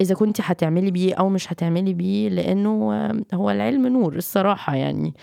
إذا 0.00 0.14
كنت 0.14 0.40
هتعملي 0.40 0.90
بيه 0.90 1.14
أو 1.14 1.28
مش 1.28 1.52
هتعملي 1.52 1.94
بيه 1.94 2.28
لأنه 2.28 2.90
هو 3.34 3.50
العلم 3.50 3.86
نور 3.86 4.16
الصراحة 4.16 4.74
يعني. 4.76 5.14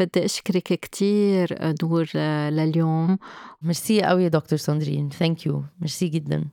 بدي 0.00 0.24
أشكرك 0.24 0.62
كتير 0.62 1.74
نور 1.82 2.06
لليوم. 2.50 3.18
ميرسي 3.62 4.02
قوي 4.02 4.28
دكتور 4.28 4.58
ساندرين. 4.58 5.08
thank 5.08 5.46
you 5.46 5.64
ميرسي 5.80 6.08
جدا. 6.08 6.44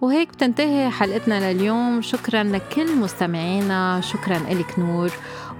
وهيك 0.00 0.28
بتنتهي 0.28 0.90
حلقتنا 0.90 1.52
لليوم. 1.52 2.02
شكرا 2.02 2.42
لكل 2.42 2.96
مستمعينا. 2.96 4.00
شكرا 4.00 4.38
لك 4.38 4.78
نور. 4.78 5.10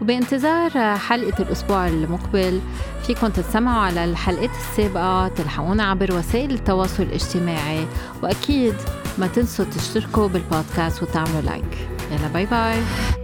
وبانتظار 0.00 0.96
حلقة 0.96 1.42
الأسبوع 1.42 1.88
المقبل. 1.88 2.60
فيكم 3.06 3.28
تتسمعوا 3.28 3.82
على 3.82 4.04
الحلقات 4.04 4.50
السابقة 4.50 5.28
تلحقونا 5.28 5.84
عبر 5.84 6.14
وسائل 6.14 6.50
التواصل 6.50 7.02
الاجتماعي. 7.02 7.86
وأكيد 8.22 8.74
ما 9.18 9.26
تنسوا 9.26 9.64
تشتركوا 9.64 10.28
بالبودكاست 10.28 11.02
وتعملوا 11.02 11.40
like 11.40 11.88
يلا 12.10 12.28
bye 12.28 12.46
bye 12.46 13.21